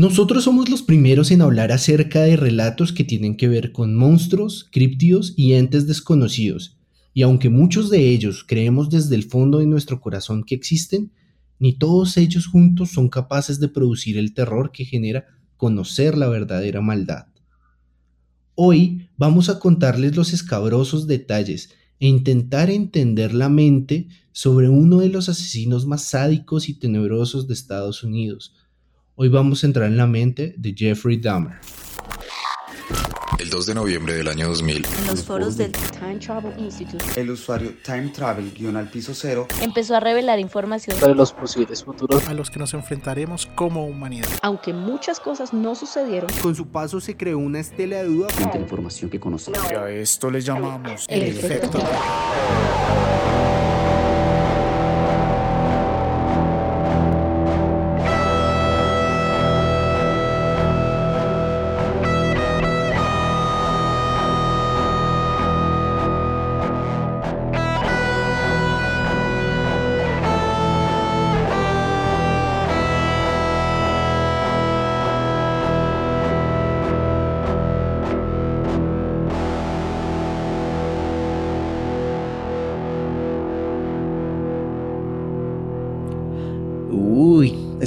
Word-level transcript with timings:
Nosotros 0.00 0.44
somos 0.44 0.70
los 0.70 0.82
primeros 0.82 1.30
en 1.30 1.42
hablar 1.42 1.72
acerca 1.72 2.22
de 2.22 2.34
relatos 2.34 2.90
que 2.90 3.04
tienen 3.04 3.36
que 3.36 3.48
ver 3.48 3.70
con 3.70 3.94
monstruos, 3.94 4.66
críptidos 4.72 5.34
y 5.36 5.52
entes 5.52 5.86
desconocidos, 5.86 6.78
y 7.12 7.20
aunque 7.20 7.50
muchos 7.50 7.90
de 7.90 8.08
ellos 8.08 8.42
creemos 8.48 8.88
desde 8.88 9.14
el 9.14 9.24
fondo 9.24 9.58
de 9.58 9.66
nuestro 9.66 10.00
corazón 10.00 10.42
que 10.42 10.54
existen, 10.54 11.12
ni 11.58 11.74
todos 11.74 12.16
ellos 12.16 12.46
juntos 12.46 12.92
son 12.92 13.10
capaces 13.10 13.60
de 13.60 13.68
producir 13.68 14.16
el 14.16 14.32
terror 14.32 14.72
que 14.72 14.86
genera 14.86 15.26
conocer 15.58 16.16
la 16.16 16.30
verdadera 16.30 16.80
maldad. 16.80 17.26
Hoy 18.54 19.10
vamos 19.18 19.50
a 19.50 19.58
contarles 19.58 20.16
los 20.16 20.32
escabrosos 20.32 21.08
detalles 21.08 21.74
e 21.98 22.08
intentar 22.08 22.70
entender 22.70 23.34
la 23.34 23.50
mente 23.50 24.08
sobre 24.32 24.70
uno 24.70 25.00
de 25.00 25.10
los 25.10 25.28
asesinos 25.28 25.84
más 25.84 26.04
sádicos 26.04 26.70
y 26.70 26.72
tenebrosos 26.78 27.46
de 27.48 27.52
Estados 27.52 28.02
Unidos, 28.02 28.54
Hoy 29.16 29.28
vamos 29.28 29.64
a 29.64 29.66
entrar 29.66 29.86
en 29.86 29.96
la 29.96 30.06
mente 30.06 30.54
de 30.56 30.74
Jeffrey 30.74 31.18
Dahmer. 31.18 31.58
El 33.38 33.50
2 33.50 33.66
de 33.66 33.74
noviembre 33.74 34.14
del 34.14 34.28
año 34.28 34.48
2000. 34.48 34.86
En 34.86 35.06
los 35.06 35.24
foros 35.24 35.56
del 35.56 35.72
Time 35.72 36.18
Travel 36.18 36.58
Institute. 36.58 37.04
El 37.16 37.30
usuario 37.30 37.72
Time 37.82 38.08
Travel 38.08 38.52
al 38.76 38.88
piso 38.88 39.14
cero 39.14 39.48
empezó 39.62 39.96
a 39.96 40.00
revelar 40.00 40.38
información 40.38 40.98
sobre 40.98 41.14
los 41.14 41.32
posibles 41.32 41.82
futuros 41.82 42.26
a 42.28 42.34
los 42.34 42.50
que 42.50 42.58
nos 42.58 42.72
enfrentaremos 42.74 43.46
como 43.46 43.86
humanidad. 43.86 44.28
Aunque 44.42 44.72
muchas 44.72 45.20
cosas 45.20 45.52
no 45.52 45.74
sucedieron, 45.74 46.30
con 46.42 46.54
su 46.54 46.68
paso 46.68 47.00
se 47.00 47.16
creó 47.16 47.38
una 47.38 47.60
estela 47.60 47.96
de 47.96 48.04
duda 48.04 48.28
frente 48.28 48.52
a 48.52 48.60
la 48.60 48.62
información 48.62 49.10
que 49.10 49.18
conocemos. 49.18 49.60
Y 49.70 49.74
a 49.74 49.90
esto 49.90 50.30
le 50.30 50.40
llamamos 50.40 51.06
el, 51.08 51.22
efecto. 51.22 51.78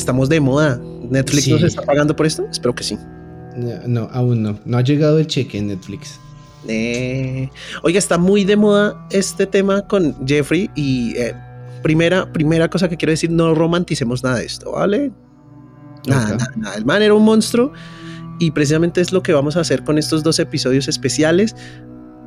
Estamos 0.04 0.28
de 0.28 0.42
moda. 0.42 0.80
¿Netflix 1.10 1.48
nos 1.48 1.64
está 1.64 1.82
pagando 1.82 2.14
por 2.14 2.26
esto? 2.26 2.46
Espero 2.52 2.76
que 2.76 2.84
sí. 2.84 2.98
No, 3.88 4.10
aún 4.12 4.44
no. 4.44 4.60
No 4.66 4.78
ha 4.78 4.82
llegado 4.82 5.18
el 5.18 5.28
cheque 5.28 5.58
en 5.60 5.68
Netflix. 5.68 6.20
Eh, 6.68 7.50
oiga, 7.84 8.00
está 8.00 8.18
muy 8.18 8.44
de 8.44 8.58
moda 8.58 9.08
este 9.12 9.46
tema 9.46 9.88
con 9.88 10.16
Jeffrey 10.28 10.70
y 10.76 11.14
eh, 11.18 11.34
primera, 11.82 12.32
primera 12.32 12.70
cosa 12.70 12.90
que 12.90 12.98
quiero 12.98 13.12
decir, 13.12 13.30
no 13.32 13.56
romanticemos 13.56 14.24
nada 14.24 14.38
de 14.38 14.46
esto, 14.46 14.72
¿vale? 14.72 15.12
Nada, 16.06 16.32
nada, 16.32 16.52
nada. 16.58 16.76
El 16.76 16.86
man 16.86 17.02
era 17.02 17.14
un 17.14 17.24
monstruo 17.24 17.72
y 18.40 18.52
precisamente 18.52 19.00
es 19.00 19.14
lo 19.14 19.24
que 19.24 19.32
vamos 19.32 19.56
a 19.56 19.62
hacer 19.62 19.84
con 19.84 19.98
estos 19.98 20.24
dos 20.24 20.40
episodios 20.40 20.90
especiales 20.90 21.56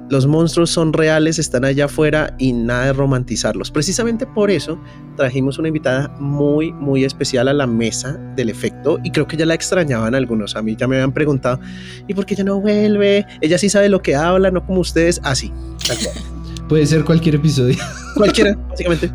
los 0.08 0.26
monstruos 0.26 0.70
son 0.70 0.92
reales, 0.92 1.38
están 1.38 1.64
allá 1.64 1.86
afuera 1.86 2.34
y 2.38 2.52
nada 2.52 2.86
de 2.86 2.92
romantizarlos. 2.92 3.70
Precisamente 3.70 4.26
por 4.26 4.50
eso 4.50 4.78
trajimos 5.16 5.58
una 5.58 5.68
invitada 5.68 6.08
muy, 6.20 6.72
muy 6.72 7.04
especial 7.04 7.48
a 7.48 7.52
la 7.52 7.66
mesa 7.66 8.12
del 8.36 8.50
efecto 8.50 8.98
y 9.02 9.10
creo 9.10 9.26
que 9.26 9.36
ya 9.36 9.46
la 9.46 9.54
extrañaban 9.54 10.14
algunos. 10.14 10.56
A 10.56 10.62
mí 10.62 10.76
ya 10.76 10.86
me 10.86 10.96
habían 10.96 11.12
preguntado, 11.12 11.60
¿y 12.06 12.14
por 12.14 12.26
qué 12.26 12.34
ella 12.34 12.44
no 12.44 12.60
vuelve? 12.60 13.26
Ella 13.40 13.58
sí 13.58 13.68
sabe 13.68 13.88
lo 13.88 14.02
que 14.02 14.14
habla, 14.14 14.50
no 14.50 14.64
como 14.64 14.80
ustedes. 14.80 15.20
Así, 15.24 15.52
ah, 15.90 15.94
Puede 16.68 16.84
ser 16.86 17.04
cualquier 17.04 17.36
episodio. 17.36 17.76
Cualquiera, 18.14 18.56
básicamente. 18.68 19.10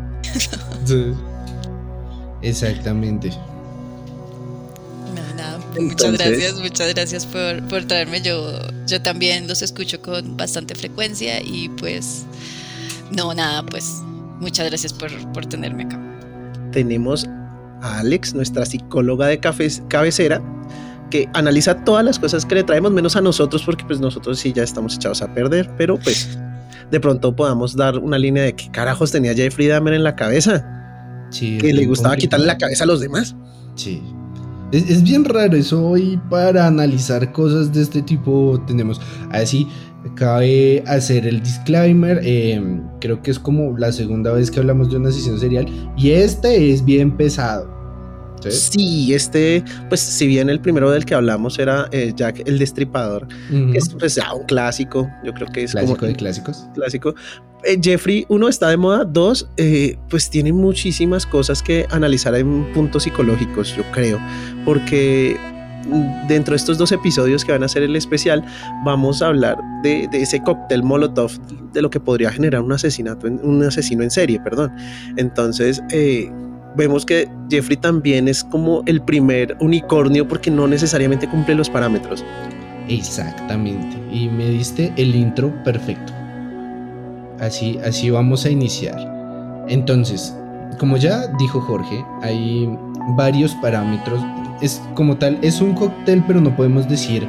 Exactamente. 2.42 3.30
Muchas 5.80 6.12
gracias, 6.12 6.54
muchas 6.58 6.94
gracias 6.94 7.26
por, 7.26 7.62
por, 7.68 7.84
traerme. 7.84 8.20
Yo, 8.20 8.58
yo 8.86 9.00
también 9.02 9.48
los 9.48 9.62
escucho 9.62 10.00
con 10.02 10.36
bastante 10.36 10.74
frecuencia 10.74 11.40
y 11.42 11.68
pues, 11.70 12.24
no, 13.10 13.32
nada, 13.34 13.64
pues 13.64 14.00
muchas 14.38 14.68
gracias 14.68 14.92
por, 14.92 15.10
por 15.32 15.46
tenerme 15.46 15.84
acá. 15.84 16.00
Tenemos 16.72 17.26
a 17.80 17.98
Alex, 18.00 18.34
nuestra 18.34 18.66
psicóloga 18.66 19.26
de 19.26 19.40
cabecera, 19.40 20.42
que 21.10 21.28
analiza 21.34 21.84
todas 21.84 22.04
las 22.04 22.18
cosas 22.18 22.46
que 22.46 22.54
le 22.54 22.64
traemos, 22.64 22.92
menos 22.92 23.16
a 23.16 23.20
nosotros, 23.20 23.62
porque 23.64 23.84
pues 23.84 24.00
nosotros 24.00 24.38
sí 24.38 24.52
ya 24.52 24.62
estamos 24.62 24.96
echados 24.96 25.20
a 25.22 25.32
perder, 25.34 25.70
pero 25.76 25.98
pues 25.98 26.38
de 26.90 27.00
pronto 27.00 27.34
podamos 27.34 27.76
dar 27.76 27.98
una 27.98 28.18
línea 28.18 28.44
de 28.44 28.54
qué 28.54 28.70
carajos 28.70 29.10
tenía 29.10 29.34
Jeffrey 29.34 29.66
Dahmer 29.66 29.94
en 29.94 30.04
la 30.04 30.16
cabeza. 30.16 31.28
Sí, 31.30 31.58
que 31.58 31.72
le 31.72 31.86
gustaba 31.86 32.16
quitarle 32.16 32.46
la 32.46 32.58
cabeza 32.58 32.84
a 32.84 32.86
los 32.86 33.00
demás. 33.00 33.34
Sí. 33.74 34.02
Es, 34.72 35.02
bien 35.02 35.24
raro 35.24 35.54
eso 35.54 35.86
hoy 35.86 36.18
para 36.30 36.66
analizar 36.66 37.30
cosas 37.32 37.72
de 37.72 37.82
este 37.82 38.00
tipo 38.00 38.58
tenemos. 38.66 39.00
Así 39.30 39.68
cabe 40.16 40.82
hacer 40.86 41.26
el 41.26 41.42
disclaimer 41.42 42.20
em, 42.24 42.82
creo 43.00 43.22
que 43.22 43.30
es 43.30 43.38
como 43.38 43.76
la 43.78 43.92
segunda 43.92 44.32
vez 44.32 44.50
que 44.50 44.58
hablamos 44.58 44.90
de 44.90 44.96
una 44.96 45.12
sesión 45.12 45.38
serial 45.38 45.66
y 45.96 46.10
este 46.10 46.72
es 46.72 46.84
bien 46.84 47.16
pesado 47.16 47.81
¿sí? 48.50 49.14
este, 49.14 49.64
pues 49.88 50.00
si 50.00 50.26
bien 50.26 50.50
el 50.50 50.60
primero 50.60 50.90
del 50.90 51.04
que 51.04 51.14
hablamos 51.14 51.58
era 51.58 51.88
eh, 51.92 52.12
Jack 52.14 52.46
el 52.46 52.58
Destripador, 52.58 53.28
que 53.28 53.78
es 53.78 53.88
pues, 53.90 54.14
ya 54.14 54.32
un 54.32 54.44
clásico, 54.44 55.08
yo 55.24 55.32
creo 55.32 55.48
que 55.48 55.64
es 55.64 55.72
clásico 55.72 56.06
de 56.06 56.14
clásicos. 56.14 56.66
Clásico. 56.74 57.14
Eh, 57.64 57.78
Jeffrey, 57.80 58.26
uno, 58.28 58.48
está 58.48 58.68
de 58.70 58.76
moda, 58.76 59.04
dos, 59.04 59.48
eh, 59.56 59.96
pues 60.10 60.28
tiene 60.30 60.52
muchísimas 60.52 61.26
cosas 61.26 61.62
que 61.62 61.86
analizar 61.90 62.34
en 62.34 62.72
puntos 62.72 63.04
psicológicos, 63.04 63.76
yo 63.76 63.84
creo, 63.92 64.18
porque 64.64 65.38
dentro 66.28 66.52
de 66.52 66.56
estos 66.56 66.78
dos 66.78 66.92
episodios 66.92 67.44
que 67.44 67.52
van 67.52 67.62
a 67.62 67.68
ser 67.68 67.82
el 67.82 67.96
especial, 67.96 68.44
vamos 68.84 69.22
a 69.22 69.28
hablar 69.28 69.58
de, 69.82 70.08
ese 70.12 70.42
cóctel 70.42 70.82
Molotov, 70.82 71.32
de 71.72 71.82
lo 71.82 71.90
que 71.90 72.00
podría 72.00 72.30
generar 72.30 72.62
un 72.62 72.72
asesinato, 72.72 73.26
un 73.26 73.62
asesino 73.62 74.02
en 74.02 74.10
serie, 74.10 74.40
perdón. 74.40 74.72
Entonces, 75.16 75.82
eh, 75.90 76.30
vemos 76.76 77.04
que 77.04 77.28
Jeffrey 77.50 77.76
también 77.76 78.28
es 78.28 78.44
como 78.44 78.82
el 78.86 79.02
primer 79.02 79.56
unicornio 79.60 80.26
porque 80.26 80.50
no 80.50 80.66
necesariamente 80.66 81.28
cumple 81.28 81.54
los 81.54 81.70
parámetros. 81.70 82.24
Exactamente. 82.88 83.96
Y 84.12 84.28
me 84.28 84.48
diste 84.48 84.92
el 84.96 85.14
intro 85.14 85.52
perfecto. 85.64 86.12
Así, 87.40 87.78
así 87.84 88.10
vamos 88.10 88.44
a 88.44 88.50
iniciar. 88.50 89.64
Entonces, 89.68 90.36
como 90.78 90.96
ya 90.96 91.26
dijo 91.38 91.60
Jorge, 91.60 92.04
hay 92.22 92.68
varios 93.16 93.54
parámetros. 93.56 94.22
Es 94.60 94.80
como 94.94 95.16
tal, 95.16 95.38
es 95.42 95.60
un 95.60 95.74
cóctel, 95.74 96.22
pero 96.26 96.40
no 96.40 96.54
podemos 96.54 96.88
decir 96.88 97.26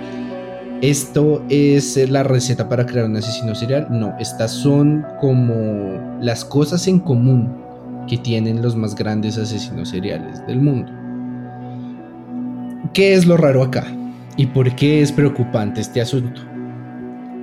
esto 0.83 1.41
es 1.47 1.95
la 2.09 2.23
receta 2.23 2.67
para 2.67 2.85
crear 2.85 3.05
un 3.05 3.15
asesino 3.15 3.55
serial. 3.55 3.87
No, 3.89 4.13
estas 4.19 4.51
son 4.51 5.05
como 5.21 6.17
las 6.19 6.43
cosas 6.43 6.87
en 6.87 6.99
común 6.99 7.63
que 8.07 8.17
tienen 8.17 8.61
los 8.61 8.75
más 8.75 8.95
grandes 8.95 9.37
asesinos 9.37 9.89
seriales 9.89 10.45
del 10.47 10.59
mundo. 10.59 10.91
¿Qué 12.93 13.13
es 13.13 13.25
lo 13.25 13.37
raro 13.37 13.63
acá? 13.63 13.85
¿Y 14.37 14.47
por 14.47 14.75
qué 14.75 15.01
es 15.01 15.11
preocupante 15.11 15.81
este 15.81 16.01
asunto? 16.01 16.41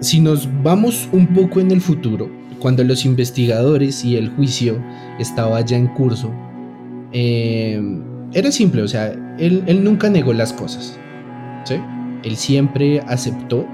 Si 0.00 0.20
nos 0.20 0.48
vamos 0.62 1.08
un 1.12 1.26
poco 1.28 1.60
en 1.60 1.70
el 1.70 1.80
futuro, 1.80 2.30
cuando 2.58 2.84
los 2.84 3.04
investigadores 3.04 4.04
y 4.04 4.16
el 4.16 4.30
juicio 4.30 4.82
estaba 5.18 5.60
ya 5.62 5.76
en 5.76 5.88
curso, 5.88 6.30
eh, 7.12 7.80
era 8.32 8.52
simple, 8.52 8.82
o 8.82 8.88
sea, 8.88 9.12
él, 9.38 9.64
él, 9.66 9.82
nunca 9.82 10.08
negó 10.08 10.32
las 10.32 10.52
cosas. 10.52 10.98
¿sí? 11.64 11.74
Él 12.22 12.36
siempre 12.36 13.00
aceptó 13.00 13.66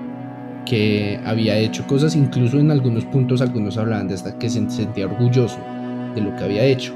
que 0.65 1.21
había 1.25 1.59
hecho 1.59 1.87
cosas, 1.87 2.17
incluso 2.17 2.59
en 2.59 2.71
algunos 2.71 3.05
puntos 3.05 3.41
algunos 3.41 3.77
hablaban 3.77 4.09
de 4.09 4.15
hasta 4.15 4.39
que 4.39 4.49
se 4.49 4.69
sentía 4.71 5.07
orgulloso 5.07 5.59
de 6.17 6.23
lo 6.23 6.35
que 6.35 6.43
había 6.43 6.65
hecho. 6.65 6.93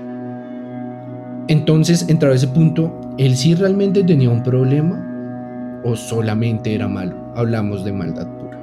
Entonces, 1.47 2.07
entrado 2.09 2.33
a 2.33 2.37
ese 2.37 2.49
punto, 2.49 2.93
¿él 3.19 3.37
sí 3.37 3.55
realmente 3.55 4.03
tenía 4.03 4.31
un 4.31 4.43
problema 4.43 5.81
o 5.85 5.95
solamente 5.95 6.75
era 6.75 6.89
malo? 6.89 7.17
Hablamos 7.37 7.85
de 7.85 7.93
maldad 7.93 8.27
pura. 8.27 8.59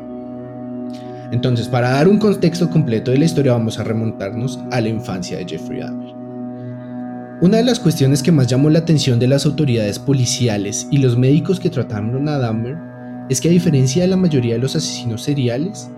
Entonces, 1.32 1.68
para 1.68 1.92
dar 1.92 2.08
un 2.08 2.18
contexto 2.18 2.70
completo 2.70 3.12
de 3.12 3.20
la 3.20 3.26
historia, 3.26 3.54
vamos 3.54 3.80
a 3.80 3.84
remontarnos 3.84 4.60
a 4.72 4.82
la 4.82 4.90
infancia 4.90 5.38
de 5.38 5.46
Jeffrey 5.46 5.80
Dahmer. 5.80 6.16
Una 7.40 7.58
de 7.58 7.64
las 7.64 7.80
cuestiones 7.80 8.24
que 8.24 8.32
más 8.32 8.48
llamó 8.48 8.70
la 8.70 8.80
atención 8.80 9.20
de 9.20 9.28
las 9.28 9.46
autoridades 9.46 10.00
policiales 10.00 10.88
y 10.90 10.98
los 10.98 11.18
médicos 11.18 11.60
que 11.60 11.70
trataron 11.70 12.28
a 12.30 12.40
Dahmer 12.40 12.78
es 13.30 13.42
que 13.42 13.50
a 13.50 13.52
diferencia 13.52 14.02
de 14.02 14.08
la 14.08 14.18
mayoría 14.18 14.56
de 14.56 14.62
los 14.62 14.76
asesinos 14.76 15.22
seriales, 15.22 15.92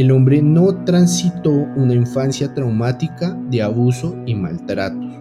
el 0.00 0.12
hombre 0.12 0.40
no 0.40 0.84
transitó 0.84 1.50
una 1.50 1.94
infancia 1.94 2.52
traumática 2.54 3.38
de 3.50 3.62
abuso 3.62 4.16
y 4.26 4.34
maltratos. 4.34 5.12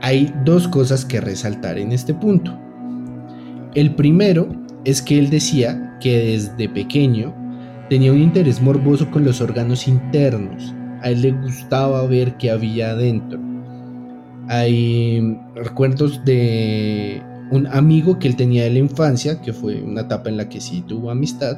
Hay 0.00 0.32
dos 0.44 0.66
cosas 0.68 1.04
que 1.04 1.20
resaltar 1.20 1.78
en 1.78 1.92
este 1.92 2.14
punto. 2.14 2.58
el 3.74 3.94
primero 3.94 4.48
es 4.84 5.02
que 5.02 5.18
él 5.18 5.28
decía 5.30 5.98
que 6.00 6.18
desde 6.18 6.68
pequeño 6.68 7.34
tenía 7.90 8.12
un 8.12 8.18
interés 8.18 8.60
morboso 8.60 9.10
con 9.10 9.24
los 9.24 9.40
órganos 9.40 9.86
internos. 9.86 10.74
A 11.02 11.10
él 11.10 11.22
le 11.22 11.32
gustaba 11.32 12.04
ver 12.06 12.36
qué 12.38 12.50
había 12.50 12.90
adentro. 12.90 13.38
Hay 14.48 15.38
recuerdos 15.54 16.24
de 16.24 17.22
un 17.50 17.66
amigo 17.68 18.18
que 18.18 18.28
él 18.28 18.36
tenía 18.36 18.64
de 18.64 18.70
la 18.70 18.78
infancia, 18.78 19.40
que 19.40 19.52
fue 19.52 19.82
una 19.82 20.02
etapa 20.02 20.28
en 20.28 20.38
la 20.38 20.48
que 20.48 20.60
sí 20.60 20.82
tuvo 20.86 21.10
amistad, 21.10 21.56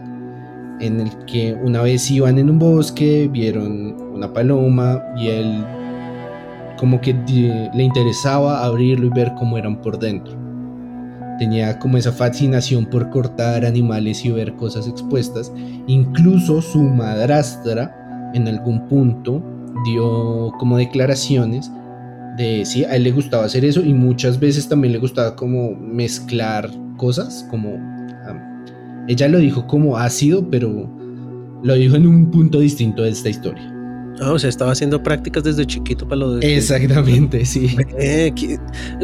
en 0.80 1.00
el 1.00 1.10
que 1.26 1.54
una 1.62 1.82
vez 1.82 2.10
iban 2.10 2.38
en 2.38 2.50
un 2.50 2.58
bosque, 2.58 3.28
vieron 3.30 3.96
una 4.14 4.32
paloma 4.32 5.02
y 5.16 5.28
él 5.28 5.64
como 6.78 7.00
que 7.00 7.14
le 7.74 7.82
interesaba 7.82 8.64
abrirlo 8.64 9.06
y 9.06 9.10
ver 9.10 9.32
cómo 9.38 9.58
eran 9.58 9.80
por 9.80 9.98
dentro. 9.98 10.34
Tenía 11.38 11.78
como 11.78 11.98
esa 11.98 12.12
fascinación 12.12 12.86
por 12.86 13.10
cortar 13.10 13.64
animales 13.64 14.24
y 14.24 14.30
ver 14.30 14.54
cosas 14.56 14.88
expuestas. 14.88 15.52
Incluso 15.86 16.60
su 16.62 16.82
madrastra 16.82 18.30
en 18.34 18.48
algún 18.48 18.88
punto 18.88 19.42
dio 19.84 20.52
como 20.58 20.76
declaraciones 20.76 21.70
de 22.36 22.64
sí, 22.64 22.84
a 22.84 22.96
él 22.96 23.04
le 23.04 23.12
gustaba 23.12 23.44
hacer 23.44 23.64
eso 23.64 23.80
y 23.80 23.92
muchas 23.92 24.38
veces 24.38 24.68
también 24.68 24.92
le 24.92 24.98
gustaba 24.98 25.36
como 25.36 25.74
mezclar 25.74 26.70
cosas, 26.96 27.46
como 27.50 27.78
ella 29.10 29.26
lo 29.26 29.38
dijo 29.38 29.66
como 29.66 29.96
ácido, 29.96 30.48
pero 30.48 30.88
lo 31.64 31.74
dijo 31.74 31.96
en 31.96 32.06
un 32.06 32.30
punto 32.30 32.60
distinto 32.60 33.02
de 33.02 33.10
esta 33.10 33.28
historia. 33.28 33.74
Ah, 34.20 34.32
o 34.32 34.38
sea, 34.38 34.48
estaba 34.48 34.70
haciendo 34.70 35.02
prácticas 35.02 35.42
desde 35.42 35.66
chiquito 35.66 36.06
para 36.06 36.20
lo 36.20 36.36
de... 36.36 36.56
Exactamente, 36.56 37.44
sí. 37.44 37.74
Eh, 37.98 38.32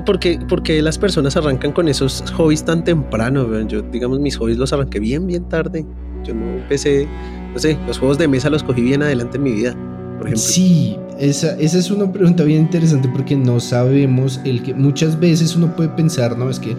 porque, 0.05 0.38
porque 0.49 0.81
las 0.81 0.97
personas 0.97 1.37
arrancan 1.37 1.73
con 1.73 1.88
esos 1.88 2.23
hobbies 2.37 2.64
tan 2.64 2.85
temprano. 2.85 3.67
Yo, 3.67 3.82
digamos, 3.82 4.20
mis 4.20 4.37
hobbies 4.37 4.58
los 4.58 4.73
arranqué 4.73 5.00
bien, 5.00 5.26
bien 5.26 5.49
tarde. 5.49 5.85
Yo 6.25 6.35
no 6.35 6.58
empecé, 6.58 7.08
no 7.53 7.58
sé, 7.58 7.76
los 7.87 7.99
juegos 7.99 8.17
de 8.17 8.29
mesa 8.29 8.49
los 8.49 8.62
cogí 8.62 8.82
bien 8.82 9.03
adelante 9.03 9.38
en 9.38 9.43
mi 9.43 9.53
vida, 9.53 9.73
por 10.19 10.29
ejemplo. 10.29 10.38
Sí, 10.38 10.97
esa, 11.19 11.58
esa 11.58 11.79
es 11.79 11.91
una 11.91 12.12
pregunta 12.12 12.44
bien 12.44 12.61
interesante 12.61 13.08
porque 13.08 13.35
no 13.35 13.58
sabemos 13.58 14.41
el 14.44 14.62
que 14.62 14.73
muchas 14.73 15.19
veces 15.19 15.56
uno 15.56 15.75
puede 15.75 15.88
pensar, 15.91 16.38
¿no? 16.38 16.49
Es 16.49 16.61
que 16.61 16.76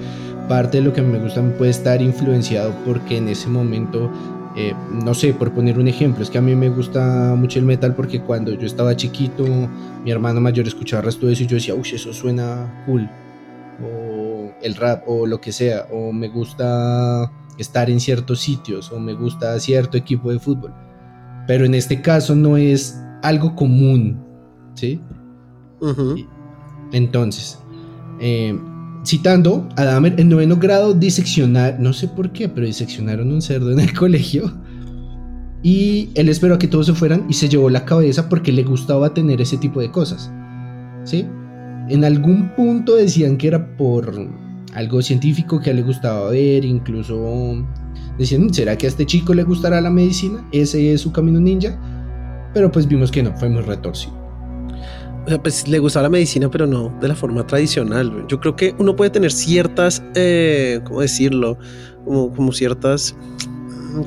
parte 0.48 0.78
de 0.78 0.84
lo 0.84 0.94
que 0.94 1.02
me 1.02 1.20
gusta 1.20 1.42
puede 1.58 1.72
estar 1.72 2.02
influenciado 2.02 2.74
porque 2.86 3.18
en 3.18 3.28
ese 3.28 3.48
momento, 3.48 4.12
eh, 4.56 4.74
no 4.92 5.14
sé, 5.14 5.34
por 5.34 5.52
poner 5.52 5.78
un 5.80 5.88
ejemplo, 5.88 6.24
es 6.24 6.30
que 6.30 6.38
a 6.38 6.42
mí 6.42 6.56
me 6.56 6.70
gusta 6.70 7.36
mucho 7.36 7.60
el 7.60 7.66
metal 7.66 7.96
porque 7.96 8.22
cuando 8.22 8.54
yo 8.54 8.66
estaba 8.66 8.96
chiquito, 8.96 9.46
mi 10.04 10.12
hermano 10.12 10.42
mayor 10.42 10.68
escuchaba 10.68 11.02
el 11.02 11.06
resto 11.06 11.28
de 11.28 11.34
eso 11.34 11.44
y 11.44 11.48
yo 11.48 11.56
decía, 11.56 11.76
uy, 11.76 11.88
eso 11.94 12.14
suena 12.14 12.84
cool, 12.86 13.10
o 13.84 14.52
el 14.62 14.76
rap, 14.76 15.04
o 15.08 15.26
lo 15.26 15.40
que 15.40 15.52
sea, 15.52 15.88
o 15.92 16.12
me 16.12 16.30
gusta 16.30 17.32
estar 17.58 17.90
en 17.90 18.00
ciertos 18.00 18.40
sitios, 18.40 18.92
o 18.92 19.00
me 19.00 19.14
gusta 19.14 19.60
cierto 19.60 19.98
equipo 19.98 20.32
de 20.32 20.40
fútbol. 20.40 20.74
Pero 21.48 21.66
en 21.66 21.76
este 21.76 22.02
caso 22.02 22.36
no 22.36 22.58
es 22.58 23.02
algo 23.24 23.56
común, 23.56 24.24
¿sí? 24.76 25.02
Entonces, 26.92 27.60
eh, 28.20 28.58
Citando 29.08 29.70
a 29.78 29.86
Dahmer, 29.86 30.20
en 30.20 30.28
noveno 30.28 30.58
grado 30.58 30.94
diseccionar, 30.94 31.80
no 31.80 31.94
sé 31.94 32.10
por 32.10 32.34
qué, 32.34 32.50
pero 32.50 32.68
diseccionaron 32.68 33.32
un 33.32 33.42
cerdo 33.42 33.72
en 33.72 33.80
el 33.80 33.94
colegio. 33.98 34.52
Y 35.64 36.10
él 36.16 36.28
esperó 36.28 36.56
a 36.56 36.60
que 36.60 36.68
todos 36.68 36.88
se 36.88 36.94
fueran 36.94 37.26
y 37.30 37.34
se 37.34 37.48
llevó 37.48 37.70
la 37.70 37.86
cabeza 37.86 38.28
porque 38.28 38.52
le 38.52 38.64
gustaba 38.64 39.14
tener 39.14 39.40
ese 39.40 39.56
tipo 39.56 39.80
de 39.80 39.92
cosas. 39.92 40.30
¿Sí? 41.06 41.26
En 41.88 42.04
algún 42.04 42.54
punto 42.54 42.96
decían 42.96 43.38
que 43.38 43.48
era 43.48 43.78
por 43.78 44.14
algo 44.74 45.02
científico 45.02 45.62
que 45.62 45.74
le 45.74 45.84
gustaba 45.84 46.32
ver, 46.32 46.66
incluso 46.66 47.66
decían, 48.20 48.54
¿será 48.54 48.78
que 48.78 48.88
a 48.88 48.90
este 48.90 49.06
chico 49.06 49.34
le 49.34 49.44
gustará 49.44 49.80
la 49.80 49.90
medicina? 49.90 50.46
Ese 50.52 50.92
es 50.92 51.00
su 51.00 51.14
camino 51.14 51.40
ninja. 51.40 51.80
Pero 52.54 52.70
pues 52.74 52.86
vimos 52.86 53.10
que 53.10 53.24
no, 53.24 53.34
fue 53.38 53.48
muy 53.48 53.62
retorcido 53.62 54.17
o 55.28 55.30
sea, 55.30 55.44
pues 55.44 55.68
le 55.68 55.78
gustaba 55.80 56.04
la 56.04 56.10
medicina, 56.10 56.50
pero 56.50 56.66
no 56.66 56.98
de 57.02 57.10
la 57.10 57.16
forma 57.16 57.46
tradicional. 57.46 58.26
Yo 58.30 58.40
creo 58.40 58.56
que 58.56 58.74
uno 58.80 58.96
puede 58.96 59.10
tener 59.10 59.34
ciertas, 59.34 60.02
eh, 60.16 60.80
¿cómo 60.86 61.02
decirlo? 61.02 61.58
Como, 62.06 62.54
ciertas, 62.54 63.14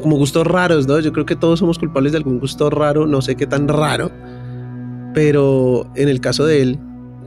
como 0.00 0.16
gustos 0.16 0.46
raros, 0.46 0.86
¿no? 0.86 0.98
Yo 0.98 1.12
creo 1.12 1.26
que 1.26 1.36
todos 1.36 1.58
somos 1.58 1.78
culpables 1.78 2.12
de 2.12 2.18
algún 2.18 2.40
gusto 2.40 2.70
raro, 2.70 3.06
no 3.06 3.20
sé 3.20 3.36
qué 3.36 3.46
tan 3.46 3.68
raro, 3.68 4.10
pero 5.12 5.92
en 5.94 6.08
el 6.08 6.20
caso 6.20 6.46
de 6.46 6.62
él, 6.62 6.78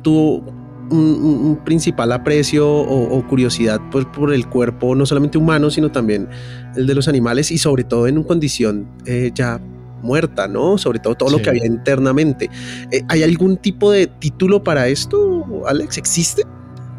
tuvo 0.01 0.43
un, 0.89 1.59
principal 1.63 2.11
aprecio 2.13 2.67
o, 2.67 3.27
curiosidad 3.27 3.79
pues, 3.91 4.05
por 4.05 4.33
el 4.33 4.47
cuerpo, 4.47 4.95
no 4.95 5.05
solamente 5.05 5.37
humano, 5.37 5.69
sino 5.69 5.91
también 5.91 6.27
el 6.75 6.87
de 6.87 6.95
los 6.95 7.07
animales 7.07 7.51
y 7.51 7.59
sobre 7.59 7.83
todo 7.83 8.07
en 8.07 8.17
una 8.17 8.25
condición 8.25 8.87
eh, 9.05 9.29
ya 9.35 9.61
muerta, 10.03 10.47
¿no? 10.47 10.77
Sobre 10.77 10.99
todo 10.99 11.15
todo 11.15 11.29
lo 11.29 11.41
que 11.41 11.49
había 11.49 11.65
internamente. 11.65 12.49
Eh, 12.91 13.01
¿Hay 13.09 13.23
algún 13.23 13.57
tipo 13.57 13.91
de 13.91 14.07
título 14.07 14.63
para 14.63 14.87
esto, 14.87 15.63
Alex? 15.65 15.97
¿Existe? 15.97 16.43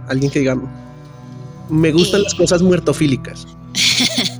Alguien 0.09 0.31
que 0.31 0.41
diga, 0.41 0.57
me 1.69 1.93
gustan 1.93 2.23
las 2.23 2.35
cosas 2.35 2.63
muertofílicas. 2.63 3.47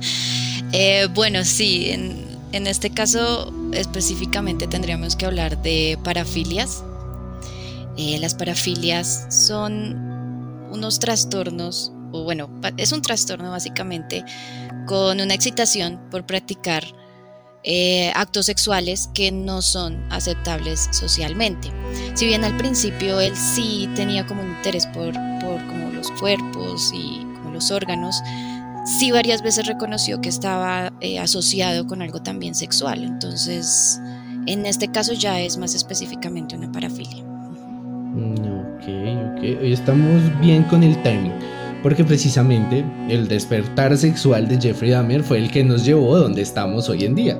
Eh, 0.77 1.07
bueno, 1.13 1.45
sí, 1.45 1.89
en, 1.91 2.67
este 2.67 2.89
caso 2.89 3.53
específicamente 3.71 4.67
tendríamos 4.67 5.15
que 5.15 5.25
hablar 5.25 5.61
de 5.61 5.97
parafilias. 6.03 6.83
Eh, 7.95 8.17
las 8.19 8.35
parafilias 8.35 9.25
son 9.29 9.95
unos 10.71 10.99
trastornos, 10.99 11.93
o 12.11 12.25
bueno, 12.25 12.49
es 12.75 12.91
un 12.91 13.01
trastorno 13.01 13.51
básicamente 13.51 14.25
con 14.85 15.21
una 15.21 15.33
excitación 15.33 15.97
por 16.11 16.25
practicar 16.25 16.83
eh, 17.67 18.11
actos 18.13 18.45
sexuales 18.45 19.09
que 19.15 19.31
no 19.31 19.63
son 19.63 19.97
aceptables 20.11 20.87
socialmente. 20.91 21.71
Si 22.13 22.27
bien 22.27 22.43
al 22.43 22.55
principio 22.57 23.19
él 23.19 23.35
sí 23.35 23.89
tenía 23.95 24.27
como 24.27 24.43
un 24.43 24.51
interés 24.51 24.85
por, 24.85 25.13
por 25.41 25.65
como 25.65 25.89
los 25.91 26.11
cuerpos 26.11 26.91
y 26.93 27.25
como 27.37 27.49
los 27.49 27.71
órganos, 27.71 28.21
sí 28.85 29.09
varias 29.09 29.41
veces 29.41 29.65
reconoció 29.65 30.21
que 30.21 30.29
estaba 30.29 30.93
eh, 31.01 31.17
asociado 31.17 31.87
con 31.87 32.03
algo 32.03 32.21
también 32.21 32.53
sexual. 32.53 33.03
Entonces, 33.03 33.99
en 34.45 34.67
este 34.67 34.89
caso 34.89 35.13
ya 35.13 35.41
es 35.41 35.57
más 35.57 35.73
específicamente 35.73 36.55
una 36.55 36.71
parafilia. 36.71 37.23
Ok, 38.13 38.83
ok. 38.83 39.61
Hoy 39.61 39.73
estamos 39.73 40.21
bien 40.39 40.63
con 40.65 40.83
el 40.83 41.01
timing. 41.01 41.33
Porque 41.81 42.03
precisamente 42.03 42.85
el 43.09 43.27
despertar 43.27 43.95
sexual 43.97 44.47
de 44.47 44.59
Jeffrey 44.59 44.91
Dahmer 44.91 45.23
fue 45.23 45.37
el 45.37 45.51
que 45.51 45.63
nos 45.63 45.85
llevó 45.85 46.15
a 46.15 46.19
donde 46.19 46.41
estamos 46.41 46.89
hoy 46.89 47.05
en 47.05 47.13
día. 47.13 47.39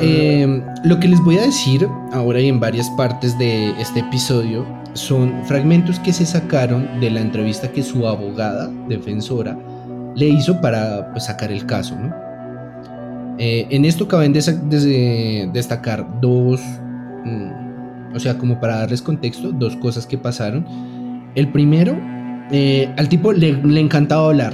Em, 0.00 0.62
lo 0.84 1.00
que 1.00 1.08
les 1.08 1.20
voy 1.20 1.38
a 1.38 1.42
decir 1.42 1.88
ahora 2.12 2.40
y 2.40 2.48
en 2.48 2.60
varias 2.60 2.90
partes 2.90 3.38
de 3.38 3.70
este 3.80 4.00
episodio 4.00 4.66
son 4.92 5.32
fragmentos 5.44 5.98
que 6.00 6.12
se 6.12 6.26
sacaron 6.26 7.00
de 7.00 7.10
la 7.10 7.20
entrevista 7.20 7.70
que 7.72 7.82
su 7.82 8.06
abogada 8.06 8.70
defensora 8.88 9.56
le 10.16 10.28
hizo 10.28 10.60
para 10.60 11.10
pues, 11.12 11.24
sacar 11.24 11.50
el 11.50 11.64
caso. 11.64 11.96
¿no? 11.96 12.14
Eh, 13.38 13.66
en 13.70 13.84
esto 13.84 14.06
caben 14.06 14.32
destacar 14.34 16.20
dos, 16.20 16.60
mm, 17.24 18.14
o 18.14 18.20
sea, 18.20 18.36
como 18.36 18.60
para 18.60 18.80
darles 18.80 19.00
contexto, 19.00 19.50
dos 19.52 19.76
cosas 19.76 20.06
que 20.06 20.18
pasaron. 20.18 20.66
El 21.34 21.50
primero, 21.52 21.96
eh, 22.50 22.92
al 22.98 23.08
tipo 23.08 23.32
le, 23.32 23.52
le 23.52 23.80
encantaba 23.80 24.26
hablar, 24.26 24.52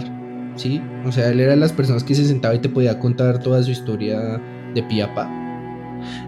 ¿sí? 0.55 0.81
O 1.05 1.11
sea, 1.11 1.31
él 1.31 1.41
era 1.41 1.53
de 1.53 1.57
las 1.57 1.73
personas 1.73 2.05
que 2.05 2.15
se 2.15 2.27
sentaba 2.27 2.55
y 2.55 2.61
te 2.61 2.69
podía 2.69 3.01
contar 3.01 3.39
toda 3.39 3.63
su 3.63 3.71
historia 3.71 4.41
de 4.77 4.83
Piapa. 4.85 5.29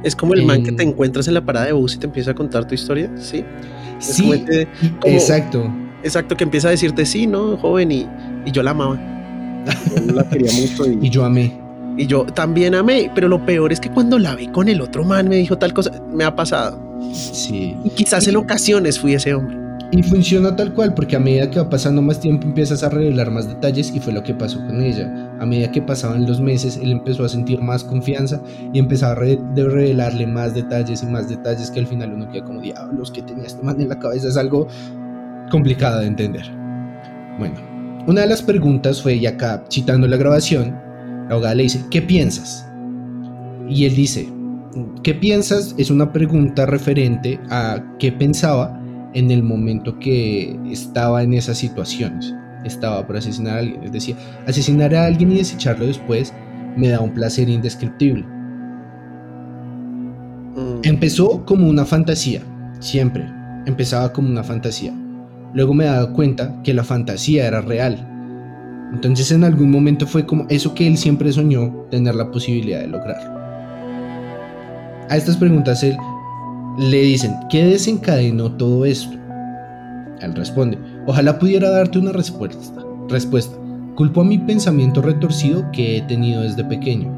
Es 0.02 0.16
como 0.16 0.34
el 0.34 0.44
man 0.44 0.64
que 0.64 0.72
te 0.72 0.82
encuentras 0.82 1.28
en 1.28 1.34
la 1.34 1.44
parada 1.44 1.66
de 1.66 1.72
bus 1.72 1.94
y 1.94 1.98
te 1.98 2.06
empieza 2.06 2.32
a 2.32 2.34
contar 2.34 2.66
tu 2.66 2.74
historia, 2.74 3.10
¿sí? 3.16 3.44
sí, 4.00 4.44
exacto. 5.04 5.70
Exacto, 6.02 6.36
que 6.36 6.44
empieza 6.44 6.68
a 6.68 6.70
decirte 6.70 7.04
sí, 7.04 7.26
¿no? 7.26 7.56
Joven, 7.56 7.92
y, 7.92 8.06
yo 8.46 8.62
la 8.62 8.70
amaba. 8.70 8.98
Yo 10.06 10.12
la 10.12 10.28
quería 10.28 10.50
mucho. 10.52 10.84
Y, 11.02 11.10
yo 11.10 11.24
amé. 11.24 11.60
Y 11.96 12.06
yo 12.06 12.24
también 12.24 12.74
amé, 12.74 13.10
pero 13.14 13.28
lo 13.28 13.44
peor 13.44 13.72
es 13.72 13.80
que 13.80 13.90
cuando 13.90 14.18
la 14.18 14.34
vi 14.34 14.48
con 14.48 14.68
el 14.68 14.80
otro 14.80 15.04
man 15.04 15.28
me 15.28 15.36
dijo 15.36 15.58
tal 15.58 15.72
cosa, 15.74 15.90
me 16.12 16.24
ha 16.24 16.34
pasado. 16.34 16.80
Sí. 17.12 17.76
Y 17.84 17.90
quizás 17.90 18.26
en 18.28 18.36
ocasiones 18.36 18.98
fui 18.98 19.14
ese 19.14 19.34
hombre. 19.34 19.56
Y 19.90 20.02
funciona 20.02 20.54
tal 20.54 20.74
cual, 20.74 20.92
porque 20.92 21.16
a 21.16 21.18
medida 21.18 21.50
que 21.50 21.58
va 21.58 21.70
pasando 21.70 22.02
más 22.02 22.20
tiempo 22.20 22.46
empiezas 22.46 22.82
a 22.82 22.90
revelar 22.90 23.30
más 23.30 23.48
detalles 23.48 23.90
y 23.94 24.00
fue 24.00 24.12
lo 24.12 24.22
que 24.22 24.34
pasó 24.34 24.58
con 24.66 24.82
ella. 24.82 25.32
A 25.40 25.46
medida 25.46 25.72
que 25.72 25.80
pasaban 25.80 26.26
los 26.26 26.42
meses, 26.42 26.76
él 26.76 26.92
empezó 26.92 27.24
a 27.24 27.28
sentir 27.28 27.62
más 27.62 27.84
confianza 27.84 28.42
y 28.74 28.78
empezaba 28.78 29.12
a 29.12 29.14
revelarle 29.14 30.26
más 30.26 30.54
detalles 30.54 31.02
y 31.02 31.06
más 31.06 31.30
detalles 31.30 31.70
que 31.70 31.80
al 31.80 31.86
final 31.86 32.12
uno 32.12 32.30
queda 32.30 32.44
como 32.44 32.60
diablos 32.60 33.10
que 33.10 33.22
tenía 33.22 33.46
este 33.46 33.62
man 33.62 33.80
en 33.80 33.88
la 33.88 33.98
cabeza. 33.98 34.28
Es 34.28 34.36
algo 34.36 34.68
complicado 35.50 36.00
de 36.00 36.06
entender. 36.08 36.44
Bueno, 37.38 37.54
una 38.06 38.20
de 38.22 38.26
las 38.26 38.42
preguntas 38.42 39.00
fue, 39.00 39.14
y 39.14 39.24
acá 39.24 39.64
citando 39.70 40.06
la 40.06 40.18
grabación, 40.18 40.78
la 41.28 41.34
abogada 41.34 41.54
le 41.54 41.62
dice, 41.62 41.82
¿qué 41.90 42.02
piensas? 42.02 42.68
Y 43.66 43.86
él 43.86 43.94
dice, 43.94 44.28
¿qué 45.02 45.14
piensas? 45.14 45.74
Es 45.78 45.90
una 45.90 46.12
pregunta 46.12 46.66
referente 46.66 47.40
a 47.48 47.82
qué 47.98 48.12
pensaba 48.12 48.78
en 49.18 49.32
el 49.32 49.42
momento 49.42 49.98
que 49.98 50.56
estaba 50.70 51.22
en 51.22 51.34
esas 51.34 51.58
situaciones. 51.58 52.34
estaba 52.64 53.06
por 53.06 53.16
asesinar 53.16 53.56
a 53.56 53.58
alguien. 53.60 53.82
Es 53.82 53.92
decir, 53.92 54.16
asesinar 54.46 54.94
a 54.94 55.06
alguien 55.06 55.32
y 55.32 55.36
desecharlo 55.36 55.86
después 55.86 56.32
me 56.76 56.88
da 56.88 57.00
un 57.00 57.12
placer 57.12 57.48
indescriptible. 57.48 58.24
Mm. 60.54 60.80
Empezó 60.82 61.44
como 61.44 61.68
una 61.68 61.84
fantasía, 61.84 62.42
siempre. 62.80 63.24
Empezaba 63.66 64.12
como 64.12 64.28
una 64.28 64.44
fantasía. 64.44 64.92
Luego 65.54 65.74
me 65.74 65.86
daba 65.86 66.12
cuenta 66.12 66.60
que 66.62 66.74
la 66.74 66.84
fantasía 66.84 67.46
era 67.46 67.60
real. 67.60 67.96
Entonces 68.92 69.32
en 69.32 69.44
algún 69.44 69.70
momento 69.70 70.06
fue 70.06 70.26
como 70.26 70.46
eso 70.48 70.74
que 70.74 70.86
él 70.86 70.96
siempre 70.96 71.32
soñó 71.32 71.86
tener 71.90 72.14
la 72.14 72.30
posibilidad 72.30 72.80
de 72.80 72.88
lograrlo. 72.88 73.38
A 75.08 75.16
estas 75.16 75.36
preguntas 75.36 75.82
él 75.82 75.96
le 76.78 77.00
dicen, 77.00 77.34
¿qué 77.50 77.64
desencadenó 77.64 78.52
todo 78.52 78.84
esto? 78.84 79.16
Él 80.20 80.34
responde, 80.34 80.78
ojalá 81.06 81.38
pudiera 81.38 81.70
darte 81.70 81.98
una 81.98 82.12
respuesta. 82.12 82.84
Respuesta, 83.08 83.56
culpo 83.96 84.20
a 84.20 84.24
mi 84.24 84.38
pensamiento 84.38 85.02
retorcido 85.02 85.68
que 85.72 85.96
he 85.96 86.02
tenido 86.02 86.42
desde 86.42 86.64
pequeño. 86.64 87.12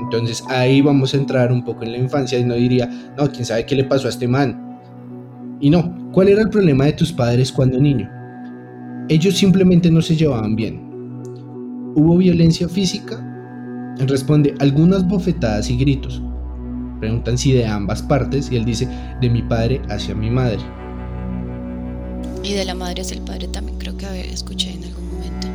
Entonces 0.00 0.44
ahí 0.48 0.80
vamos 0.80 1.12
a 1.12 1.16
entrar 1.16 1.50
un 1.50 1.64
poco 1.64 1.82
en 1.82 1.92
la 1.92 1.98
infancia 1.98 2.38
y 2.38 2.44
no 2.44 2.54
diría, 2.54 2.88
no, 3.16 3.30
quién 3.32 3.44
sabe 3.44 3.66
qué 3.66 3.74
le 3.74 3.84
pasó 3.84 4.06
a 4.06 4.10
este 4.10 4.28
man. 4.28 4.78
Y 5.60 5.68
no, 5.68 6.10
¿cuál 6.12 6.28
era 6.28 6.42
el 6.42 6.50
problema 6.50 6.84
de 6.84 6.92
tus 6.92 7.12
padres 7.12 7.50
cuando 7.50 7.80
niño? 7.80 8.08
Ellos 9.08 9.36
simplemente 9.36 9.90
no 9.90 10.00
se 10.02 10.14
llevaban 10.14 10.54
bien. 10.54 10.80
¿Hubo 11.96 12.16
violencia 12.16 12.68
física? 12.68 13.28
Responde, 14.06 14.54
algunas 14.60 15.06
bofetadas 15.06 15.68
y 15.68 15.76
gritos. 15.76 16.22
Preguntan 17.02 17.36
si 17.36 17.50
de 17.50 17.66
ambas 17.66 18.00
partes 18.00 18.48
y 18.52 18.54
él 18.54 18.64
dice, 18.64 18.86
de 19.20 19.28
mi 19.28 19.42
padre 19.42 19.82
hacia 19.88 20.14
mi 20.14 20.30
madre. 20.30 20.60
Y 22.44 22.52
de 22.52 22.64
la 22.64 22.76
madre 22.76 23.02
hacia 23.02 23.16
el 23.16 23.24
padre 23.24 23.48
también 23.48 23.76
creo 23.76 23.96
que 23.96 24.32
escuché 24.32 24.72
en 24.72 24.84
algún 24.84 25.08
momento. 25.10 25.48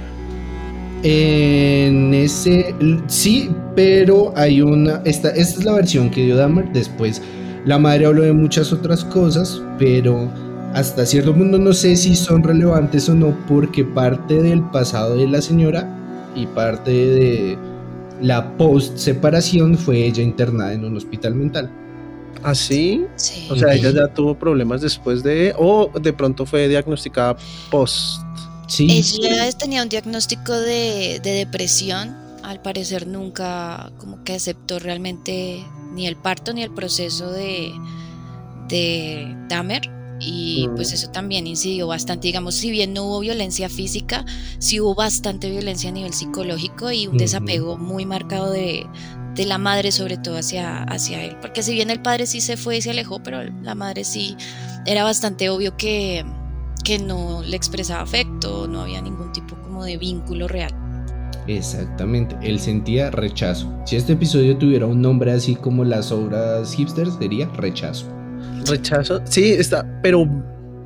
En 1.04 2.14
ese 2.14 2.76
sí, 3.08 3.50
pero 3.78 4.34
hay 4.36 4.62
una 4.62 5.02
esta, 5.06 5.30
esta 5.30 5.60
es 5.60 5.64
la 5.64 5.72
versión 5.72 6.10
que 6.10 6.26
dio 6.26 6.36
Dahmer. 6.36 6.70
Después 6.74 7.22
la 7.64 7.80
madre 7.80 8.08
habló 8.08 8.24
de 8.24 8.34
muchas 8.34 8.74
otras 8.74 9.06
cosas, 9.06 9.62
pero 9.80 10.30
hasta 10.74 11.06
cierto 11.06 11.34
punto 11.34 11.58
no 11.58 11.72
sé 11.72 11.96
si 11.96 12.14
son 12.18 12.44
relevantes 12.44 13.08
o 13.08 13.16
no, 13.16 13.34
porque 13.48 13.86
parte 13.86 14.44
del 14.44 14.64
pasado 14.64 15.16
de 15.16 15.28
la 15.28 15.42
señora 15.42 15.88
y 16.36 16.46
parte 16.46 16.92
de 16.92 17.58
la 18.22 18.58
post 18.58 18.98
separación 18.98 19.78
fue 19.78 20.06
ella 20.06 20.24
internada 20.24 20.74
en 20.74 20.86
un 20.86 20.98
hospital 20.98 21.36
mental. 21.36 21.72
¿Así? 22.44 23.06
Sí. 23.16 23.48
O 23.50 23.56
sea, 23.56 23.74
ella 23.74 23.92
ya 23.92 24.14
tuvo 24.14 24.38
problemas 24.38 24.82
después 24.82 25.24
de... 25.24 25.54
O 25.58 25.92
de 26.00 26.14
pronto 26.14 26.46
fue 26.46 26.68
diagnosticada 26.68 27.36
post... 27.72 28.22
Sí, 28.68 28.86
Ella 28.92 29.50
tenía 29.54 29.82
un 29.82 29.88
diagnóstico 29.88 30.52
de, 30.52 31.22
de 31.24 31.32
depresión. 31.32 32.18
Al 32.44 32.62
parecer 32.62 33.08
nunca 33.08 33.92
como 33.98 34.24
que 34.26 34.34
aceptó 34.34 34.80
realmente 34.80 35.64
ni 35.94 36.06
el 36.06 36.18
parto 36.18 36.54
ni 36.54 36.64
el 36.64 36.72
proceso 36.72 37.32
de, 37.32 37.72
de 38.68 39.36
Dahmer. 39.48 39.97
Y 40.20 40.68
pues 40.76 40.94
eso 40.94 41.10
también 41.10 41.46
incidió 41.48 41.88
bastante. 41.88 42.28
Digamos, 42.28 42.56
si 42.56 42.72
bien 42.72 42.94
no 42.94 43.04
hubo 43.04 43.20
violencia 43.20 43.70
física, 43.70 44.26
sí 44.58 44.80
hubo 44.80 44.96
bastante 44.96 45.50
violencia 45.50 45.90
a 45.90 45.94
nivel 45.94 46.14
psicológico 46.14 46.92
y 46.92 47.08
un 47.08 47.18
desapego 47.18 47.78
muy 47.78 48.06
marcado 48.06 48.52
de, 48.52 48.88
de 49.36 49.46
la 49.46 49.58
madre, 49.58 49.92
sobre 49.92 50.18
todo 50.18 50.38
hacia, 50.38 50.84
hacia 50.84 51.24
él. 51.24 51.38
Porque 51.40 51.64
si 51.64 51.74
bien 51.74 51.90
el 51.90 52.02
padre 52.02 52.26
sí 52.26 52.42
se 52.42 52.58
fue 52.58 52.78
y 52.78 52.82
se 52.82 52.90
alejó, 52.90 53.20
pero 53.22 53.44
la 53.44 53.76
madre 53.76 54.04
sí 54.04 54.36
era 54.86 55.04
bastante 55.04 55.50
obvio 55.50 55.78
que, 55.78 56.26
que 56.84 57.00
no 57.00 57.44
le 57.44 57.56
expresaba 57.56 58.02
afecto, 58.02 58.68
no 58.68 58.82
había 58.82 59.02
ningún 59.02 59.32
tipo 59.32 59.56
como 59.62 59.84
de 59.86 59.98
vínculo 59.98 60.48
real. 60.48 60.74
exactamente. 61.48 62.36
Él 62.42 62.60
sentía 62.60 63.12
rechazo. 63.12 63.72
Si 63.86 63.96
este 63.96 64.14
episodio 64.14 64.58
tuviera 64.58 64.86
un 64.88 65.02
nombre 65.02 65.32
así 65.32 65.56
como 65.56 65.84
las 65.86 66.12
obras 66.12 66.74
hipsters, 66.74 67.16
sería 67.20 67.48
rechazo. 67.50 68.17
Rechazo. 68.70 69.22
Sí, 69.26 69.52
está, 69.52 69.86
pero 70.02 70.28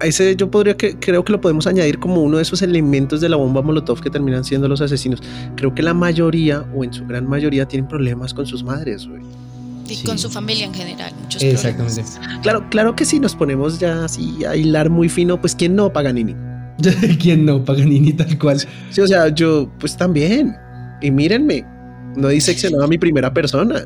ese 0.01 0.35
yo 0.35 0.49
podría 0.49 0.75
que 0.75 0.97
creo 0.99 1.23
que 1.23 1.31
lo 1.31 1.39
podemos 1.41 1.67
añadir 1.67 1.99
como 1.99 2.21
uno 2.23 2.37
de 2.37 2.43
esos 2.43 2.61
elementos 2.61 3.21
de 3.21 3.29
la 3.29 3.35
bomba 3.37 3.61
Molotov 3.61 4.01
que 4.01 4.09
terminan 4.09 4.43
siendo 4.43 4.67
los 4.67 4.81
asesinos. 4.81 5.21
Creo 5.55 5.73
que 5.75 5.83
la 5.83 5.93
mayoría 5.93 6.65
o 6.75 6.83
en 6.83 6.91
su 6.93 7.05
gran 7.05 7.27
mayoría 7.27 7.67
tienen 7.67 7.87
problemas 7.87 8.33
con 8.33 8.45
sus 8.47 8.63
madres, 8.63 9.07
güey. 9.07 9.21
Y 9.87 9.95
Sí. 9.95 10.05
con 10.05 10.17
su 10.17 10.29
familia 10.29 10.65
en 10.65 10.73
general, 10.73 11.11
muchos 11.21 11.43
Exactamente. 11.43 12.01
problemas. 12.03 12.39
Claro, 12.41 12.65
claro 12.69 12.95
que 12.95 13.03
si 13.05 13.19
nos 13.19 13.35
ponemos 13.35 13.77
ya 13.79 14.05
así 14.05 14.45
a 14.45 14.55
hilar 14.55 14.89
muy 14.89 15.09
fino, 15.09 15.39
pues 15.41 15.53
quién 15.53 15.75
no 15.75 15.91
Paganini. 15.91 16.33
¿Quién 17.19 17.45
no? 17.45 17.63
Paganini 17.63 18.13
tal 18.13 18.39
cual. 18.39 18.59
Sí, 18.89 19.01
o 19.01 19.07
sea, 19.07 19.27
yo 19.29 19.69
pues 19.79 19.95
también. 19.97 20.55
Y 21.01 21.11
mírenme, 21.11 21.65
no 22.15 22.29
he 22.29 22.33
diseccionado 22.33 22.83
a 22.83 22.87
mi 22.87 22.97
primera 22.97 23.33
persona. 23.33 23.83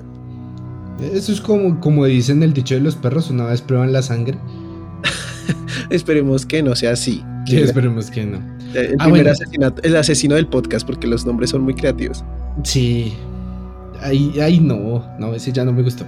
Eso 1.02 1.32
es 1.32 1.42
como, 1.42 1.80
como 1.80 2.06
dicen 2.06 2.42
el 2.44 2.54
dicho 2.54 2.76
de 2.76 2.82
los 2.82 2.96
perros, 2.96 3.30
una 3.30 3.46
vez 3.46 3.62
prueban 3.62 3.92
la 3.94 4.02
sangre. 4.02 4.38
Esperemos 5.90 6.46
que 6.46 6.64
no 6.64 6.76
sea 6.76 6.92
así. 6.92 7.24
Sí, 7.46 7.58
esperemos 7.58 8.10
que 8.10 8.26
no. 8.26 8.38
El, 8.74 8.96
Ah, 8.98 9.04
primer 9.06 9.24
bueno. 9.24 9.30
asesinato, 9.32 9.82
el 9.84 9.96
asesino 9.96 10.36
del 10.36 10.48
podcast, 10.48 10.86
porque 10.86 11.06
los 11.08 11.26
nombres 11.26 11.52
son 11.52 11.62
muy 11.62 11.76
creativos. 11.76 12.24
Sí. 12.64 13.14
Ahí, 14.02 14.34
ahí 14.42 14.60
no, 14.60 15.06
no, 15.20 15.34
ese 15.34 15.52
ya 15.52 15.64
no 15.64 15.72
me 15.74 15.84
gustó. 15.84 16.06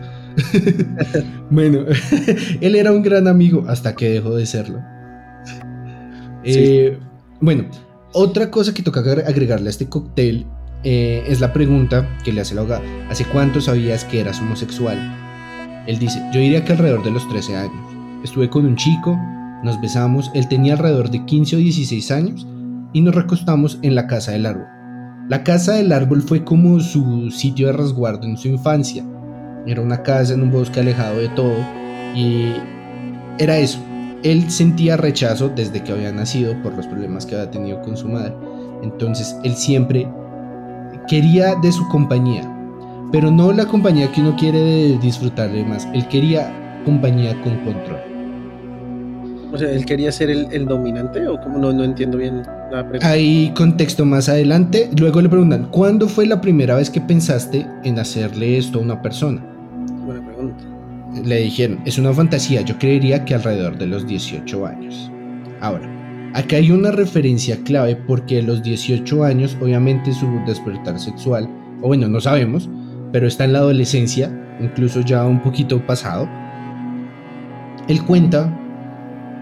bueno, 1.51 1.85
él 2.61 2.75
era 2.75 2.91
un 2.91 3.01
gran 3.03 3.27
amigo 3.27 3.65
hasta 3.67 3.95
que 3.95 4.09
dejó 4.09 4.35
de 4.35 4.45
serlo. 4.45 4.79
Eh, 6.43 6.97
bueno, 7.41 7.65
otra 8.13 8.49
cosa 8.49 8.73
que 8.73 8.81
toca 8.83 9.01
agre- 9.01 9.25
agregarle 9.27 9.67
a 9.67 9.69
este 9.69 9.87
cóctel 9.87 10.45
eh, 10.89 11.25
es 11.27 11.41
la 11.41 11.51
pregunta 11.51 12.07
que 12.23 12.31
le 12.31 12.39
hace 12.39 12.55
la 12.55 12.61
abogada. 12.61 12.81
¿Hace 13.09 13.25
cuánto 13.25 13.59
sabías 13.59 14.05
que 14.05 14.21
eras 14.21 14.39
homosexual? 14.39 14.97
Él 15.85 15.99
dice, 15.99 16.17
yo 16.33 16.39
diría 16.39 16.63
que 16.63 16.71
alrededor 16.71 17.03
de 17.03 17.11
los 17.11 17.27
13 17.27 17.57
años. 17.57 17.75
Estuve 18.23 18.49
con 18.49 18.65
un 18.65 18.77
chico, 18.77 19.19
nos 19.65 19.81
besamos, 19.81 20.31
él 20.33 20.47
tenía 20.47 20.75
alrededor 20.75 21.11
de 21.11 21.25
15 21.25 21.57
o 21.57 21.59
16 21.59 22.11
años 22.11 22.47
y 22.93 23.01
nos 23.01 23.13
recostamos 23.13 23.79
en 23.81 23.95
la 23.95 24.07
casa 24.07 24.31
del 24.31 24.45
árbol. 24.45 24.65
La 25.27 25.43
casa 25.43 25.73
del 25.73 25.91
árbol 25.91 26.21
fue 26.21 26.45
como 26.45 26.79
su 26.79 27.31
sitio 27.31 27.67
de 27.67 27.73
resguardo 27.73 28.25
en 28.25 28.37
su 28.37 28.47
infancia. 28.47 29.03
Era 29.65 29.81
una 29.81 30.03
casa 30.03 30.35
en 30.35 30.41
un 30.41 30.51
bosque 30.51 30.79
alejado 30.79 31.17
de 31.17 31.27
todo 31.27 31.57
y 32.15 32.53
era 33.39 33.57
eso. 33.57 33.79
Él 34.23 34.49
sentía 34.49 34.95
rechazo 34.95 35.49
desde 35.49 35.83
que 35.83 35.91
había 35.91 36.13
nacido 36.13 36.55
por 36.63 36.73
los 36.77 36.87
problemas 36.87 37.25
que 37.25 37.35
había 37.35 37.51
tenido 37.51 37.81
con 37.81 37.97
su 37.97 38.07
madre. 38.07 38.33
Entonces 38.83 39.35
él 39.43 39.53
siempre 39.55 40.07
quería 41.07 41.55
de 41.55 41.71
su 41.71 41.87
compañía, 41.87 42.43
pero 43.11 43.31
no 43.31 43.51
la 43.51 43.65
compañía 43.65 44.11
que 44.11 44.21
uno 44.21 44.35
quiere 44.35 44.97
disfrutar 44.99 45.51
de 45.51 45.63
más. 45.63 45.87
Él 45.93 46.07
quería 46.07 46.81
compañía 46.85 47.39
con 47.41 47.57
control. 47.57 47.99
O 49.51 49.57
sea, 49.57 49.71
él 49.71 49.85
quería 49.85 50.11
ser 50.11 50.29
el, 50.29 50.47
el 50.51 50.65
dominante 50.65 51.25
o 51.27 51.39
como 51.39 51.57
no, 51.57 51.71
no 51.71 51.83
entiendo 51.83 52.17
bien 52.17 52.43
la 52.71 52.83
pregunta. 52.83 53.09
Hay 53.09 53.51
contexto 53.55 54.05
más 54.05 54.27
adelante. 54.27 54.89
Luego 54.99 55.21
le 55.21 55.29
preguntan, 55.29 55.69
¿cuándo 55.71 56.07
fue 56.07 56.25
la 56.25 56.41
primera 56.41 56.75
vez 56.75 56.89
que 56.89 56.99
pensaste 56.99 57.65
en 57.83 57.97
hacerle 57.97 58.57
esto 58.57 58.79
a 58.79 58.81
una 58.81 59.01
persona? 59.01 59.41
Buena 60.05 60.25
pregunta. 60.25 60.63
Le 61.23 61.37
dijeron, 61.37 61.79
es 61.85 61.97
una 61.97 62.13
fantasía, 62.13 62.61
yo 62.61 62.77
creería 62.77 63.23
que 63.23 63.33
alrededor 63.35 63.77
de 63.77 63.87
los 63.87 64.05
18 64.05 64.65
años. 64.65 65.09
Ahora, 65.61 65.89
acá 66.33 66.57
hay 66.57 66.71
una 66.71 66.91
referencia 66.91 67.57
clave 67.63 67.95
porque 67.95 68.39
a 68.39 68.43
los 68.43 68.63
18 68.63 69.23
años, 69.23 69.57
obviamente 69.61 70.13
su 70.13 70.27
despertar 70.45 70.99
sexual, 70.99 71.49
o 71.81 71.87
bueno, 71.87 72.07
no 72.07 72.19
sabemos, 72.19 72.69
pero 73.11 73.27
está 73.27 73.45
en 73.45 73.53
la 73.53 73.59
adolescencia, 73.59 74.31
incluso 74.59 75.01
ya 75.01 75.25
un 75.25 75.41
poquito 75.41 75.85
pasado. 75.85 76.27
Él 77.87 78.03
cuenta 78.03 78.51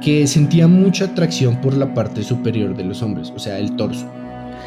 que 0.02 0.28
sentía 0.28 0.68
mucha 0.68 1.06
atracción 1.06 1.60
por 1.62 1.74
la 1.74 1.94
parte 1.94 2.24
superior 2.24 2.76
de 2.76 2.84
los 2.84 3.02
hombres, 3.02 3.32
o 3.36 3.40
sea, 3.40 3.58
el 3.58 3.76
torso. 3.76 4.06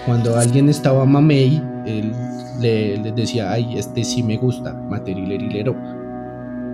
Cuando 0.07 0.37
alguien 0.37 0.69
estaba 0.69 1.05
mamey, 1.05 1.63
él 1.87 2.13
le, 2.61 2.99
decía, 3.13 3.53
ay, 3.53 3.79
este 3.79 4.05
sí 4.05 4.23
me 4.23 4.37
gusta, 4.37 4.73
materilerilero. 4.73 5.77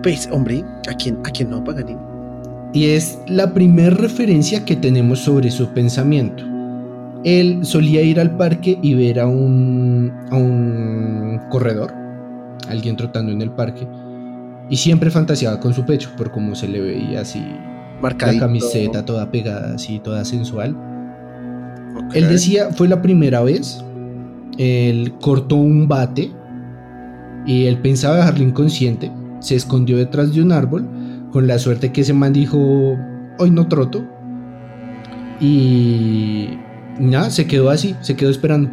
Pues, 0.02 0.28
hombre, 0.30 0.64
¿a 0.88 0.94
quién, 0.94 1.18
a 1.24 1.30
quién 1.30 1.50
no 1.50 1.62
Paganini? 1.62 2.13
Y 2.74 2.86
es 2.90 3.20
la 3.28 3.54
primera 3.54 3.94
referencia 3.96 4.64
que 4.64 4.74
tenemos 4.74 5.20
sobre 5.20 5.50
su 5.52 5.68
pensamiento. 5.68 6.44
Él 7.22 7.60
solía 7.64 8.02
ir 8.02 8.18
al 8.18 8.36
parque 8.36 8.78
y 8.82 8.94
ver 8.94 9.20
a 9.20 9.28
un, 9.28 10.12
a 10.30 10.36
un 10.36 11.40
corredor, 11.50 11.94
alguien 12.68 12.96
trotando 12.96 13.30
en 13.30 13.40
el 13.40 13.52
parque, 13.52 13.86
y 14.68 14.76
siempre 14.76 15.10
fantaseaba 15.10 15.60
con 15.60 15.72
su 15.72 15.86
pecho, 15.86 16.10
por 16.16 16.32
cómo 16.32 16.56
se 16.56 16.66
le 16.66 16.80
veía 16.80 17.20
así, 17.20 17.38
la 17.38 18.00
Marcadito. 18.02 18.44
camiseta 18.44 19.04
toda 19.04 19.30
pegada, 19.30 19.74
así, 19.76 20.00
toda 20.00 20.24
sensual. 20.24 20.76
Ok. 21.96 22.16
Él 22.16 22.28
decía, 22.28 22.70
fue 22.72 22.88
la 22.88 23.00
primera 23.00 23.40
vez, 23.42 23.84
él 24.58 25.14
cortó 25.20 25.56
un 25.56 25.86
bate 25.86 26.32
y 27.46 27.66
él 27.66 27.78
pensaba 27.78 28.16
dejarlo 28.16 28.42
inconsciente, 28.44 29.12
se 29.38 29.54
escondió 29.54 29.96
detrás 29.96 30.34
de 30.34 30.42
un 30.42 30.50
árbol, 30.50 30.88
con 31.34 31.48
la 31.48 31.58
suerte 31.58 31.90
que 31.90 32.02
ese 32.02 32.12
man 32.12 32.32
dijo, 32.32 32.96
hoy 33.38 33.50
no 33.50 33.66
troto, 33.66 34.04
y 35.40 36.50
nada, 37.00 37.28
se 37.28 37.44
quedó 37.48 37.70
así, 37.70 37.96
se 38.02 38.14
quedó 38.14 38.30
esperando. 38.30 38.70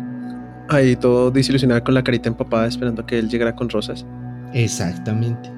Ahí 0.70 0.96
todo 0.96 1.32
desilusionado 1.32 1.84
con 1.84 1.96
la 1.96 2.03
carita 2.03 2.30
empapada 2.30 2.68
esperando 2.68 3.03
que 3.03 3.18
él 3.18 3.30
llegara 3.30 3.56
con 3.56 3.68
rosas. 3.68 4.06
Exactamente. 4.53 5.51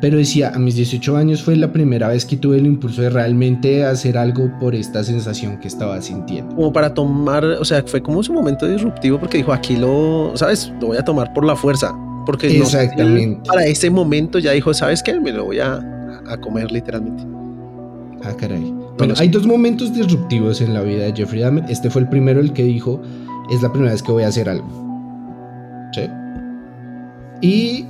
Pero 0.00 0.16
decía, 0.16 0.50
a 0.52 0.58
mis 0.58 0.74
18 0.74 1.16
años 1.16 1.44
fue 1.44 1.54
la 1.54 1.72
primera 1.72 2.08
vez 2.08 2.26
que 2.26 2.36
tuve 2.36 2.58
el 2.58 2.66
impulso 2.66 3.02
de 3.02 3.10
realmente 3.10 3.84
hacer 3.84 4.18
algo 4.18 4.50
por 4.58 4.74
esta 4.74 5.04
sensación 5.04 5.60
que 5.60 5.68
estaba 5.68 6.02
sintiendo. 6.02 6.56
Como 6.56 6.72
para 6.72 6.92
tomar, 6.92 7.44
o 7.44 7.64
sea, 7.64 7.84
fue 7.86 8.02
como 8.02 8.20
su 8.20 8.32
momento 8.32 8.66
disruptivo 8.66 9.20
porque 9.20 9.36
dijo, 9.36 9.52
aquí 9.52 9.76
lo, 9.76 10.32
¿sabes? 10.34 10.72
Lo 10.80 10.88
voy 10.88 10.96
a 10.96 11.04
tomar 11.04 11.32
por 11.34 11.44
la 11.44 11.54
fuerza. 11.54 11.94
Porque 12.26 12.48
no 12.58 12.64
Exactamente. 12.64 13.48
para 13.48 13.64
ese 13.64 13.90
momento 13.90 14.40
ya 14.40 14.50
dijo, 14.50 14.74
¿sabes 14.74 15.04
qué? 15.04 15.20
Me 15.20 15.32
lo 15.32 15.44
voy 15.44 15.60
a, 15.60 15.80
a 16.28 16.36
comer 16.36 16.70
literalmente. 16.70 17.24
Ah, 18.24 18.34
caray. 18.36 18.72
Bueno, 18.98 19.16
sí. 19.16 19.22
hay 19.22 19.28
dos 19.28 19.46
momentos 19.46 19.92
disruptivos 19.92 20.60
en 20.60 20.74
la 20.74 20.82
vida 20.82 21.04
de 21.04 21.12
Jeffrey 21.12 21.42
Dahmer. 21.42 21.64
Este 21.68 21.90
fue 21.90 22.02
el 22.02 22.08
primero, 22.08 22.40
el 22.40 22.52
que 22.52 22.64
dijo, 22.64 23.00
es 23.50 23.62
la 23.62 23.72
primera 23.72 23.92
vez 23.92 24.02
que 24.02 24.12
voy 24.12 24.22
a 24.22 24.28
hacer 24.28 24.48
algo. 24.48 24.68
¿Sí? 25.92 26.02
Y 27.40 27.86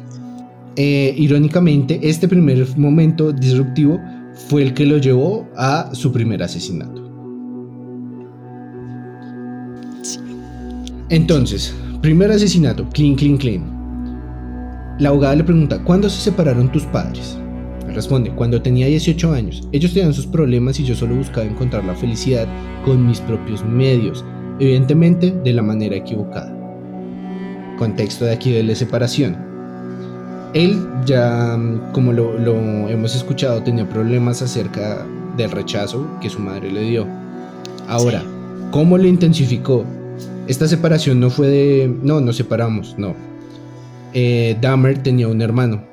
eh, 0.76 1.14
irónicamente, 1.16 2.00
este 2.02 2.26
primer 2.26 2.66
momento 2.78 3.32
disruptivo 3.32 4.00
fue 4.48 4.62
el 4.62 4.74
que 4.74 4.86
lo 4.86 4.96
llevó 4.96 5.46
a 5.56 5.90
su 5.92 6.10
primer 6.10 6.42
asesinato. 6.42 7.02
Entonces, 11.10 11.74
primer 12.00 12.30
asesinato, 12.30 12.88
clean, 12.88 13.14
clean, 13.16 13.36
clean. 13.36 14.96
La 14.98 15.10
abogada 15.10 15.36
le 15.36 15.44
pregunta, 15.44 15.82
¿cuándo 15.84 16.08
se 16.08 16.22
separaron 16.22 16.72
tus 16.72 16.84
padres? 16.84 17.38
Responde, 17.94 18.30
cuando 18.30 18.62
tenía 18.62 18.86
18 18.86 19.32
años, 19.32 19.68
ellos 19.72 19.92
tenían 19.92 20.14
sus 20.14 20.26
problemas 20.26 20.80
y 20.80 20.84
yo 20.84 20.94
solo 20.94 21.14
buscaba 21.14 21.46
encontrar 21.46 21.84
la 21.84 21.94
felicidad 21.94 22.46
con 22.84 23.06
mis 23.06 23.20
propios 23.20 23.64
medios, 23.64 24.24
evidentemente 24.58 25.30
de 25.44 25.52
la 25.52 25.62
manera 25.62 25.96
equivocada. 25.96 26.56
Contexto 27.78 28.24
de 28.24 28.32
aquí 28.32 28.50
de 28.52 28.62
la 28.62 28.74
separación. 28.74 29.36
Él 30.54 30.78
ya, 31.04 31.56
mm, 31.56 31.92
como 31.92 32.12
lo, 32.12 32.38
lo 32.38 32.54
hemos 32.88 33.14
escuchado, 33.14 33.62
tenía 33.62 33.88
problemas 33.88 34.40
acerca 34.42 35.06
del 35.36 35.50
rechazo 35.50 36.06
que 36.20 36.30
su 36.30 36.38
madre 36.38 36.70
le 36.70 36.82
dio. 36.82 37.06
Ahora, 37.88 38.20
Sí. 38.20 38.26
¿cómo 38.70 38.96
lo 38.96 39.06
intensificó? 39.06 39.84
Esta 40.46 40.66
separación 40.66 41.20
no 41.20 41.30
fue 41.30 41.48
de, 41.48 41.94
no, 42.02 42.20
nos 42.20 42.36
separamos, 42.36 42.94
no. 42.98 43.14
Eh, 44.14 44.56
Dahmer 44.60 45.02
tenía 45.02 45.28
un 45.28 45.40
hermano 45.40 45.91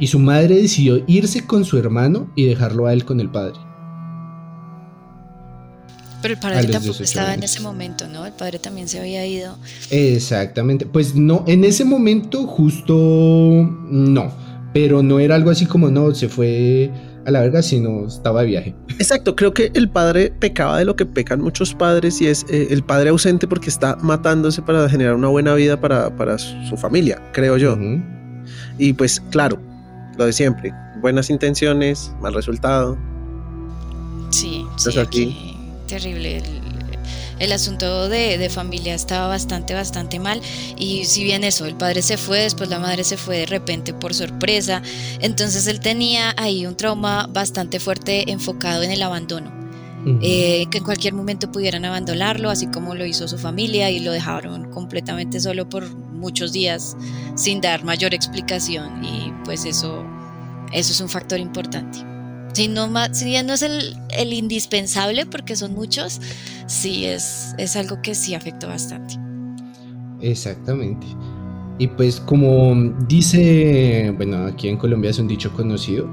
y 0.00 0.06
su 0.06 0.18
madre 0.18 0.56
decidió 0.56 1.04
irse 1.06 1.46
con 1.46 1.64
su 1.64 1.78
hermano 1.78 2.32
y 2.34 2.46
dejarlo 2.46 2.86
a 2.86 2.92
él 2.92 3.04
con 3.04 3.20
el 3.20 3.30
padre. 3.30 3.54
Pero 6.22 6.34
el 6.34 6.40
padre 6.40 6.62
tampoco 6.64 6.80
18 6.80 7.02
estaba 7.04 7.34
en 7.34 7.42
ese 7.42 7.60
momento, 7.60 8.08
¿no? 8.08 8.26
El 8.26 8.32
padre 8.32 8.58
también 8.58 8.88
se 8.88 8.98
había 8.98 9.26
ido. 9.26 9.56
Exactamente. 9.90 10.86
Pues 10.86 11.14
no, 11.14 11.44
en 11.46 11.64
ese 11.64 11.84
momento 11.84 12.46
justo 12.46 12.94
no. 12.94 14.32
Pero 14.72 15.02
no 15.02 15.18
era 15.18 15.34
algo 15.34 15.50
así 15.50 15.66
como 15.66 15.90
no, 15.90 16.14
se 16.14 16.28
fue 16.28 16.90
a 17.26 17.30
la 17.30 17.40
verga, 17.40 17.62
sino 17.62 18.06
estaba 18.06 18.42
de 18.42 18.46
viaje. 18.46 18.74
Exacto, 18.98 19.34
creo 19.34 19.52
que 19.52 19.70
el 19.74 19.88
padre 19.88 20.32
pecaba 20.38 20.78
de 20.78 20.84
lo 20.84 20.96
que 20.96 21.06
pecan 21.06 21.40
muchos 21.40 21.74
padres 21.74 22.20
y 22.20 22.26
es 22.26 22.46
eh, 22.48 22.68
el 22.70 22.82
padre 22.82 23.10
ausente 23.10 23.48
porque 23.48 23.68
está 23.68 23.96
matándose 23.96 24.62
para 24.62 24.88
generar 24.88 25.14
una 25.14 25.28
buena 25.28 25.54
vida 25.54 25.80
para, 25.80 26.14
para 26.16 26.38
su 26.38 26.76
familia, 26.76 27.20
creo 27.32 27.56
yo. 27.56 27.76
Y 28.78 28.92
pues 28.92 29.20
claro, 29.30 29.60
lo 30.20 30.26
de 30.26 30.32
siempre, 30.34 30.74
buenas 31.00 31.30
intenciones, 31.30 32.12
mal 32.20 32.34
resultado. 32.34 32.98
Sí, 34.30 34.58
Entonces 34.60 34.92
sí, 34.94 35.00
aquí- 35.00 35.56
terrible. 35.86 36.36
El, 36.36 36.44
el 37.38 37.52
asunto 37.52 38.10
de, 38.10 38.36
de 38.36 38.50
familia 38.50 38.94
estaba 38.94 39.28
bastante, 39.28 39.72
bastante 39.72 40.18
mal. 40.18 40.42
Y 40.76 41.06
si 41.06 41.24
bien 41.24 41.42
eso, 41.42 41.64
el 41.64 41.74
padre 41.74 42.02
se 42.02 42.18
fue, 42.18 42.40
después 42.40 42.68
la 42.68 42.78
madre 42.78 43.02
se 43.02 43.16
fue 43.16 43.38
de 43.38 43.46
repente 43.46 43.94
por 43.94 44.12
sorpresa. 44.12 44.82
Entonces 45.20 45.66
él 45.66 45.80
tenía 45.80 46.34
ahí 46.36 46.66
un 46.66 46.76
trauma 46.76 47.26
bastante 47.32 47.80
fuerte 47.80 48.30
enfocado 48.30 48.82
en 48.82 48.90
el 48.90 49.02
abandono. 49.02 49.58
Eh, 50.22 50.64
que 50.70 50.78
en 50.78 50.84
cualquier 50.84 51.12
momento 51.12 51.52
pudieran 51.52 51.84
abandonarlo, 51.84 52.48
así 52.48 52.66
como 52.68 52.94
lo 52.94 53.04
hizo 53.04 53.28
su 53.28 53.36
familia 53.38 53.90
y 53.90 54.00
lo 54.00 54.12
dejaron 54.12 54.70
completamente 54.70 55.40
solo 55.40 55.68
por 55.68 55.84
muchos 56.20 56.52
días 56.52 56.96
sin 57.34 57.60
dar 57.60 57.84
mayor 57.84 58.14
explicación 58.14 59.04
y 59.04 59.32
pues 59.44 59.64
eso, 59.64 60.04
eso 60.72 60.92
es 60.92 61.00
un 61.00 61.08
factor 61.08 61.38
importante. 61.40 61.98
Si, 62.52 62.68
no, 62.68 62.88
si 63.12 63.24
bien 63.26 63.46
no 63.46 63.54
es 63.54 63.62
el, 63.62 63.96
el 64.10 64.32
indispensable 64.32 65.26
porque 65.26 65.56
son 65.56 65.74
muchos, 65.74 66.20
sí 66.66 67.06
es, 67.06 67.54
es 67.58 67.76
algo 67.76 68.02
que 68.02 68.14
sí 68.14 68.34
afectó 68.34 68.68
bastante. 68.68 69.14
Exactamente. 70.20 71.06
Y 71.78 71.86
pues 71.86 72.20
como 72.20 72.74
dice, 73.08 74.12
bueno, 74.16 74.44
aquí 74.44 74.68
en 74.68 74.76
Colombia 74.76 75.10
es 75.10 75.18
un 75.18 75.28
dicho 75.28 75.50
conocido, 75.52 76.06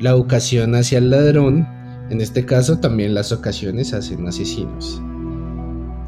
la 0.00 0.10
educación 0.10 0.74
hacia 0.74 0.98
el 0.98 1.10
ladrón, 1.10 1.68
en 2.10 2.20
este 2.20 2.46
caso 2.46 2.78
también 2.78 3.14
las 3.14 3.30
ocasiones 3.30 3.92
hacen 3.92 4.26
asesinos. 4.26 5.02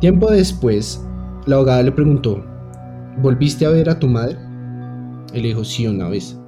Tiempo 0.00 0.30
después, 0.30 1.02
la 1.46 1.56
abogada 1.56 1.82
le 1.82 1.92
preguntó, 1.92 2.44
¿volviste 3.20 3.66
a 3.66 3.70
ver 3.70 3.88
a 3.88 3.98
tu 3.98 4.08
madre? 4.08 4.36
Él 5.32 5.42
dijo, 5.42 5.64
sí, 5.64 5.86
una 5.86 6.08
vez. 6.08 6.38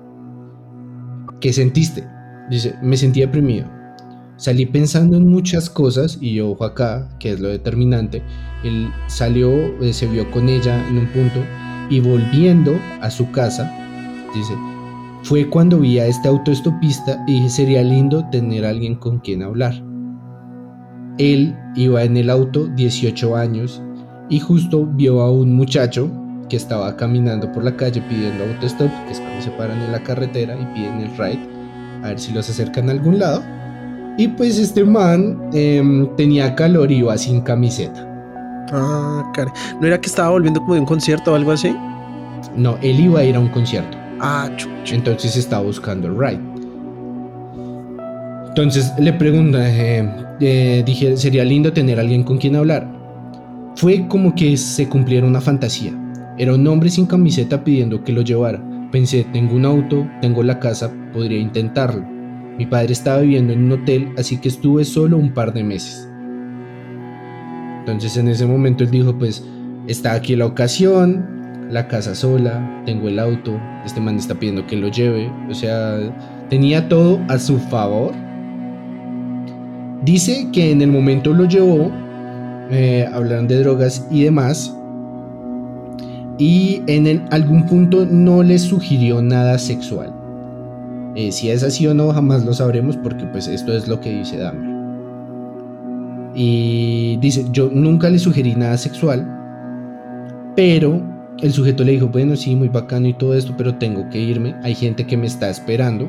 ¿Qué 1.40 1.52
sentiste? 1.52 2.06
Dice, 2.50 2.74
me 2.82 2.96
sentí 2.96 3.20
deprimido. 3.20 3.66
Salí 4.36 4.66
pensando 4.66 5.16
en 5.16 5.28
muchas 5.28 5.68
cosas 5.68 6.18
y 6.20 6.34
yo, 6.34 6.50
ojo 6.50 6.64
acá, 6.64 7.08
que 7.18 7.32
es 7.32 7.40
lo 7.40 7.48
determinante, 7.48 8.22
él 8.62 8.88
salió, 9.08 9.50
eh, 9.82 9.92
se 9.92 10.06
vio 10.06 10.30
con 10.30 10.48
ella 10.48 10.86
en 10.88 10.98
un 10.98 11.06
punto 11.08 11.40
y 11.90 12.00
volviendo 12.00 12.78
a 13.00 13.10
su 13.10 13.30
casa, 13.32 13.68
dice, 14.34 14.54
fue 15.22 15.48
cuando 15.48 15.80
vi 15.80 15.98
a 15.98 16.06
este 16.06 16.28
autoestopista 16.28 17.24
y 17.26 17.34
dije, 17.34 17.48
sería 17.48 17.82
lindo 17.82 18.24
tener 18.30 18.64
a 18.64 18.70
alguien 18.70 18.94
con 18.94 19.18
quien 19.18 19.42
hablar. 19.42 19.74
Él 21.18 21.56
iba 21.74 22.04
en 22.04 22.16
el 22.16 22.30
auto 22.30 22.68
18 22.68 23.36
años 23.36 23.82
y 24.28 24.38
justo 24.38 24.86
vio 24.86 25.20
a 25.20 25.32
un 25.32 25.54
muchacho 25.56 26.08
que 26.48 26.56
estaba 26.56 26.96
caminando 26.96 27.50
por 27.52 27.64
la 27.64 27.76
calle 27.76 28.00
pidiendo 28.02 28.44
autostop, 28.44 28.90
que 29.06 29.12
es 29.12 29.20
cuando 29.20 29.42
se 29.42 29.50
paran 29.50 29.80
en 29.80 29.92
la 29.92 30.02
carretera 30.02 30.56
y 30.58 30.64
piden 30.74 31.00
el 31.00 31.10
ride, 31.16 31.40
a 32.02 32.08
ver 32.08 32.18
si 32.18 32.32
los 32.32 32.48
acercan 32.48 32.88
a 32.88 32.92
algún 32.92 33.18
lado. 33.18 33.42
Y 34.16 34.28
pues 34.28 34.58
este 34.58 34.84
man 34.84 35.50
em, 35.52 36.08
tenía 36.16 36.54
calor 36.54 36.90
y 36.90 36.96
iba 36.96 37.16
sin 37.16 37.40
camiseta. 37.42 38.04
Ah, 38.72 39.30
cara. 39.32 39.52
¿No 39.80 39.86
era 39.86 40.00
que 40.00 40.08
estaba 40.08 40.30
volviendo 40.30 40.60
como 40.60 40.74
de 40.74 40.80
un 40.80 40.86
concierto 40.86 41.32
o 41.32 41.34
algo 41.36 41.52
así? 41.52 41.74
No, 42.56 42.76
él 42.82 43.00
iba 43.00 43.20
a 43.20 43.24
ir 43.24 43.36
a 43.36 43.40
un 43.40 43.48
concierto. 43.48 43.96
Ah, 44.20 44.50
chucho. 44.56 44.94
Entonces 44.94 45.36
estaba 45.36 45.62
buscando 45.62 46.08
el 46.08 46.18
ride. 46.18 46.40
Entonces 48.48 48.92
le 48.98 49.12
pregunta, 49.12 49.58
eh, 49.62 50.10
eh, 50.40 50.82
dije, 50.84 51.16
sería 51.16 51.44
lindo 51.44 51.72
tener 51.72 51.98
a 51.98 52.00
alguien 52.00 52.24
con 52.24 52.38
quien 52.38 52.56
hablar. 52.56 52.90
Fue 53.76 54.08
como 54.08 54.34
que 54.34 54.56
se 54.56 54.88
cumpliera 54.88 55.24
una 55.24 55.40
fantasía. 55.40 55.92
Era 56.38 56.54
un 56.54 56.66
hombre 56.68 56.88
sin 56.88 57.06
camiseta 57.06 57.64
pidiendo 57.64 58.04
que 58.04 58.12
lo 58.12 58.22
llevara. 58.22 58.62
Pensé, 58.92 59.26
tengo 59.32 59.56
un 59.56 59.64
auto, 59.64 60.08
tengo 60.20 60.42
la 60.42 60.60
casa, 60.60 60.90
podría 61.12 61.38
intentarlo. 61.38 62.04
Mi 62.56 62.64
padre 62.64 62.92
estaba 62.92 63.20
viviendo 63.20 63.52
en 63.52 63.64
un 63.64 63.72
hotel, 63.72 64.10
así 64.16 64.38
que 64.38 64.48
estuve 64.48 64.84
solo 64.84 65.16
un 65.16 65.34
par 65.34 65.52
de 65.52 65.64
meses. 65.64 66.08
Entonces 67.80 68.16
en 68.16 68.28
ese 68.28 68.46
momento 68.46 68.84
él 68.84 68.90
dijo, 68.90 69.18
pues 69.18 69.44
está 69.88 70.12
aquí 70.12 70.36
la 70.36 70.46
ocasión, 70.46 71.66
la 71.70 71.88
casa 71.88 72.14
sola, 72.14 72.82
tengo 72.86 73.08
el 73.08 73.18
auto, 73.18 73.58
este 73.84 74.00
man 74.00 74.16
está 74.16 74.34
pidiendo 74.34 74.66
que 74.66 74.76
lo 74.76 74.88
lleve, 74.88 75.30
o 75.50 75.54
sea, 75.54 75.98
tenía 76.48 76.88
todo 76.88 77.20
a 77.28 77.38
su 77.38 77.58
favor. 77.58 78.12
Dice 80.04 80.48
que 80.52 80.70
en 80.70 80.82
el 80.82 80.90
momento 80.92 81.32
lo 81.32 81.46
llevó, 81.46 81.90
eh, 82.70 83.08
hablaron 83.12 83.48
de 83.48 83.58
drogas 83.60 84.06
y 84.10 84.22
demás, 84.22 84.77
y 86.38 86.82
en 86.86 87.06
el- 87.06 87.22
algún 87.30 87.66
punto 87.66 88.06
no 88.06 88.42
le 88.42 88.58
sugirió 88.58 89.20
nada 89.22 89.58
sexual. 89.58 90.12
Eh, 91.16 91.32
si 91.32 91.50
es 91.50 91.62
así 91.64 91.86
o 91.86 91.94
no, 91.94 92.12
jamás 92.12 92.44
lo 92.44 92.52
sabremos 92.54 92.96
porque 92.96 93.24
pues 93.26 93.48
esto 93.48 93.72
es 93.72 93.88
lo 93.88 94.00
que 94.00 94.10
dice 94.18 94.36
Dahmer. 94.38 94.78
Y 96.34 97.16
dice, 97.20 97.44
yo 97.52 97.68
nunca 97.72 98.08
le 98.08 98.18
sugerí 98.18 98.54
nada 98.54 98.76
sexual, 98.76 99.26
pero 100.54 101.02
el 101.42 101.52
sujeto 101.52 101.82
le 101.82 101.92
dijo, 101.92 102.08
bueno, 102.08 102.36
sí, 102.36 102.54
muy 102.54 102.68
bacano 102.68 103.08
y 103.08 103.14
todo 103.14 103.34
esto, 103.34 103.54
pero 103.56 103.74
tengo 103.74 104.08
que 104.10 104.20
irme, 104.20 104.54
hay 104.62 104.74
gente 104.74 105.04
que 105.06 105.16
me 105.16 105.26
está 105.26 105.48
esperando 105.50 106.08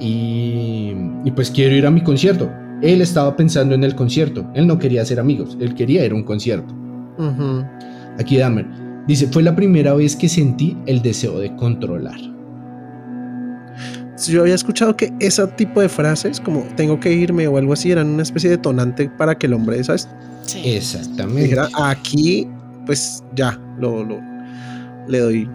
y, 0.00 0.92
y 1.24 1.30
pues 1.30 1.50
quiero 1.50 1.74
ir 1.74 1.86
a 1.86 1.90
mi 1.90 2.00
concierto. 2.00 2.50
Él 2.82 3.00
estaba 3.00 3.34
pensando 3.36 3.74
en 3.74 3.84
el 3.84 3.94
concierto, 3.94 4.44
él 4.54 4.66
no 4.66 4.78
quería 4.78 5.04
ser 5.04 5.18
amigos, 5.20 5.56
él 5.60 5.74
quería 5.74 6.04
ir 6.04 6.12
a 6.12 6.14
un 6.14 6.24
concierto. 6.24 6.74
Aquí 8.18 8.36
Dahmer 8.38 8.66
dice, 9.06 9.26
fue 9.28 9.42
la 9.42 9.54
primera 9.54 9.94
vez 9.94 10.16
que 10.16 10.28
sentí 10.28 10.76
el 10.86 11.02
deseo 11.02 11.38
de 11.38 11.54
controlar. 11.56 12.18
yo 14.28 14.40
había 14.42 14.54
escuchado 14.54 14.96
que 14.96 15.12
ese 15.20 15.46
tipo 15.48 15.80
de 15.80 15.88
frases, 15.88 16.40
como 16.40 16.62
tengo 16.76 16.98
que 17.00 17.12
irme 17.12 17.46
o 17.48 17.56
algo 17.56 17.72
así, 17.72 17.90
eran 17.90 18.08
una 18.08 18.22
especie 18.22 18.50
de 18.50 18.58
tonante 18.58 19.08
para 19.10 19.36
que 19.36 19.46
el 19.46 19.52
hombre, 19.52 19.82
¿sabes? 19.84 20.08
Sí. 20.42 20.62
Exactamente. 20.64 21.42
Dijera, 21.42 21.68
aquí, 21.74 22.48
pues 22.86 23.22
ya, 23.34 23.60
lo, 23.78 24.04
lo 24.04 24.20
le 25.08 25.18
doy. 25.18 25.50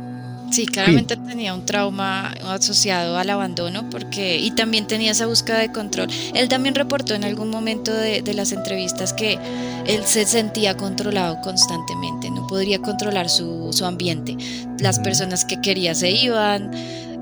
Sí, 0.51 0.65
claramente 0.65 1.15
tenía 1.15 1.53
un 1.53 1.65
trauma 1.65 2.33
asociado 2.43 3.17
al 3.17 3.29
abandono 3.29 3.89
porque 3.89 4.37
y 4.37 4.51
también 4.51 4.85
tenía 4.85 5.11
esa 5.11 5.25
búsqueda 5.25 5.59
de 5.59 5.71
control. 5.71 6.09
Él 6.35 6.49
también 6.49 6.75
reportó 6.75 7.15
en 7.15 7.23
algún 7.23 7.49
momento 7.49 7.93
de, 7.93 8.21
de 8.21 8.33
las 8.33 8.51
entrevistas 8.51 9.13
que 9.13 9.39
él 9.85 10.03
se 10.05 10.25
sentía 10.25 10.75
controlado 10.75 11.39
constantemente, 11.41 12.29
no 12.29 12.45
podría 12.47 12.79
controlar 12.79 13.29
su, 13.29 13.71
su 13.71 13.85
ambiente. 13.85 14.35
Las 14.79 14.99
personas 14.99 15.45
que 15.45 15.61
quería 15.61 15.95
se 15.95 16.11
iban 16.11 16.71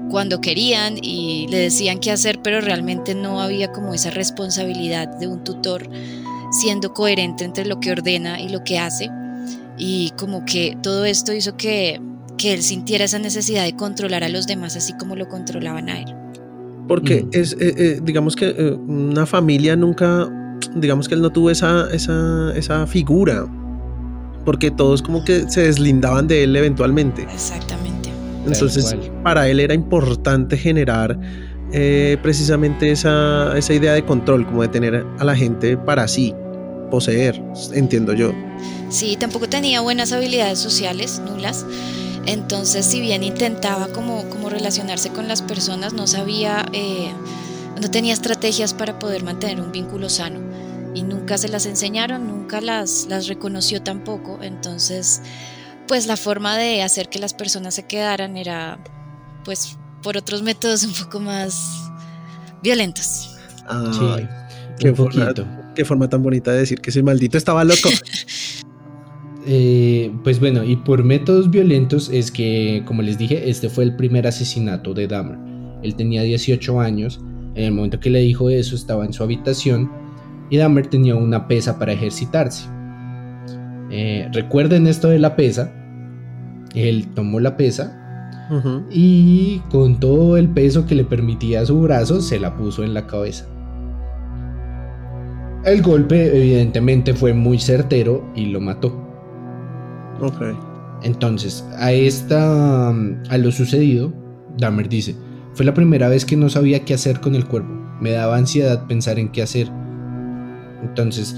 cuando 0.09 0.41
querían 0.41 0.97
y 1.01 1.47
le 1.49 1.59
decían 1.59 1.99
qué 1.99 2.11
hacer, 2.11 2.41
pero 2.41 2.61
realmente 2.61 3.13
no 3.15 3.41
había 3.41 3.71
como 3.71 3.93
esa 3.93 4.09
responsabilidad 4.09 5.07
de 5.07 5.27
un 5.27 5.43
tutor 5.43 5.87
siendo 6.51 6.93
coherente 6.93 7.43
entre 7.43 7.65
lo 7.65 7.79
que 7.79 7.91
ordena 7.91 8.39
y 8.39 8.49
lo 8.49 8.63
que 8.63 8.79
hace. 8.79 9.09
Y 9.77 10.11
como 10.17 10.45
que 10.45 10.77
todo 10.81 11.05
esto 11.05 11.31
hizo 11.31 11.55
que, 11.55 12.01
que 12.39 12.54
él 12.54 12.63
sintiera 12.63 13.06
esa 13.06 13.19
necesidad 13.19 13.65
de 13.65 13.75
controlar 13.75 14.23
a 14.23 14.30
los 14.30 14.47
demás 14.47 14.75
así 14.75 14.93
como 14.93 15.15
lo 15.15 15.28
controlaban 15.28 15.89
a 15.89 15.99
él. 15.99 16.15
Porque 16.88 17.23
Mm. 17.23 17.30
es, 17.34 17.54
eh, 17.54 17.58
eh, 17.78 17.99
digamos 18.02 18.36
que 18.36 18.47
eh, 18.47 18.71
una 18.71 19.25
familia 19.25 19.75
nunca, 19.75 20.28
digamos 20.75 21.08
que 21.08 21.15
él 21.15 21.21
no 21.21 21.30
tuvo 21.30 21.52
esa, 21.52 21.88
esa, 21.93 22.52
esa 22.56 22.88
figura. 22.88 23.45
Porque 24.45 24.71
todos 24.71 25.02
como 25.02 25.23
que 25.23 25.49
se 25.49 25.63
deslindaban 25.63 26.28
de 26.28 26.45
él 26.45 26.56
eventualmente. 26.56 27.23
Exactamente. 27.23 28.10
Entonces, 28.47 28.95
para 29.21 29.49
él 29.49 29.60
era 29.60 29.73
importante 29.73 30.58
generar 30.58 31.19
eh, 31.73 32.17
precisamente 32.23 32.89
esa, 32.89 33.56
esa 33.58 33.73
idea 33.73 33.93
de 33.93 34.04
control, 34.04 34.45
como 34.47 34.62
de 34.62 34.69
tener 34.69 35.06
a 35.19 35.23
la 35.23 35.36
gente 35.36 35.78
para 35.78 36.08
sí, 36.08 36.34
poseer, 36.89 37.39
entiendo 37.75 38.13
yo. 38.13 38.32
Sí, 38.89 39.17
tampoco 39.19 39.47
tenía 39.47 39.82
buenas 39.82 40.13
habilidades 40.13 40.58
sociales, 40.58 41.21
nulas. 41.30 41.65
Entonces, 42.25 42.86
si 42.86 43.01
bien 43.01 43.23
intentaba 43.23 43.88
como, 43.88 44.23
como 44.29 44.49
relacionarse 44.49 45.10
con 45.10 45.27
las 45.27 45.41
personas, 45.41 45.93
no 45.93 46.05
sabía, 46.08 46.65
eh, 46.73 47.12
no 47.82 47.89
tenía 47.89 48.13
estrategias 48.13 48.73
para 48.73 48.99
poder 48.99 49.23
mantener 49.23 49.60
un 49.62 49.71
vínculo 49.71 50.10
sano. 50.10 50.39
Y 50.95 51.03
nunca 51.03 51.38
se 51.38 51.49
las 51.49 51.65
enseñaron, 51.65 52.27
nunca 52.27 52.62
las, 52.62 53.08
las 53.10 53.27
reconoció 53.27 53.82
tampoco. 53.82 54.39
Entonces, 54.41 55.21
pues 55.88 56.08
la 56.08 56.17
forma 56.17 56.58
de 56.58 56.82
hacer 56.84 57.10
que 57.10 57.19
las 57.19 57.34
personas 57.34 57.75
se 57.75 57.84
quedaran 57.84 58.38
era, 58.38 58.79
pues, 59.45 59.77
por 60.01 60.17
otros 60.17 60.41
métodos 60.43 60.84
un 60.84 60.93
poco 60.93 61.19
más 61.19 61.55
violentos. 62.62 63.36
Ay, 63.67 63.88
Sí, 63.93 64.27
qué 64.79 64.89
un 64.91 64.95
forma, 64.95 65.25
poquito. 65.25 65.47
qué 65.75 65.86
forma 65.86 66.10
tan 66.10 66.23
bonita 66.23 66.51
de 66.51 66.60
decir 66.60 66.82
que 66.82 66.89
ese 66.89 67.03
maldito 67.03 67.38
estaba 67.38 67.63
loco. 67.63 67.89
Eh, 69.45 70.12
pues 70.23 70.39
bueno, 70.39 70.63
y 70.63 70.75
por 70.75 71.04
métodos 71.04 71.49
violentos 71.49 72.10
es 72.12 72.32
que, 72.32 72.84
como 72.86 73.02
les 73.02 73.17
dije, 73.17 73.49
este 73.49 73.69
fue 73.69 73.86
el 73.86 73.95
primer 73.95 74.28
asesinato 74.28 74.93
de 74.93 75.08
Dahmer. 75.08 75.38
Él 75.82 75.95
tenía 75.95 76.23
18 76.23 76.80
años, 76.82 77.21
en 77.56 77.65
el 77.65 77.71
momento 77.71 77.99
que 77.99 78.10
le 78.10 78.19
dijo 78.19 78.49
eso 78.49 78.75
estaba 78.75 79.06
en 79.06 79.13
su 79.13 79.23
habitación 79.23 79.89
y 80.49 80.58
Dahmer 80.58 80.88
tenía 80.88 81.15
una 81.15 81.47
pesa 81.47 81.80
para 81.80 81.93
ejercitarse. 81.93 82.67
Eh, 83.91 84.30
recuerden 84.34 84.88
esto 84.88 85.10
de 85.10 85.19
la 85.19 85.36
pesa, 85.36 85.73
él 86.75 87.08
tomó 87.15 87.39
la 87.39 87.58
pesa 87.58 87.95
y 88.89 89.60
con 89.69 89.99
todo 89.99 90.36
el 90.38 90.49
peso 90.49 90.88
que 90.88 90.95
le 90.95 91.04
permitía 91.04 91.65
su 91.65 91.82
brazo 91.82 92.19
se 92.19 92.39
la 92.39 92.56
puso 92.56 92.84
en 92.84 92.93
la 92.93 93.06
cabeza. 93.06 93.45
El 95.65 95.82
golpe 95.82 96.36
evidentemente 96.36 97.13
fue 97.13 97.34
muy 97.34 97.60
certero 97.60 98.25
y 98.36 98.45
lo 98.47 98.60
mató. 98.60 99.08
Ok. 100.21 100.41
Entonces, 101.03 101.65
a 101.77 101.91
esta 101.91 102.89
a 102.89 103.38
lo 103.38 103.51
sucedido, 103.51 104.13
Dahmer 104.58 104.89
dice, 104.89 105.15
fue 105.53 105.65
la 105.65 105.73
primera 105.73 106.10
vez 106.10 106.25
que 106.25 106.36
no 106.36 106.49
sabía 106.49 106.84
qué 106.86 106.93
hacer 106.93 107.19
con 107.19 107.36
el 107.36 107.45
cuerpo. 107.45 107.69
Me 108.01 108.12
daba 108.12 108.38
ansiedad 108.38 108.86
pensar 108.88 109.19
en 109.19 109.29
qué 109.29 109.41
hacer. 109.41 109.69
Entonces, 110.82 111.36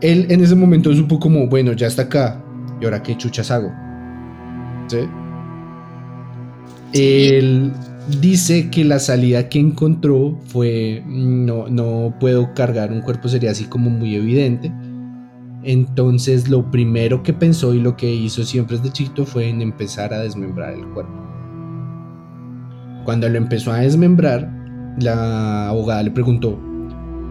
él 0.00 0.26
en 0.30 0.42
ese 0.42 0.54
momento 0.54 0.94
supo 0.94 1.18
como, 1.18 1.48
bueno, 1.48 1.72
ya 1.72 1.86
está 1.86 2.02
acá. 2.02 2.42
¿Y 2.80 2.84
ahora 2.84 3.02
qué 3.02 3.16
chuchas 3.16 3.50
hago? 3.50 3.72
¿Sí? 4.88 4.98
Él 6.94 7.72
dice 8.20 8.70
que 8.70 8.84
la 8.84 8.98
salida 8.98 9.48
que 9.48 9.58
encontró 9.58 10.38
fue, 10.46 11.02
no, 11.06 11.68
no 11.68 12.14
puedo 12.18 12.54
cargar 12.54 12.92
un 12.92 13.02
cuerpo, 13.02 13.28
sería 13.28 13.50
así 13.50 13.64
como 13.64 13.90
muy 13.90 14.14
evidente. 14.14 14.72
Entonces 15.62 16.48
lo 16.48 16.70
primero 16.70 17.22
que 17.22 17.32
pensó 17.32 17.74
y 17.74 17.80
lo 17.80 17.96
que 17.96 18.12
hizo 18.12 18.44
siempre 18.44 18.76
desde 18.76 18.92
chiquito 18.92 19.26
fue 19.26 19.48
en 19.48 19.60
empezar 19.60 20.14
a 20.14 20.20
desmembrar 20.20 20.74
el 20.74 20.86
cuerpo. 20.88 21.12
Cuando 23.04 23.28
lo 23.28 23.38
empezó 23.38 23.72
a 23.72 23.78
desmembrar, 23.78 24.50
la 25.00 25.68
abogada 25.68 26.02
le 26.02 26.10
preguntó, 26.10 26.58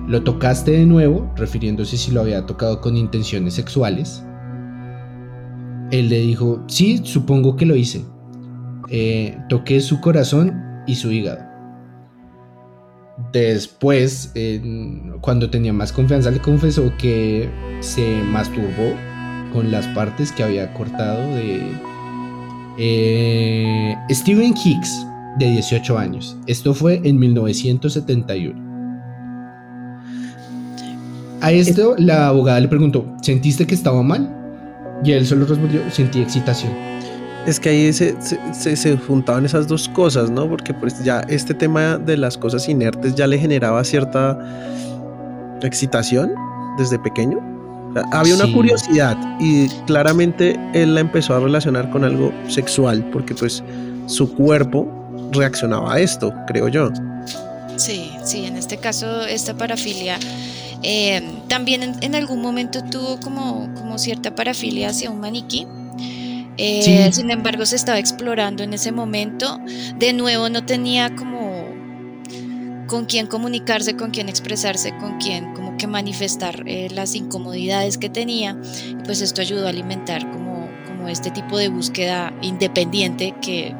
¿lo 0.07 0.23
tocaste 0.23 0.71
de 0.71 0.85
nuevo? 0.85 1.31
refiriéndose 1.35 1.97
si 1.97 2.11
lo 2.11 2.21
había 2.21 2.45
tocado 2.45 2.81
con 2.81 2.97
intenciones 2.97 3.53
sexuales. 3.53 4.23
Él 5.91 6.09
le 6.09 6.19
dijo, 6.19 6.63
sí, 6.67 7.01
supongo 7.03 7.55
que 7.55 7.65
lo 7.65 7.75
hice. 7.75 8.05
Eh, 8.89 9.37
toqué 9.49 9.79
su 9.79 10.01
corazón 10.01 10.61
y 10.85 10.95
su 10.95 11.11
hígado. 11.11 11.46
Después, 13.31 14.33
cuando 15.21 15.49
tenía 15.49 15.73
más 15.73 15.91
confianza, 15.91 16.31
le 16.31 16.39
confesó 16.39 16.93
que 16.97 17.49
se 17.79 18.21
masturbó 18.23 18.93
con 19.53 19.71
las 19.71 19.87
partes 19.87 20.31
que 20.31 20.43
había 20.43 20.73
cortado 20.73 21.19
de 21.35 21.61
eh, 22.77 23.95
Steven 24.11 24.53
Hicks, 24.55 25.05
de 25.39 25.51
18 25.51 25.97
años. 25.97 26.37
Esto 26.47 26.73
fue 26.73 27.01
en 27.03 27.17
1971. 27.19 28.67
A 31.41 31.51
esto 31.51 31.95
la 31.97 32.27
abogada 32.27 32.59
le 32.59 32.67
preguntó, 32.67 33.05
¿sentiste 33.21 33.67
que 33.67 33.75
estaba 33.75 34.01
mal? 34.01 34.33
Y 35.03 35.11
él 35.11 35.25
solo 35.25 35.45
respondió, 35.45 35.81
sentí 35.91 36.21
excitación. 36.21 36.71
Es 37.47 37.59
que 37.59 37.69
ahí 37.69 37.93
se, 37.93 38.15
se, 38.21 38.37
se- 38.53 38.75
se 38.75 38.97
juntaban 38.97 39.45
esas 39.45 39.67
dos 39.67 39.87
cosas, 39.89 40.29
¿no? 40.29 40.47
Porque 40.49 40.73
pues 40.73 41.03
ya 41.03 41.21
este 41.29 41.53
tema 41.53 41.97
de 41.97 42.17
las 42.17 42.37
cosas 42.37 42.67
inertes 42.69 43.15
ya 43.15 43.25
le 43.25 43.39
generaba 43.39 43.83
cierta 43.83 44.37
excitación 45.63 46.33
desde 46.77 46.99
pequeño. 46.99 47.37
O 47.89 47.93
sea, 47.93 48.03
había 48.11 48.35
una 48.35 48.51
curiosidad 48.53 49.17
y 49.39 49.69
claramente 49.85 50.59
él 50.73 50.93
la 50.95 51.01
empezó 51.01 51.35
a 51.35 51.39
relacionar 51.39 51.89
con 51.89 52.03
algo 52.03 52.31
sexual 52.49 53.09
porque 53.11 53.33
pues 53.33 53.63
su 54.07 54.33
cuerpo 54.35 54.87
reaccionaba 55.31 55.93
a 55.93 55.99
esto, 55.99 56.33
creo 56.47 56.67
yo. 56.67 56.89
Sí, 57.77 58.11
sí, 58.23 58.45
en 58.45 58.57
este 58.57 58.77
caso 58.77 59.21
esta 59.25 59.53
parafilia 59.55 60.17
eh, 60.83 61.21
también 61.47 61.81
en, 61.83 61.95
en 62.01 62.15
algún 62.15 62.41
momento 62.41 62.83
tuvo 62.83 63.19
como, 63.19 63.69
como 63.75 63.97
cierta 63.97 64.35
parafilia 64.35 64.89
hacia 64.89 65.09
un 65.09 65.19
maniquí. 65.19 65.65
Eh, 66.57 66.81
Sí. 66.83 67.13
Sin 67.13 67.31
embargo, 67.31 67.65
se 67.65 67.75
estaba 67.75 67.99
explorando 67.99 68.63
en 68.63 68.73
ese 68.73 68.91
momento. 68.91 69.59
De 69.97 70.13
nuevo, 70.13 70.49
no 70.49 70.65
tenía 70.65 71.15
como 71.15 71.65
con 72.87 73.05
quién 73.05 73.27
comunicarse, 73.27 73.95
con 73.95 74.11
quién 74.11 74.29
expresarse, 74.29 74.95
con 74.97 75.17
quién 75.17 75.53
como 75.53 75.77
que 75.77 75.87
manifestar 75.87 76.63
eh, 76.65 76.87
las 76.91 77.15
incomodidades 77.15 77.97
que 77.97 78.09
tenía. 78.09 78.57
Pues 79.05 79.21
esto 79.21 79.41
ayudó 79.41 79.67
a 79.67 79.69
alimentar 79.69 80.29
como, 80.31 80.67
como 80.87 81.07
este 81.09 81.29
tipo 81.29 81.57
de 81.57 81.67
búsqueda 81.67 82.33
independiente 82.41 83.35
que 83.41 83.75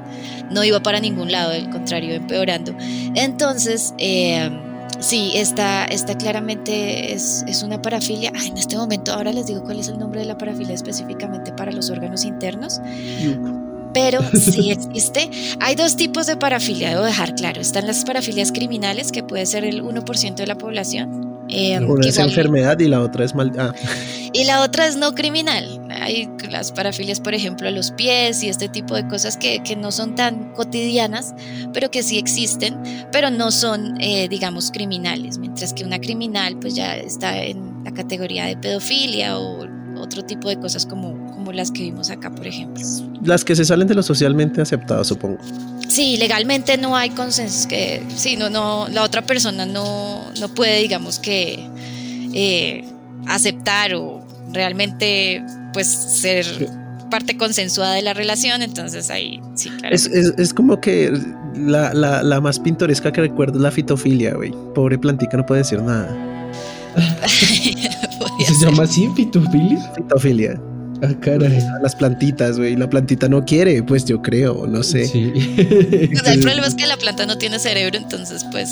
no 0.51 0.63
iba 0.63 0.81
para 0.83 0.99
ningún 0.99 1.31
lado, 1.31 1.53
al 1.53 1.69
contrario, 1.69 2.15
empeorando. 2.15 2.75
Entonces, 3.15 3.93
eh, 3.97 4.49
sí, 4.99 5.31
esta, 5.35 5.85
esta 5.85 6.15
claramente 6.17 7.13
es, 7.13 7.43
es 7.47 7.63
una 7.63 7.81
parafilia. 7.81 8.31
Ay, 8.35 8.49
en 8.49 8.57
este 8.57 8.77
momento, 8.77 9.13
ahora 9.13 9.31
les 9.31 9.47
digo 9.47 9.63
cuál 9.63 9.79
es 9.79 9.87
el 9.87 9.97
nombre 9.97 10.21
de 10.21 10.25
la 10.25 10.37
parafilia 10.37 10.75
específicamente 10.75 11.51
para 11.51 11.71
los 11.71 11.89
órganos 11.89 12.25
internos. 12.25 12.79
Pero 13.93 14.19
sí 14.33 14.71
existe. 14.71 15.29
Hay 15.59 15.75
dos 15.75 15.95
tipos 15.95 16.27
de 16.27 16.37
parafilia, 16.37 16.91
debo 16.91 17.03
dejar 17.03 17.35
claro. 17.35 17.61
Están 17.61 17.87
las 17.87 18.03
parafilias 18.05 18.51
criminales, 18.51 19.11
que 19.11 19.23
puede 19.23 19.45
ser 19.45 19.65
el 19.65 19.83
1% 19.83 20.35
de 20.35 20.47
la 20.47 20.57
población. 20.57 21.26
Eh, 21.49 21.79
Una 21.79 22.07
es 22.07 22.17
enfermedad 22.17 22.79
y 22.79 22.87
la 22.87 23.01
otra 23.01 23.25
es 23.25 23.35
mal. 23.35 23.51
Ah, 23.57 23.73
y 24.33 24.43
la 24.43 24.61
otra 24.61 24.87
es 24.87 24.97
no 24.97 25.15
criminal. 25.15 25.81
Hay 25.89 26.29
las 26.49 26.71
parafilias, 26.71 27.19
por 27.19 27.33
ejemplo, 27.33 27.67
a 27.67 27.71
los 27.71 27.91
pies 27.91 28.43
y 28.43 28.49
este 28.49 28.69
tipo 28.69 28.95
de 28.95 29.07
cosas 29.07 29.37
que, 29.37 29.61
que 29.63 29.75
no 29.75 29.91
son 29.91 30.15
tan 30.15 30.53
cotidianas, 30.53 31.33
pero 31.73 31.91
que 31.91 32.03
sí 32.03 32.17
existen, 32.17 32.77
pero 33.11 33.29
no 33.29 33.51
son, 33.51 33.99
eh, 33.99 34.27
digamos, 34.29 34.71
criminales. 34.71 35.37
Mientras 35.37 35.73
que 35.73 35.83
una 35.83 35.99
criminal, 35.99 36.57
pues 36.59 36.75
ya 36.75 36.95
está 36.95 37.43
en 37.43 37.83
la 37.83 37.91
categoría 37.91 38.45
de 38.45 38.57
pedofilia 38.57 39.37
o, 39.37 39.65
otro 39.97 40.23
tipo 40.23 40.47
de 40.47 40.59
cosas 40.59 40.85
como, 40.85 41.26
como 41.47 41.55
las 41.55 41.71
que 41.71 41.83
vimos 41.83 42.09
acá, 42.09 42.29
por 42.29 42.45
ejemplo. 42.45 42.83
Las 43.23 43.45
que 43.45 43.55
se 43.55 43.63
salen 43.63 43.87
de 43.87 43.95
lo 43.95 44.03
socialmente 44.03 44.61
aceptado, 44.61 45.01
supongo. 45.05 45.37
Sí, 45.87 46.17
legalmente 46.17 46.77
no 46.77 46.93
hay 46.97 47.11
consenso, 47.11 47.69
que 47.69 48.03
sí, 48.13 48.35
no, 48.35 48.49
no, 48.49 48.89
la 48.89 49.01
otra 49.01 49.21
persona 49.25 49.65
no, 49.65 50.29
no 50.41 50.49
puede, 50.49 50.81
digamos 50.81 51.19
que, 51.19 51.65
eh, 52.33 52.83
aceptar 53.27 53.95
o 53.95 54.27
realmente, 54.51 55.41
pues, 55.71 55.87
ser 55.87 56.45
parte 57.09 57.37
consensuada 57.37 57.93
de 57.93 58.01
la 58.01 58.13
relación, 58.13 58.61
entonces 58.61 59.09
ahí 59.09 59.39
sí, 59.55 59.69
claro. 59.69 59.95
Es, 59.95 60.07
es, 60.07 60.33
es 60.37 60.53
como 60.53 60.81
que 60.81 61.17
la, 61.55 61.93
la, 61.93 62.23
la, 62.23 62.41
más 62.41 62.59
pintoresca 62.59 63.13
que 63.13 63.21
recuerdo 63.21 63.55
es 63.55 63.61
la 63.61 63.71
fitofilia, 63.71 64.33
güey. 64.33 64.51
Pobre 64.75 64.97
plantica 64.97 65.37
no 65.37 65.45
puede 65.45 65.61
decir 65.61 65.81
nada. 65.81 66.13
¿Se 67.25 68.65
llama 68.65 68.83
así, 68.83 69.07
fitofilia? 69.15 69.79
Fitofilia. 69.95 70.59
Ah, 71.01 71.13
caray. 71.19 71.59
Las 71.81 71.95
plantitas, 71.95 72.57
güey. 72.57 72.75
La 72.75 72.89
plantita 72.89 73.27
no 73.27 73.43
quiere, 73.45 73.83
pues 73.83 74.05
yo 74.05 74.21
creo, 74.21 74.67
no 74.67 74.83
sé. 74.83 75.05
Sí. 75.05 75.31
El 75.57 76.39
problema 76.41 76.67
es 76.67 76.75
que 76.75 76.87
la 76.87 76.97
planta 76.97 77.25
no 77.25 77.37
tiene 77.37 77.59
cerebro, 77.59 77.97
entonces 77.97 78.45
pues... 78.51 78.69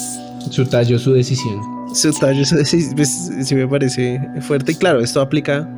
Su 0.49 0.65
tallo, 0.65 0.99
su 0.99 1.13
decisión. 1.13 1.59
Su 1.93 2.11
tallo, 2.13 2.45
su 2.45 2.55
decisión, 2.55 2.95
pues, 2.95 3.31
sí 3.43 3.55
me 3.55 3.67
parece 3.67 4.19
fuerte. 4.41 4.73
Y 4.73 4.75
claro, 4.75 5.01
esto 5.01 5.21
aplica 5.21 5.69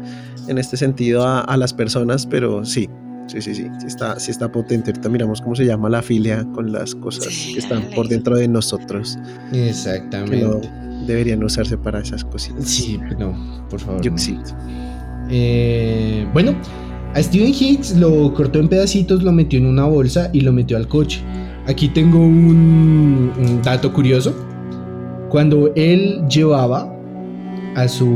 en 0.48 0.58
este 0.58 0.78
sentido 0.78 1.26
a, 1.26 1.42
a 1.42 1.58
las 1.58 1.74
personas, 1.74 2.26
pero 2.26 2.66
sí, 2.66 2.90
Sí, 3.28 3.42
sí, 3.42 3.54
sí, 3.56 3.68
sí 3.82 3.88
está, 3.88 4.18
sí 4.22 4.32
está 4.32 4.50
potente. 4.50 4.92
Ahorita 4.92 5.10
miramos 5.10 5.42
cómo 5.42 5.54
se 5.54 5.66
llama 5.66 5.90
la 5.90 6.02
filia 6.02 6.46
con 6.54 6.72
las 6.72 6.96
cosas 6.96 7.26
Sí, 7.26 7.54
que 7.56 7.60
están 7.60 7.84
dale. 7.84 7.94
por 7.96 8.08
dentro 8.08 8.38
de 8.38 8.48
nosotros. 8.48 9.20
Que 9.52 9.68
Exactamente. 9.70 10.46
no 10.46 10.62
deberían 11.06 11.44
usarse 11.44 11.78
para 11.78 12.00
esas 12.00 12.24
cositas. 12.24 12.64
Sí, 12.66 12.98
no, 13.20 13.68
por 13.70 13.82
favor. 13.82 14.02
Yo 14.02 14.12
no. 14.12 14.18
sí. 14.18 14.40
Eh, 15.30 16.26
bueno, 16.34 16.56
a 17.14 17.22
Steven 17.22 17.54
Hicks 17.54 17.96
lo 17.98 18.34
cortó 18.34 18.60
en 18.60 18.68
pedacitos, 18.68 19.24
lo 19.24 19.32
metió 19.32 19.60
en 19.60 19.66
una 19.66 19.86
bolsa 19.86 20.30
y 20.34 20.42
lo 20.42 20.54
metió 20.54 20.78
al 20.78 20.88
coche. 20.88 21.22
Aquí 21.66 21.90
tengo 21.90 22.20
un, 22.20 23.32
un 23.38 23.62
dato 23.62 23.92
curioso. 23.92 24.34
Cuando 25.30 25.74
él 25.76 26.24
llevaba 26.30 26.94
a 27.76 27.88
su 27.88 28.08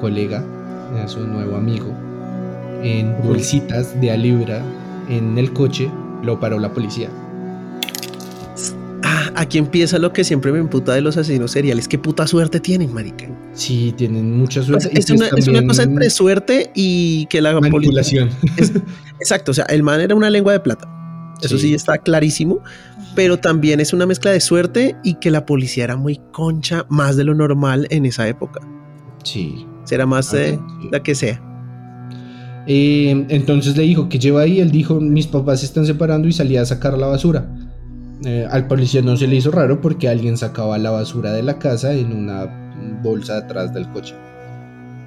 colega, 0.00 0.44
a 1.02 1.08
su 1.08 1.20
nuevo 1.26 1.56
amigo, 1.56 1.86
en 2.82 3.14
bolsitas 3.22 4.00
de 4.00 4.10
a 4.10 4.16
libra 4.16 4.62
en 5.08 5.36
el 5.38 5.52
coche, 5.52 5.90
lo 6.22 6.40
paró 6.40 6.58
la 6.58 6.72
policía. 6.72 7.08
Aquí 9.44 9.58
empieza 9.58 9.98
lo 9.98 10.10
que 10.10 10.24
siempre 10.24 10.52
me 10.52 10.58
emputa 10.58 10.94
de 10.94 11.02
los 11.02 11.18
asesinos 11.18 11.50
seriales. 11.50 11.86
Qué 11.86 11.98
puta 11.98 12.26
suerte 12.26 12.60
tienen, 12.60 12.94
marica. 12.94 13.26
Sí, 13.52 13.92
tienen 13.94 14.38
mucha 14.38 14.62
suerte. 14.62 14.88
Pues, 14.88 15.04
es, 15.04 15.10
una, 15.10 15.26
es 15.26 15.32
una 15.32 15.40
también 15.44 15.68
cosa 15.68 15.82
entre 15.82 16.08
suerte 16.08 16.70
y 16.74 17.26
que 17.26 17.42
la 17.42 17.60
manipulación. 17.60 18.30
Exacto, 19.20 19.50
o 19.50 19.54
sea, 19.54 19.66
el 19.66 19.82
man 19.82 20.00
era 20.00 20.14
una 20.14 20.30
lengua 20.30 20.54
de 20.54 20.60
plata. 20.60 20.88
Eso 21.42 21.58
sí, 21.58 21.68
Sí. 21.68 21.74
está 21.74 21.98
clarísimo. 21.98 22.60
Pero 23.14 23.38
también 23.38 23.80
es 23.80 23.92
una 23.92 24.06
mezcla 24.06 24.30
de 24.30 24.40
suerte 24.40 24.96
y 25.04 25.16
que 25.16 25.30
la 25.30 25.44
policía 25.44 25.84
era 25.84 25.96
muy 25.96 26.20
concha, 26.32 26.86
más 26.88 27.16
de 27.16 27.24
lo 27.24 27.34
normal 27.34 27.86
en 27.90 28.06
esa 28.06 28.26
época. 28.26 28.60
Sí. 29.24 29.66
Será 29.84 30.06
más 30.06 30.32
eh, 30.32 30.58
sí. 30.80 30.88
la 30.90 31.02
que 31.02 31.14
sea. 31.14 31.38
Eh, 32.66 33.26
entonces 33.28 33.76
le 33.76 33.82
dijo 33.82 34.08
que 34.08 34.18
lleva 34.18 34.40
ahí. 34.40 34.58
Él 34.60 34.70
dijo: 34.70 35.00
Mis 35.00 35.26
papás 35.26 35.60
se 35.60 35.66
están 35.66 35.84
separando 35.84 36.28
y 36.28 36.32
salía 36.32 36.62
a 36.62 36.64
sacar 36.64 36.96
la 36.96 37.08
basura. 37.08 37.46
Eh, 38.24 38.46
al 38.50 38.66
policía 38.68 39.02
no 39.02 39.16
se 39.16 39.26
le 39.26 39.36
hizo 39.36 39.50
raro 39.50 39.80
porque 39.80 40.08
alguien 40.08 40.36
sacaba 40.36 40.78
la 40.78 40.90
basura 40.90 41.32
de 41.32 41.42
la 41.42 41.58
casa 41.58 41.92
en 41.92 42.12
una 42.12 42.46
bolsa 43.02 43.38
atrás 43.38 43.74
del 43.74 43.88
coche. 43.90 44.14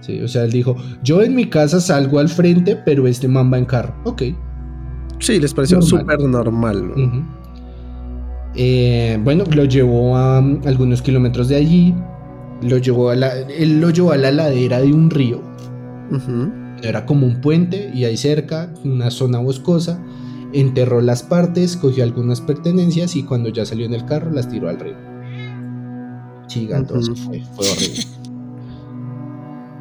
Sí, 0.02 0.22
o 0.22 0.28
sea, 0.28 0.44
él 0.44 0.52
dijo: 0.52 0.76
Yo 1.04 1.22
en 1.22 1.36
mi 1.36 1.46
casa 1.46 1.80
salgo 1.80 2.20
al 2.20 2.30
frente, 2.30 2.76
pero 2.76 3.08
este 3.08 3.28
man 3.28 3.52
va 3.52 3.58
en 3.58 3.66
carro. 3.66 3.96
Ok. 4.04 4.24
Sí, 5.20 5.40
les 5.40 5.54
pareció 5.54 5.80
Normal. 5.80 6.00
súper 6.02 6.20
normal. 6.22 6.88
¿no? 6.90 7.04
Ujú. 7.04 7.24
Eh, 8.56 9.20
bueno, 9.24 9.44
lo 9.56 9.66
llevó 9.66 10.18
a 10.18 10.40
um, 10.40 10.62
algunos 10.66 11.02
kilómetros 11.02 11.48
de 11.48 11.56
allí. 11.56 11.96
Lo 12.62 12.78
llevó 12.78 13.12
a 13.12 13.16
la, 13.16 13.34
él 13.36 13.80
lo 13.80 13.90
llevó 13.92 14.12
a 14.12 14.18
la 14.18 14.32
ladera 14.32 14.80
de 14.80 14.92
un 14.92 15.10
río. 15.10 15.42
Era 16.82 17.06
como 17.06 17.26
un 17.26 17.42
puente 17.42 17.92
y 17.94 18.06
ahí 18.06 18.18
cerca, 18.18 18.72
una 18.84 19.12
zona 19.12 19.40
boscosa. 19.40 20.00
Enterró 20.54 21.02
las 21.02 21.24
partes, 21.24 21.76
cogió 21.78 22.04
algunas 22.04 22.42
pertenencias 22.42 23.16
y 23.16 23.24
cuando 23.24 23.50
ya 23.50 23.66
salió 23.66 23.86
en 23.86 23.94
el 23.94 24.06
carro 24.06 24.32
las 24.32 24.50
tiró 24.50 24.70
al 24.70 24.80
río. 24.80 24.96
Gigantoso, 26.50 27.12
Ujú. 27.12 27.22
fue, 27.24 27.44
fue 27.56 27.70
horrible. 27.70 28.04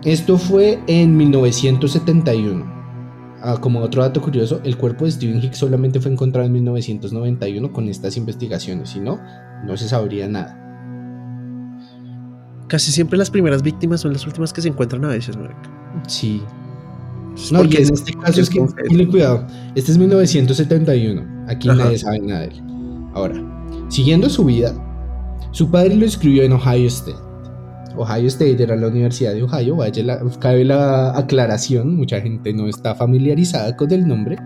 Esto 0.05 0.38
fue 0.38 0.79
en 0.87 1.16
1971. 1.16 2.76
Ah, 3.42 3.59
como 3.61 3.81
otro 3.81 4.02
dato 4.02 4.20
curioso, 4.20 4.61
el 4.64 4.76
cuerpo 4.76 5.05
de 5.05 5.12
Stephen 5.12 5.42
Hicks 5.42 5.59
solamente 5.59 6.00
fue 6.00 6.11
encontrado 6.11 6.46
en 6.46 6.52
1991 6.55 7.72
con 7.72 7.88
estas 7.88 8.16
investigaciones, 8.16 8.90
si 8.90 9.00
no, 9.00 9.20
no 9.64 9.76
se 9.76 9.88
sabría 9.88 10.26
nada. 10.26 10.62
Casi 12.68 12.90
siempre 12.90 13.16
las 13.18 13.31
primeras 13.31 13.62
víctimas 13.62 14.00
son 14.00 14.12
las 14.12 14.26
últimas 14.26 14.52
que 14.52 14.62
se 14.62 14.68
encuentran 14.68 15.05
a 15.05 15.09
veces, 15.09 15.37
marica. 15.37 15.70
Sí, 16.09 16.42
No, 17.53 17.61
y 17.61 17.62
porque 17.64 17.77
en 17.79 17.83
es- 17.85 17.90
este 17.90 18.12
caso 18.14 18.40
es 18.40 18.51
que, 18.51 18.61
ponle 18.88 19.07
cuidado, 19.09 19.46
este 19.75 19.92
es 19.92 19.99
1971, 19.99 21.22
aquí 21.49 21.68
Ajá. 21.68 21.79
nadie 21.85 21.99
sabe 21.99 22.18
nada 22.20 22.40
de 22.40 22.46
él. 22.49 22.62
Ahora, 23.14 23.35
siguiendo 23.88 24.29
su 24.29 24.44
vida, 24.44 24.72
su 25.51 25.70
padre 25.70 25.94
lo 25.96 26.07
escribió 26.07 26.42
en 26.42 26.53
Ohio 26.53 26.87
State. 26.88 27.18
Ohio 27.96 28.27
State 28.29 28.62
era 28.62 28.77
la 28.77 28.88
Universidad 28.88 29.33
de 29.33 29.42
Ohio, 29.42 29.77
vaya 29.77 30.03
la- 30.03 30.20
cabe 30.38 30.64
la 30.64 31.16
aclaración, 31.16 31.96
mucha 31.96 32.20
gente 32.20 32.53
no 32.53 32.68
está 32.68 32.94
familiarizada 32.94 33.75
con 33.77 33.90
el 33.92 34.07
nombre, 34.07 34.37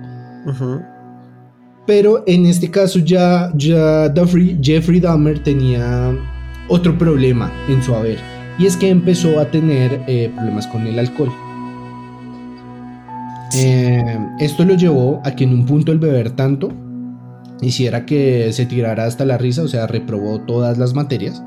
pero 1.87 2.23
en 2.27 2.47
este 2.47 2.71
caso 2.71 2.99
ya, 3.01 3.51
ya 3.57 4.13
Jeffrey, 4.15 4.59
Jeffrey 4.63 5.01
Dahmer 5.01 5.43
tenía 5.43 6.13
otro 6.69 6.97
problema 6.97 7.51
en 7.69 7.83
su 7.83 7.95
haber, 7.95 8.19
y 8.59 8.67
es 8.67 8.77
que 8.77 8.89
empezó 8.91 9.41
a 9.41 9.47
tener 9.51 10.01
eh, 10.07 10.31
problemas 10.35 10.67
con 10.69 10.87
el 10.87 10.99
alcohol. 10.99 11.31
Eh, 13.57 14.19
esto 14.39 14.65
lo 14.65 14.75
llevó 14.75 15.21
a 15.25 15.33
que 15.33 15.45
en 15.45 15.53
un 15.53 15.67
punto 15.67 15.93
el 15.93 15.99
beber 15.99 16.31
tanto 16.31 16.73
hiciera 17.61 18.07
que 18.07 18.53
se 18.53 18.67
tirara 18.67 19.05
hasta 19.05 19.25
la 19.25 19.39
risa, 19.39 19.63
o 19.63 19.69
sea, 19.69 19.87
reprobó 19.87 20.41
todas 20.41 20.79
las 20.79 20.95
materias. 20.95 21.43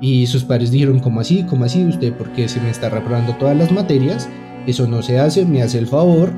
Y 0.00 0.26
sus 0.26 0.44
padres 0.44 0.70
dijeron, 0.70 1.00
¿cómo 1.00 1.20
así? 1.20 1.44
¿Cómo 1.48 1.64
así 1.64 1.84
usted? 1.84 2.12
Porque 2.14 2.48
se 2.48 2.60
me 2.60 2.70
está 2.70 2.90
reprobando 2.90 3.34
todas 3.36 3.56
las 3.56 3.72
materias. 3.72 4.28
Eso 4.66 4.86
no 4.86 5.02
se 5.02 5.18
hace, 5.18 5.44
me 5.44 5.62
hace 5.62 5.78
el 5.78 5.86
favor 5.86 6.30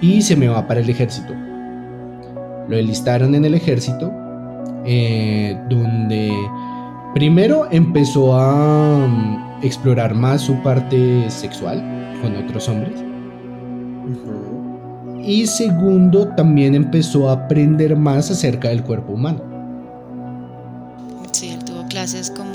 y 0.00 0.22
se 0.22 0.36
me 0.36 0.48
va 0.48 0.66
para 0.66 0.80
el 0.80 0.88
ejército. 0.88 1.34
Lo 2.68 2.76
enlistaron 2.76 3.34
en 3.34 3.44
el 3.44 3.54
ejército, 3.54 4.12
eh, 4.86 5.58
donde 5.68 6.32
primero 7.14 7.68
empezó 7.70 8.38
a 8.38 9.06
mm, 9.06 9.64
explorar 9.64 10.14
más 10.14 10.42
su 10.42 10.54
parte 10.62 11.28
sexual 11.30 11.82
con 12.22 12.36
otros 12.36 12.68
hombres. 12.68 13.09
Y 15.24 15.46
segundo, 15.46 16.28
también 16.28 16.74
empezó 16.74 17.28
a 17.28 17.32
aprender 17.34 17.94
más 17.96 18.30
acerca 18.30 18.68
del 18.68 18.82
cuerpo 18.82 19.12
humano. 19.12 19.42
Sí, 21.32 21.50
él 21.50 21.64
tuvo 21.64 21.86
clases 21.86 22.30
como 22.30 22.52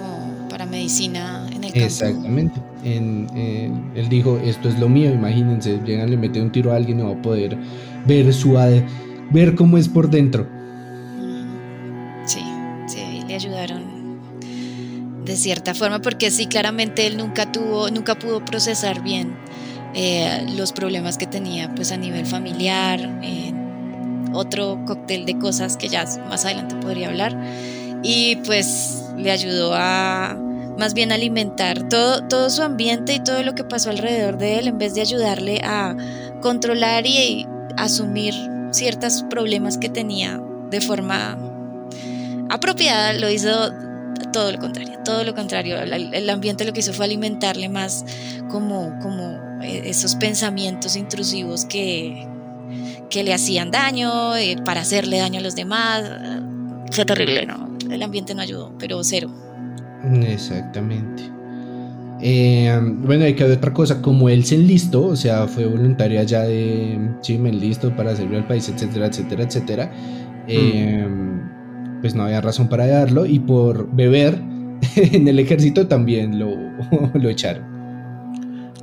para 0.49 0.65
medicina 0.65 1.45
en 1.47 1.63
el 1.63 1.71
campo. 1.71 1.85
Exactamente. 1.85 2.59
En- 2.83 3.27
en- 3.35 3.91
él 3.95 4.09
dijo, 4.09 4.37
esto 4.43 4.67
es 4.69 4.77
lo 4.79 4.89
mío, 4.89 5.11
imagínense, 5.13 5.79
llegan, 5.85 6.09
le 6.09 6.17
mete 6.17 6.41
un 6.41 6.51
tiro 6.51 6.71
a 6.73 6.75
alguien 6.75 6.99
y 6.99 7.03
va 7.03 7.11
a 7.11 7.21
poder 7.21 7.57
ver 8.07 8.33
su 8.33 8.57
AD, 8.57 8.83
ver 9.31 9.55
cómo 9.55 9.77
es 9.77 9.87
por 9.87 10.09
dentro. 10.09 10.47
Sí, 12.25 12.41
sí, 12.87 13.23
le 13.27 13.35
ayudaron 13.35 13.83
de 15.23 15.35
cierta 15.35 15.73
forma, 15.73 16.01
porque 16.01 16.29
sí, 16.29 16.45
claramente 16.47 17.07
él 17.07 17.17
nunca 17.17 17.51
tuvo, 17.51 17.89
nunca 17.89 18.15
pudo 18.15 18.43
procesar 18.45 19.01
bien 19.01 19.29
eh, 19.95 20.45
los 20.55 20.73
problemas 20.73 21.17
que 21.17 21.25
tenía 21.25 21.73
pues 21.73 21.91
a 21.91 21.97
nivel 21.97 22.25
familiar, 22.25 22.99
otro 24.33 24.83
cóctel 24.85 25.25
de 25.25 25.39
cosas 25.39 25.77
que 25.77 25.87
ya 25.87 26.05
más 26.27 26.43
adelante 26.45 26.75
podría 26.75 27.07
hablar, 27.07 27.35
y 28.03 28.35
pues 28.45 29.05
le 29.17 29.31
ayudó 29.31 29.73
a 29.73 30.37
más 30.77 30.93
bien 30.93 31.13
alimentar 31.13 31.87
todo, 31.87 32.27
todo 32.27 32.49
su 32.49 32.61
ambiente 32.61 33.13
y 33.13 33.23
todo 33.23 33.41
lo 33.43 33.55
que 33.55 33.63
pasó 33.63 33.89
alrededor 33.89 34.37
de 34.37 34.59
él, 34.59 34.67
en 34.67 34.77
vez 34.77 34.93
de 34.93 35.01
ayudarle 35.01 35.61
a 35.63 35.95
controlar 36.41 37.07
y 37.07 37.47
asumir 37.77 38.33
ciertos 38.71 39.23
problemas 39.29 39.77
que 39.77 39.87
tenía 39.87 40.41
de 40.69 40.81
forma 40.81 41.37
apropiada, 42.49 43.13
lo 43.13 43.29
hizo 43.29 43.71
todo 44.31 44.51
lo 44.51 44.59
contrario, 44.59 44.99
todo 45.03 45.23
lo 45.23 45.33
contrario. 45.33 45.77
El, 45.79 46.29
ambiente 46.29 46.65
lo 46.65 46.73
que 46.73 46.79
hizo 46.79 46.93
fue 46.93 47.05
alimentarle 47.05 47.69
más 47.69 48.05
como, 48.49 48.97
como 49.01 49.61
eh, 49.61 49.83
esos 49.85 50.15
pensamientos 50.15 50.95
intrusivos 50.95 51.65
que, 51.65 52.27
que 53.09 53.23
le 53.23 53.33
hacían 53.33 53.71
daño, 53.71 54.35
eh, 54.35 54.57
para 54.63 54.81
hacerle 54.81 55.19
daño 55.19 55.39
a 55.39 55.43
los 55.43 55.55
demás. 55.55 56.03
Fue 56.91 57.05
terrible, 57.05 57.45
¿no? 57.45 57.77
El 57.89 58.01
ambiente 58.03 58.33
no 58.35 58.41
ayudó, 58.41 58.73
pero 58.79 59.03
cero. 59.03 59.29
Exactamente. 60.27 61.35
Eh, 62.21 62.79
bueno, 62.81 63.25
hay 63.25 63.33
que 63.35 63.43
ver 63.43 63.57
otra 63.57 63.73
cosa, 63.73 64.01
como 64.01 64.29
él 64.29 64.45
se 64.45 64.55
enlistó, 64.55 65.07
o 65.07 65.15
sea, 65.15 65.47
fue 65.47 65.65
voluntario 65.65 66.19
allá 66.19 66.43
de, 66.43 66.97
sí, 67.21 67.37
me 67.37 67.49
enlisto 67.49 67.95
para 67.95 68.15
servir 68.15 68.37
al 68.37 68.47
país, 68.47 68.69
etcétera, 68.69 69.07
etcétera, 69.07 69.43
etcétera, 69.43 69.91
eh, 70.47 71.05
pues 72.05 72.13
no 72.13 72.21
había 72.21 72.39
razón 72.39 72.69
para 72.69 72.85
darlo 72.85 73.25
y 73.25 73.39
por 73.39 73.89
beber 73.95 74.39
en 74.95 75.27
el 75.27 75.39
ejército 75.39 75.87
también 75.87 76.37
lo, 76.37 76.51
lo 77.15 77.29
echaron. 77.29 77.63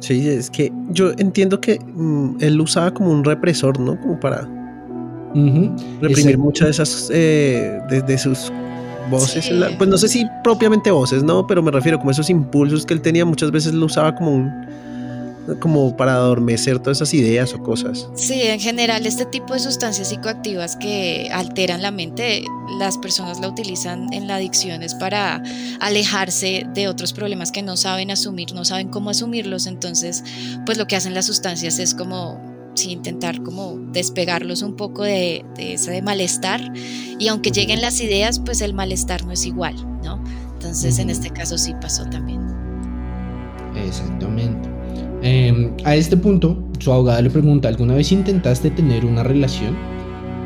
Sí, 0.00 0.28
es 0.28 0.50
que 0.50 0.72
yo 0.90 1.12
entiendo 1.18 1.60
que 1.60 1.78
mm, 1.78 2.38
él 2.40 2.56
lo 2.56 2.64
usaba 2.64 2.90
como 2.92 3.12
un 3.12 3.22
represor, 3.22 3.78
¿no? 3.78 3.96
Como 4.00 4.18
para 4.18 4.40
reprimir 6.00 6.30
Ese- 6.30 6.36
muchas 6.36 6.66
de 6.66 6.70
esas, 6.72 7.10
eh, 7.14 7.78
de, 7.88 8.02
de 8.02 8.18
sus 8.18 8.52
voces. 9.08 9.44
Sí. 9.44 9.52
en 9.52 9.60
la- 9.60 9.78
pues 9.78 9.88
no 9.88 9.96
sé 9.96 10.08
si 10.08 10.26
propiamente 10.42 10.90
voces, 10.90 11.22
¿no? 11.22 11.46
Pero 11.46 11.62
me 11.62 11.70
refiero 11.70 12.00
como 12.00 12.10
esos 12.10 12.28
impulsos 12.28 12.84
que 12.84 12.94
él 12.94 13.02
tenía, 13.02 13.24
muchas 13.24 13.52
veces 13.52 13.72
lo 13.72 13.86
usaba 13.86 14.16
como 14.16 14.32
un, 14.32 14.50
como 15.60 15.96
para 15.96 16.14
adormecer 16.14 16.78
todas 16.78 16.98
esas 16.98 17.14
ideas 17.14 17.52
o 17.54 17.62
cosas. 17.62 18.08
Sí, 18.14 18.42
en 18.42 18.60
general 18.60 19.06
este 19.06 19.26
tipo 19.26 19.54
de 19.54 19.60
sustancias 19.60 20.08
psicoactivas 20.08 20.76
que 20.76 21.30
alteran 21.32 21.82
la 21.82 21.90
mente, 21.90 22.44
las 22.78 22.98
personas 22.98 23.40
la 23.40 23.48
utilizan 23.48 24.12
en 24.12 24.28
la 24.28 24.36
adicción 24.36 24.82
es 24.82 24.94
para 24.94 25.42
alejarse 25.80 26.66
de 26.74 26.88
otros 26.88 27.12
problemas 27.12 27.50
que 27.50 27.62
no 27.62 27.76
saben 27.76 28.10
asumir, 28.10 28.54
no 28.54 28.64
saben 28.64 28.88
cómo 28.88 29.10
asumirlos, 29.10 29.66
entonces 29.66 30.22
pues 30.64 30.78
lo 30.78 30.86
que 30.86 30.96
hacen 30.96 31.14
las 31.14 31.26
sustancias 31.26 31.78
es 31.78 31.94
como 31.94 32.40
sí, 32.74 32.92
intentar 32.92 33.42
como 33.42 33.76
despegarlos 33.92 34.62
un 34.62 34.76
poco 34.76 35.02
de, 35.02 35.44
de 35.56 35.74
ese 35.74 36.00
malestar 36.02 36.72
y 37.18 37.28
aunque 37.28 37.50
lleguen 37.50 37.80
las 37.80 38.00
ideas, 38.00 38.38
pues 38.38 38.60
el 38.60 38.74
malestar 38.74 39.24
no 39.24 39.32
es 39.32 39.44
igual, 39.44 39.74
¿no? 40.02 40.22
Entonces 40.54 40.98
en 41.00 41.10
este 41.10 41.30
caso 41.30 41.58
sí 41.58 41.74
pasó 41.80 42.04
también. 42.06 42.40
Exactamente. 43.74 44.71
Eh, 45.22 45.70
a 45.84 45.94
este 45.94 46.16
punto, 46.16 46.58
su 46.78 46.92
abogada 46.92 47.22
le 47.22 47.30
pregunta, 47.30 47.68
¿alguna 47.68 47.94
vez 47.94 48.10
intentaste 48.10 48.70
tener 48.70 49.04
una 49.04 49.22
relación? 49.22 49.76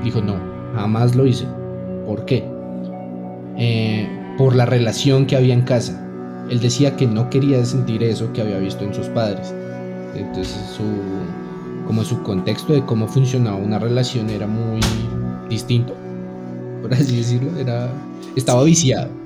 Dijo, 0.05 0.21
no, 0.21 0.37
jamás 0.75 1.17
lo 1.17 1.27
hice. 1.27 1.47
¿Por 2.07 2.25
qué? 2.27 2.45
Eh, 3.57 4.07
por 4.37 4.55
la 4.55 4.67
relación 4.67 5.27
que 5.27 5.37
había 5.37 5.55
en 5.55 5.63
casa. 5.63 6.03
Él 6.51 6.61
decía 6.61 6.95
que 6.97 7.07
no 7.07 7.31
quería 7.31 7.65
sentir 7.65 8.03
eso 8.03 8.33
que 8.33 8.43
había 8.43 8.59
visto 8.59 8.85
en 8.85 8.95
sus 8.95 9.07
padres. 9.09 9.55
Entonces 10.15 10.57
su, 10.77 10.85
como 11.87 12.05
su 12.05 12.23
contexto 12.23 12.73
de 12.75 12.85
cómo 12.85 13.09
funcionaba 13.09 13.57
una 13.57 13.79
relación 13.79 14.31
era 14.31 14.47
muy 14.47 14.81
distinto, 15.49 15.95
por 16.83 16.93
así 16.93 17.17
decirlo. 17.17 17.59
Era, 17.59 17.91
estaba 18.37 18.63
viciado. 18.63 19.26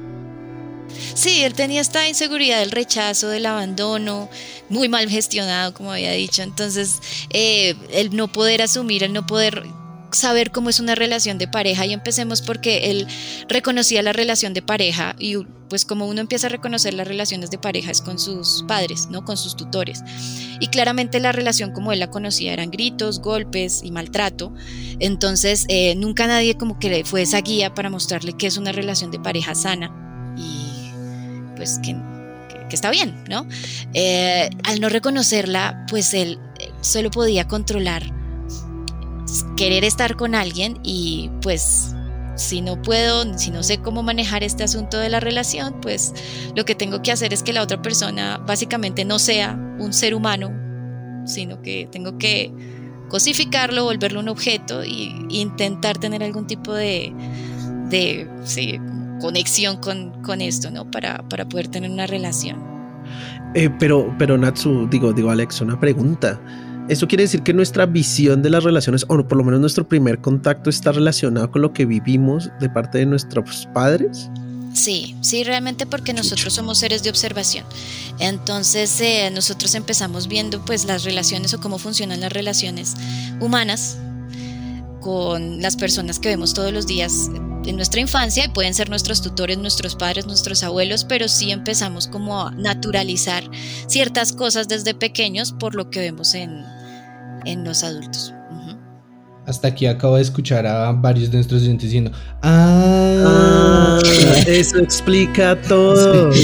Sí, 1.15 1.43
él 1.43 1.55
tenía 1.55 1.81
esta 1.81 2.09
inseguridad 2.09 2.61
del 2.61 2.71
rechazo, 2.71 3.29
del 3.29 3.47
abandono, 3.47 4.29
muy 4.69 4.89
mal 4.89 5.09
gestionado, 5.09 5.75
como 5.75 5.93
había 5.93 6.13
dicho. 6.13 6.43
Entonces, 6.43 7.01
eh, 7.31 7.75
el 7.93 8.15
no 8.15 8.29
poder 8.29 8.63
asumir, 8.63 9.03
el 9.03 9.13
no 9.13 9.27
poder 9.27 9.65
saber 10.13 10.51
cómo 10.51 10.71
es 10.71 10.81
una 10.81 10.95
relación 10.95 11.39
de 11.39 11.49
pareja 11.49 11.87
y 11.87 11.93
empecemos 11.93 12.43
porque 12.43 12.91
él 12.91 13.07
reconocía 13.49 14.03
la 14.03 14.13
relación 14.13 14.55
de 14.55 14.63
pareja 14.63 15.15
y 15.19 15.37
pues 15.69 15.85
como 15.85 16.09
uno 16.09 16.21
empieza 16.21 16.49
a 16.49 16.51
reconocer 16.51 16.95
las 16.95 17.07
relaciones 17.07 17.51
de 17.51 17.59
pareja 17.59 17.93
es 17.93 18.03
con 18.03 18.19
sus 18.19 18.65
padres, 18.67 19.07
¿no? 19.09 19.25
Con 19.25 19.37
sus 19.37 19.57
tutores. 19.57 20.03
Y 20.59 20.67
claramente 20.67 21.21
la 21.21 21.31
relación 21.33 21.73
como 21.73 21.93
él 21.93 22.01
la 22.01 22.11
conocía 22.11 22.53
eran 22.53 22.71
gritos, 22.71 23.21
golpes 23.21 23.83
y 23.85 23.93
maltrato. 23.93 24.53
Entonces 24.99 25.67
eh, 25.69 25.95
nunca 25.95 26.27
nadie 26.27 26.57
como 26.57 26.79
que 26.79 27.05
fue 27.05 27.23
esa 27.23 27.41
guía 27.41 27.73
para 27.75 27.89
mostrarle 27.89 28.33
que 28.33 28.49
es 28.49 28.57
una 28.57 28.73
relación 28.73 29.11
de 29.11 29.21
pareja 29.21 29.55
sana 29.55 30.00
pues 31.61 31.79
que, 31.81 31.95
está 32.71 32.89
bien, 32.89 33.23
¿no? 33.29 33.47
Eh, 33.93 34.49
al 34.65 34.81
no 34.81 34.89
reconocerla, 34.89 35.85
pues 35.91 36.15
él 36.15 36.39
eh, 36.59 36.71
solo 36.81 37.11
podía 37.11 37.47
controlar 37.47 38.03
querer 39.59 39.85
estar 39.85 40.17
con 40.17 40.35
alguien 40.35 40.79
y 40.83 41.31
pues 41.43 41.95
si 42.37 42.63
no 42.63 42.81
puedo, 42.81 43.39
si 43.39 43.51
no 43.51 43.63
sé 43.63 43.79
cómo 43.79 44.03
manejar 44.03 44.43
este 44.43 44.65
asunto 44.65 44.97
de 44.99 45.11
la 45.11 45.21
relación, 45.21 45.83
pues 45.83 46.15
lo 46.57 46.65
que 46.65 46.75
tengo 46.75 47.03
que 47.03 47.13
hacer 47.13 47.35
es 47.35 47.43
que 47.43 47.53
la 47.53 47.63
otra 47.63 47.83
persona 47.83 48.39
básicamente 48.39 49.05
no 49.05 49.19
sea 49.19 49.53
un 49.79 49.93
ser 49.93 50.15
humano, 50.15 50.51
sino 51.27 51.61
que 51.61 51.91
tengo 51.93 52.17
que 52.17 52.51
cosificarlo, 53.11 53.85
volverlo 53.85 54.21
un 54.21 54.31
objeto 54.31 54.83
y 54.83 55.27
intentar 55.29 55.99
tener 55.99 56.23
algún 56.23 56.47
tipo 56.47 56.73
de, 56.73 57.13
de 57.91 58.27
sí, 58.45 58.81
conexión 59.21 59.77
con, 59.77 60.23
con 60.23 60.41
esto, 60.41 60.71
¿no? 60.71 60.91
Para, 60.91 61.29
para 61.29 61.49
poder 61.49 61.69
tener 61.69 61.91
una 61.91 62.07
relación. 62.07 62.59
Eh, 63.55 63.71
pero, 63.79 64.15
pero 64.19 64.39
Natsu, 64.39 64.89
digo, 64.91 65.13
digo 65.13 65.31
Alex, 65.31 65.61
una 65.61 65.79
pregunta. 65.79 66.41
¿Eso 66.89 67.07
quiere 67.07 67.23
decir 67.23 67.43
que 67.43 67.53
nuestra 67.53 67.87
visión 67.87 68.43
de 68.43 68.51
las 68.51 68.65
relaciones, 68.65 69.05
o 69.09 69.23
por 69.23 69.39
lo 69.39 69.45
menos 69.45 69.61
nuestro 69.61 69.87
primer 69.87 70.21
contacto, 70.21 70.71
está 70.71 70.91
relacionado 70.93 71.51
con 71.51 71.63
lo 71.63 71.73
que 71.73 71.87
vivimos 71.87 72.51
de 72.59 72.69
parte 72.69 72.99
de 72.99 73.07
nuestros 73.07 73.69
padres? 73.73 74.29
Sí, 74.73 75.17
sí, 75.21 75.45
realmente 75.45 75.87
porque 75.87 76.13
nosotros 76.13 76.55
somos 76.55 76.79
seres 76.79 77.03
de 77.03 77.11
observación. 77.11 77.65
Entonces 78.19 79.01
eh, 79.01 79.31
nosotros 79.33 79.75
empezamos 79.75 80.29
viendo 80.29 80.65
pues 80.65 80.85
las 80.85 81.05
relaciones 81.05 81.55
o 81.55 81.61
cómo 81.61 81.79
funcionan 81.79 82.21
las 82.21 82.33
relaciones 82.33 82.95
humanas 83.41 83.99
con 85.01 85.61
las 85.61 85.77
personas 85.77 86.19
que 86.19 86.29
vemos 86.29 86.55
todos 86.55 86.73
los 86.73 86.87
días 86.87 87.31
en 87.65 87.77
nuestra 87.77 88.01
infancia 88.01 88.45
y 88.45 88.49
pueden 88.49 88.75
ser 88.75 88.89
nuestros 88.89 89.23
tutores, 89.23 89.59
nuestros 89.59 89.97
padres, 89.97 90.27
nuestros 90.27 90.63
abuelos, 90.63 91.05
pero 91.05 91.29
sí 91.29 91.51
empezamos 91.51 92.07
como 92.07 92.41
a 92.41 92.51
naturalizar 92.53 93.45
ciertas 93.87 94.33
cosas 94.33 94.69
desde 94.69 94.95
pequeños 94.95 95.53
por 95.53 95.75
lo 95.75 95.91
que 95.91 96.01
vemos 96.01 96.35
en, 96.35 96.65
en 97.45 97.65
los 97.65 97.85
adultos. 97.85 98.35
Hasta 99.51 99.69
aquí 99.69 99.87
acabo 99.87 100.17
de 100.17 100.23
escuchar 100.23 100.65
a 100.67 100.93
varios 100.93 101.31
de 101.31 101.39
nuestros 101.39 101.63
oyentes 101.63 101.91
diciendo, 101.91 102.13
ah, 102.43 103.21
Ah, 103.27 103.99
eso 104.47 104.79
explica 104.79 105.61
todo. 105.63 106.31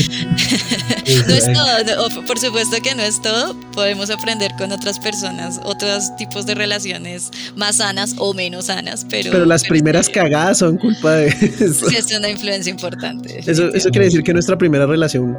No 1.29 1.35
es 1.35 1.45
todo, 1.53 2.11
no, 2.11 2.27
por 2.27 2.37
supuesto 2.37 2.79
que 2.83 2.93
no 2.97 3.03
es 3.03 3.23
todo. 3.23 3.55
Podemos 3.73 4.11
aprender 4.11 4.51
con 4.59 4.73
otras 4.73 4.99
personas, 4.99 5.61
otros 5.63 6.17
tipos 6.17 6.47
de 6.47 6.57
relaciones 6.57 7.31
más 7.55 7.77
sanas 7.77 8.17
o 8.19 8.35
menos 8.35 8.67
sanas, 8.67 9.07
pero, 9.09 9.31
Pero 9.31 9.47
las 9.47 9.63
primeras 9.63 10.09
cagadas 10.09 10.59
son 10.59 10.77
culpa 10.79 11.13
de 11.13 11.29
eso. 11.29 11.89
sí 11.89 11.97
es 11.97 12.13
una 12.17 12.29
influencia 12.29 12.71
importante. 12.71 13.39
Eso, 13.47 13.73
eso 13.73 13.89
quiere 13.91 14.07
decir 14.07 14.25
que 14.25 14.33
nuestra 14.33 14.59
primera 14.59 14.85
relación, 14.85 15.37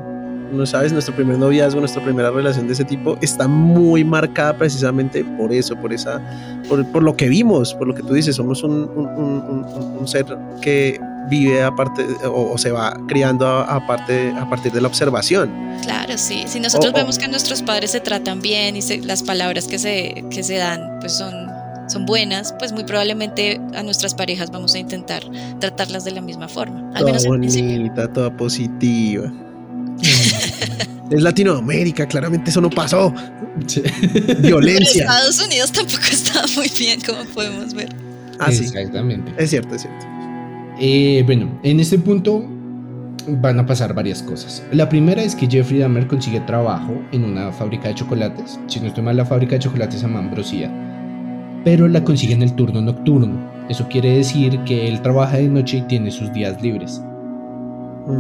no 0.51 0.65
sabes, 0.65 0.91
nuestro 0.93 1.15
primer 1.15 1.38
noviazgo, 1.38 1.79
nuestra 1.79 2.03
primera 2.03 2.29
relación 2.31 2.67
de 2.67 2.73
ese 2.73 2.83
tipo 2.86 3.17
está 3.21 3.47
muy 3.47 4.03
marcada 4.03 4.57
precisamente 4.57 5.23
por 5.38 5.51
eso, 5.53 5.75
por 5.75 5.93
esa, 5.93 6.21
por, 6.69 6.86
por 6.91 7.03
lo 7.03 7.15
que 7.15 7.27
vimos, 7.29 7.73
por 7.73 7.88
lo 7.88 7.93
que 7.95 8.01
tú 8.03 8.13
dices, 8.13 8.36
somos 8.36 8.63
un, 8.63 8.71
un- 8.95 9.65
un- 9.99 10.07
ser 10.07 10.25
que 10.62 10.99
vive 11.29 11.62
aparte 11.62 12.05
o, 12.25 12.53
o 12.53 12.57
se 12.57 12.71
va 12.71 12.97
criando 13.10 13.45
a, 13.45 13.75
a 13.75 13.86
partir 13.86 14.71
de 14.71 14.79
la 14.81 14.88
observación. 14.88 15.51
Claro, 15.83 16.17
sí. 16.17 16.43
Si 16.47 16.60
nosotros 16.62 16.93
vemos 16.93 17.17
que 17.19 17.27
nuestros 17.27 17.62
padres 17.62 17.91
se 17.91 17.99
tratan 17.99 18.41
bien 18.41 18.77
y 18.77 18.81
se- 18.81 18.99
las 19.01 19.23
palabras 19.23 19.67
que 19.67 19.77
se, 19.77 20.23
que 20.31 20.43
se 20.43 20.55
dan 20.55 20.99
pues 21.01 21.12
son, 21.17 21.33
son 21.89 22.05
buenas, 22.05 22.53
pues 22.57 22.71
muy 22.71 22.86
probablemente 22.86 23.60
a 23.75 23.83
nuestras 23.83 24.15
parejas 24.15 24.49
vamos 24.51 24.73
a 24.75 24.79
intentar 24.79 25.23
tratarlas 25.60 26.05
de 26.05 26.12
la 26.12 26.21
misma 26.21 26.47
forma. 26.47 26.79
Al 26.93 27.01
Toda 27.01 27.05
menos 27.07 27.25
bonita, 27.25 28.07
toda 28.13 28.29
positiva. 28.31 29.29
Es 31.10 31.21
Latinoamérica, 31.21 32.05
claramente 32.05 32.49
eso 32.49 32.60
no 32.60 32.69
pasó. 32.69 33.13
Sí. 33.65 33.81
Pero 34.25 34.41
Violencia. 34.41 35.03
Estados 35.03 35.39
Unidos 35.45 35.71
tampoco 35.71 36.03
estaba 36.12 36.45
muy 36.55 36.69
bien, 36.77 36.99
como 37.01 37.23
podemos 37.33 37.73
ver. 37.73 37.89
Ah, 38.39 38.51
sí. 38.51 38.65
Exactamente. 38.65 39.31
Es 39.38 39.49
cierto, 39.49 39.75
es 39.75 39.83
cierto. 39.83 40.05
Eh, 40.79 41.23
bueno, 41.25 41.60
en 41.63 41.79
este 41.79 41.97
punto 41.97 42.45
van 43.27 43.60
a 43.60 43.65
pasar 43.65 43.93
varias 43.93 44.21
cosas. 44.21 44.63
La 44.71 44.88
primera 44.89 45.23
es 45.23 45.36
que 45.36 45.47
Jeffrey 45.47 45.79
Dahmer 45.79 46.07
consigue 46.07 46.39
trabajo 46.41 47.01
en 47.12 47.23
una 47.23 47.51
fábrica 47.51 47.88
de 47.88 47.95
chocolates. 47.95 48.60
Si 48.67 48.79
no 48.79 48.88
estoy 48.88 49.03
mal, 49.03 49.17
la 49.17 49.25
fábrica 49.25 49.53
de 49.53 49.60
chocolates 49.60 50.01
se 50.01 50.07
llama 50.07 50.19
Ambrosia. 50.19 50.71
Pero 51.63 51.88
la 51.88 52.03
consigue 52.03 52.33
en 52.33 52.43
el 52.43 52.53
turno 52.53 52.81
nocturno. 52.81 53.38
Eso 53.69 53.88
quiere 53.89 54.17
decir 54.17 54.60
que 54.65 54.88
él 54.88 55.01
trabaja 55.01 55.38
de 55.38 55.47
noche 55.47 55.77
y 55.77 55.81
tiene 55.83 56.12
sus 56.12 56.31
días 56.31 56.62
libres. 56.62 57.01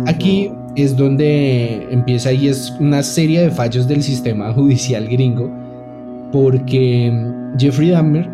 Aquí 0.05 0.51
es 0.77 0.95
donde 0.95 1.87
empieza 1.91 2.31
y 2.31 2.47
es 2.47 2.71
una 2.79 3.01
serie 3.01 3.41
de 3.41 3.51
fallos 3.51 3.87
del 3.87 4.03
sistema 4.03 4.53
judicial 4.53 5.07
gringo, 5.07 5.51
porque 6.31 7.11
Jeffrey 7.57 7.89
Dahmer 7.89 8.29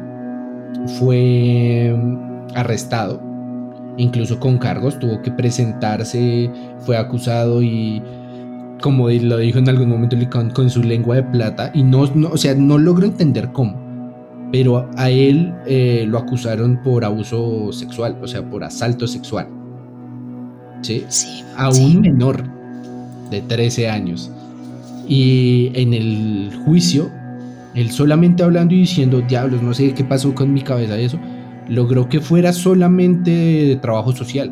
fue 0.99 1.95
arrestado, 2.53 3.21
incluso 3.97 4.39
con 4.39 4.57
cargos, 4.57 4.99
tuvo 4.99 5.21
que 5.21 5.31
presentarse, 5.31 6.51
fue 6.79 6.97
acusado 6.97 7.63
y 7.63 8.01
como 8.81 9.09
lo 9.09 9.37
dijo 9.37 9.59
en 9.59 9.69
algún 9.69 9.87
momento 9.87 10.17
Licón, 10.17 10.49
con 10.49 10.69
su 10.69 10.83
lengua 10.83 11.15
de 11.15 11.23
plata 11.23 11.71
y 11.73 11.83
no, 11.83 12.05
no, 12.13 12.27
o 12.27 12.37
sea, 12.37 12.53
no 12.53 12.77
logro 12.77 13.05
entender 13.05 13.53
cómo, 13.53 13.79
pero 14.51 14.89
a 14.97 15.09
él 15.09 15.55
eh, 15.65 16.03
lo 16.05 16.17
acusaron 16.17 16.81
por 16.83 17.05
abuso 17.05 17.71
sexual, 17.71 18.17
o 18.21 18.27
sea, 18.27 18.43
por 18.43 18.65
asalto 18.65 19.07
sexual. 19.07 19.62
¿Sí? 20.83 21.05
Sí. 21.09 21.43
a 21.57 21.71
sí. 21.71 21.83
un 21.83 22.01
menor 22.01 22.43
de 23.31 23.41
13 23.41 23.89
años. 23.89 24.29
Y 25.07 25.71
en 25.73 25.93
el 25.93 26.51
juicio, 26.63 27.11
él 27.73 27.91
solamente 27.91 28.43
hablando 28.43 28.73
y 28.73 28.79
diciendo, 28.79 29.21
diablos, 29.21 29.61
no 29.61 29.73
sé 29.73 29.93
qué 29.93 30.03
pasó 30.03 30.33
con 30.35 30.53
mi 30.53 30.61
cabeza 30.61 30.99
y 30.99 31.05
eso, 31.05 31.19
logró 31.67 32.07
que 32.07 32.19
fuera 32.19 32.53
solamente 32.53 33.31
de 33.31 33.75
trabajo 33.77 34.15
social. 34.15 34.51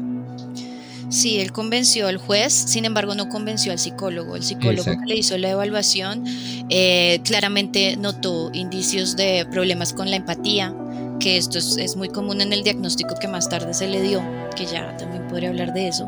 Sí, 1.12 1.40
él 1.40 1.52
convenció 1.52 2.08
al 2.08 2.16
juez, 2.18 2.54
sin 2.54 2.86
embargo 2.86 3.16
no 3.16 3.28
convenció 3.28 3.74
al 3.74 3.80
psicólogo. 3.80 4.38
El 4.38 4.44
psicólogo 4.44 4.84
Exacto. 4.84 5.02
que 5.02 5.14
le 5.14 5.20
hizo 5.20 5.38
la 5.38 5.50
evaluación 5.50 6.24
eh, 6.70 7.20
claramente 7.26 7.98
notó 7.98 8.50
indicios 8.54 9.18
de 9.18 9.46
problemas 9.52 9.92
con 9.92 10.10
la 10.10 10.16
empatía, 10.16 10.74
que 11.22 11.38
esto 11.38 11.58
es, 11.58 11.78
es 11.78 11.96
muy 11.96 12.10
común 12.10 12.42
en 12.42 12.52
el 12.52 12.64
diagnóstico 12.64 13.16
que 13.20 13.28
más 13.28 13.48
tarde 13.48 13.74
se 13.74 13.88
le 13.88 14.02
dio, 14.02 14.22
que 14.56 14.66
ya 14.66 14.98
también 14.98 15.28
podría 15.28 15.50
hablar 15.50 15.74
de 15.74 15.88
eso. 15.88 16.06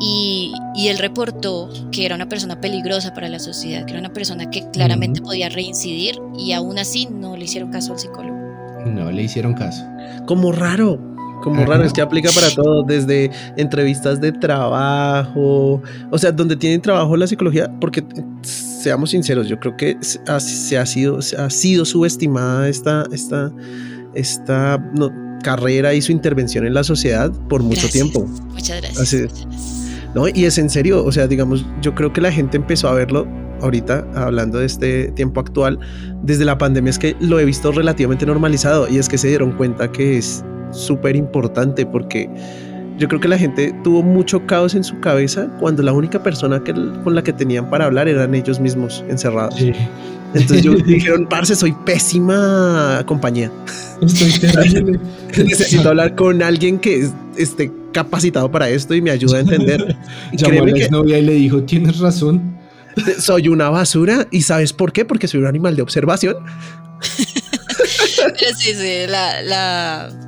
Y, 0.00 0.52
y 0.76 0.88
él 0.88 0.98
reportó 0.98 1.70
que 1.90 2.04
era 2.04 2.14
una 2.14 2.28
persona 2.28 2.60
peligrosa 2.60 3.14
para 3.14 3.28
la 3.28 3.38
sociedad, 3.38 3.84
que 3.84 3.92
era 3.92 4.00
una 4.00 4.12
persona 4.12 4.50
que 4.50 4.68
claramente 4.70 5.20
podía 5.22 5.48
reincidir 5.48 6.20
y 6.36 6.52
aún 6.52 6.78
así 6.78 7.08
no 7.10 7.36
le 7.36 7.44
hicieron 7.44 7.70
caso 7.70 7.92
al 7.92 7.98
psicólogo. 7.98 8.36
No 8.86 9.10
le 9.10 9.22
hicieron 9.22 9.54
caso. 9.54 9.82
Como 10.26 10.52
raro, 10.52 11.00
como 11.42 11.62
Ajá. 11.62 11.66
raro, 11.66 11.84
es 11.84 11.92
que 11.92 12.02
aplica 12.02 12.30
para 12.32 12.50
todo, 12.50 12.82
desde 12.82 13.30
entrevistas 13.56 14.20
de 14.20 14.32
trabajo, 14.32 15.82
o 16.10 16.18
sea, 16.18 16.32
donde 16.32 16.56
tienen 16.56 16.82
trabajo 16.82 17.16
la 17.16 17.26
psicología, 17.26 17.70
porque 17.80 18.04
seamos 18.42 19.10
sinceros, 19.10 19.48
yo 19.48 19.58
creo 19.58 19.76
que 19.76 19.96
se 20.00 20.20
ha, 20.26 20.40
se 20.40 20.76
ha 20.76 20.84
sido, 20.84 21.22
se 21.22 21.36
ha 21.36 21.48
sido 21.48 21.84
subestimada 21.84 22.68
esta, 22.68 23.06
esta, 23.12 23.52
esta 24.14 24.78
no, 24.96 25.12
carrera 25.42 25.94
y 25.94 26.02
su 26.02 26.12
intervención 26.12 26.66
en 26.66 26.74
la 26.74 26.84
sociedad 26.84 27.30
por 27.48 27.62
mucho 27.62 27.82
Gracias. 27.82 27.92
tiempo. 27.92 28.26
Muchas 28.52 28.80
gracias. 28.80 29.00
Así 29.00 29.16
es. 29.16 29.22
muchas 29.32 29.46
gracias. 29.46 29.84
¿no? 30.14 30.28
Y 30.28 30.44
es 30.44 30.58
en 30.58 30.70
serio, 30.70 31.04
o 31.04 31.12
sea, 31.12 31.26
digamos, 31.26 31.64
yo 31.82 31.94
creo 31.94 32.12
que 32.12 32.20
la 32.20 32.32
gente 32.32 32.56
empezó 32.56 32.88
a 32.88 32.94
verlo 32.94 33.26
ahorita, 33.60 34.06
hablando 34.14 34.58
de 34.58 34.66
este 34.66 35.08
tiempo 35.12 35.40
actual, 35.40 35.78
desde 36.22 36.44
la 36.44 36.58
pandemia 36.58 36.90
es 36.90 36.98
que 36.98 37.16
lo 37.20 37.40
he 37.40 37.44
visto 37.44 37.72
relativamente 37.72 38.26
normalizado 38.26 38.88
y 38.88 38.98
es 38.98 39.08
que 39.08 39.18
se 39.18 39.28
dieron 39.28 39.52
cuenta 39.52 39.90
que 39.90 40.18
es 40.18 40.44
súper 40.70 41.16
importante 41.16 41.86
porque 41.86 42.28
yo 42.98 43.08
creo 43.08 43.20
que 43.20 43.28
la 43.28 43.38
gente 43.38 43.74
tuvo 43.82 44.02
mucho 44.02 44.46
caos 44.46 44.74
en 44.74 44.84
su 44.84 45.00
cabeza 45.00 45.48
cuando 45.58 45.82
la 45.82 45.92
única 45.92 46.22
persona 46.22 46.62
que, 46.62 46.72
con 46.72 47.14
la 47.14 47.22
que 47.22 47.32
tenían 47.32 47.68
para 47.68 47.86
hablar 47.86 48.08
eran 48.08 48.34
ellos 48.34 48.60
mismos 48.60 49.04
encerrados. 49.08 49.56
Entonces 50.34 50.62
yo 50.62 50.74
dijeron, 50.86 51.26
parce, 51.28 51.54
soy 51.56 51.72
pésima 51.84 53.02
compañía. 53.06 53.50
Estoy 54.02 54.32
terrible. 54.40 54.98
Necesito 55.44 55.88
hablar 55.88 56.14
con 56.14 56.42
alguien 56.42 56.78
que 56.78 57.00
es- 57.04 57.12
esté 57.36 57.72
capacitado 57.92 58.50
para 58.50 58.68
esto 58.68 58.94
y 58.94 59.00
me 59.02 59.10
ayude 59.10 59.36
a 59.36 59.40
entender. 59.40 59.96
Y 60.32 60.36
Llamó 60.38 60.62
a 60.62 60.66
la 60.66 60.72
que 60.72 60.80
exnovia 60.82 61.18
y 61.18 61.22
le 61.22 61.32
dijo, 61.34 61.62
tienes 61.62 61.98
razón. 61.98 62.56
soy 63.18 63.48
una 63.48 63.70
basura 63.70 64.26
y 64.30 64.42
¿sabes 64.42 64.72
por 64.72 64.92
qué? 64.92 65.04
Porque 65.04 65.26
soy 65.28 65.40
un 65.40 65.46
animal 65.46 65.76
de 65.76 65.82
observación. 65.82 66.36
Pero 68.16 68.56
sí, 68.56 68.74
sí, 68.74 69.06
la, 69.08 69.42
la- 69.42 70.20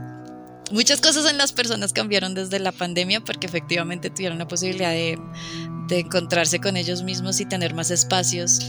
Muchas 0.72 1.00
cosas 1.00 1.30
en 1.30 1.38
las 1.38 1.52
personas 1.52 1.92
cambiaron 1.92 2.34
desde 2.34 2.58
la 2.58 2.72
pandemia 2.72 3.20
porque 3.20 3.46
efectivamente 3.46 4.10
tuvieron 4.10 4.38
la 4.38 4.48
posibilidad 4.48 4.90
de, 4.90 5.16
de 5.86 6.00
encontrarse 6.00 6.58
con 6.58 6.76
ellos 6.76 7.04
mismos 7.04 7.40
y 7.40 7.44
tener 7.46 7.72
más 7.72 7.92
espacios 7.92 8.68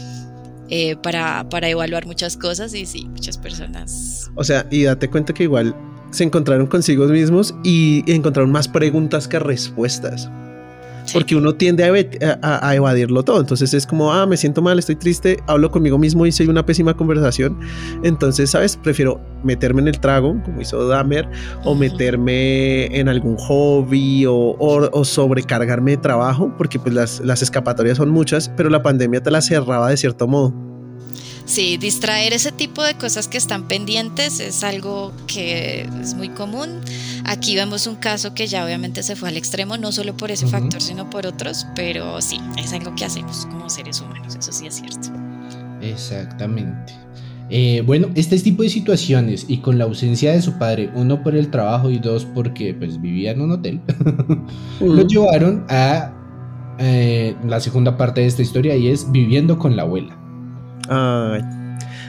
eh, 0.70 0.96
para, 0.96 1.48
para 1.48 1.68
evaluar 1.68 2.06
muchas 2.06 2.36
cosas 2.36 2.74
y 2.74 2.86
sí, 2.86 3.06
muchas 3.06 3.38
personas. 3.38 4.30
O 4.34 4.44
sea, 4.44 4.66
y 4.70 4.84
date 4.84 5.08
cuenta 5.08 5.32
que 5.32 5.44
igual 5.44 5.74
se 6.10 6.24
encontraron 6.24 6.66
consigo 6.66 7.06
mismos 7.06 7.54
y 7.64 8.04
encontraron 8.06 8.50
más 8.50 8.68
preguntas 8.68 9.28
que 9.28 9.38
respuestas. 9.38 10.30
Sí. 11.08 11.14
Porque 11.14 11.34
uno 11.36 11.54
tiende 11.54 11.84
a, 11.84 12.38
a- 12.42 12.68
a 12.68 12.74
evadirlo 12.74 13.22
todo. 13.22 13.40
Entonces 13.40 13.72
es 13.72 13.86
como, 13.86 14.12
ah, 14.12 14.26
me 14.26 14.36
siento 14.36 14.60
mal, 14.60 14.78
estoy 14.78 14.96
triste, 14.96 15.42
hablo 15.46 15.70
conmigo 15.70 15.96
mismo 15.98 16.26
y 16.26 16.32
soy 16.32 16.48
una 16.48 16.66
pésima 16.66 16.94
conversación. 16.94 17.58
Entonces, 18.04 18.50
¿sabes? 18.50 18.76
Prefiero 18.76 19.20
meterme 19.42 19.80
en 19.80 19.88
el 19.88 19.98
trago, 20.00 20.36
como 20.44 20.60
hizo 20.60 20.86
Dahmer, 20.86 21.28
o 21.64 21.74
meterme 21.74 22.86
en 22.98 23.08
algún 23.08 23.36
hobby 23.36 24.26
o, 24.26 24.34
o- 24.34 24.90
o 24.92 25.04
sobrecargarme 25.04 25.92
de 25.92 25.96
trabajo, 25.98 26.52
porque 26.58 26.78
pues 26.78 26.94
las, 26.94 27.20
las 27.20 27.40
escapatorias 27.42 27.96
son 27.96 28.10
muchas, 28.10 28.50
pero 28.56 28.68
la 28.68 28.82
pandemia 28.82 29.22
te 29.22 29.30
las 29.30 29.46
cerraba 29.46 29.88
de 29.90 29.96
cierto 29.96 30.26
modo. 30.26 30.52
Sí, 31.44 31.78
distraer 31.78 32.34
ese 32.34 32.52
tipo 32.52 32.82
de 32.82 32.94
cosas 32.98 33.26
que 33.26 33.38
están 33.38 33.68
pendientes 33.68 34.38
es 34.38 34.62
algo 34.62 35.12
que 35.26 35.88
es 36.02 36.12
muy 36.12 36.28
común. 36.28 36.68
Aquí 37.28 37.56
vemos 37.56 37.86
un 37.86 37.96
caso 37.96 38.32
que 38.32 38.46
ya 38.46 38.64
obviamente 38.64 39.02
se 39.02 39.14
fue 39.14 39.28
al 39.28 39.36
extremo, 39.36 39.76
no 39.76 39.92
solo 39.92 40.16
por 40.16 40.30
ese 40.30 40.46
factor, 40.46 40.80
sino 40.80 41.10
por 41.10 41.26
otros, 41.26 41.66
pero 41.76 42.22
sí, 42.22 42.40
es 42.58 42.72
algo 42.72 42.94
que 42.94 43.04
hacemos 43.04 43.44
como 43.50 43.68
seres 43.68 44.00
humanos, 44.00 44.34
eso 44.34 44.50
sí 44.50 44.66
es 44.66 44.76
cierto. 44.76 45.10
Exactamente. 45.82 46.94
Eh, 47.50 47.82
bueno, 47.84 48.08
este 48.14 48.38
tipo 48.38 48.62
de 48.62 48.70
situaciones 48.70 49.44
y 49.46 49.58
con 49.58 49.76
la 49.76 49.84
ausencia 49.84 50.32
de 50.32 50.40
su 50.40 50.56
padre, 50.56 50.90
uno 50.94 51.22
por 51.22 51.34
el 51.34 51.50
trabajo 51.50 51.90
y 51.90 51.98
dos 51.98 52.24
porque 52.34 52.72
pues 52.72 52.98
vivía 52.98 53.32
en 53.32 53.42
un 53.42 53.52
hotel, 53.52 53.80
lo 54.80 55.06
llevaron 55.06 55.66
a 55.68 56.14
eh, 56.78 57.36
la 57.46 57.60
segunda 57.60 57.94
parte 57.98 58.22
de 58.22 58.26
esta 58.26 58.40
historia 58.40 58.74
y 58.74 58.88
es 58.88 59.10
viviendo 59.12 59.58
con 59.58 59.76
la 59.76 59.82
abuela. 59.82 60.18
Ay. 60.88 61.42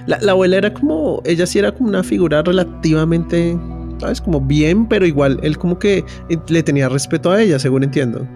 La, 0.08 0.18
la 0.22 0.32
abuela 0.32 0.56
era 0.56 0.74
como, 0.74 1.22
ella 1.26 1.46
sí 1.46 1.60
era 1.60 1.74
como 1.74 1.90
una 1.90 2.04
figura 2.04 2.42
relativamente, 2.42 3.58
¿sabes? 4.00 4.22
Como 4.22 4.42
bien, 4.42 4.88
pero 4.88 5.06
igual 5.06 5.40
él 5.44 5.58
como 5.58 5.80
que 5.80 6.04
eh, 6.30 6.38
le 6.48 6.64
tenía 6.64 6.90
respeto 6.90 7.32
a 7.32 7.42
ella, 7.42 7.60
según 7.60 7.84
entiendo. 7.84 8.28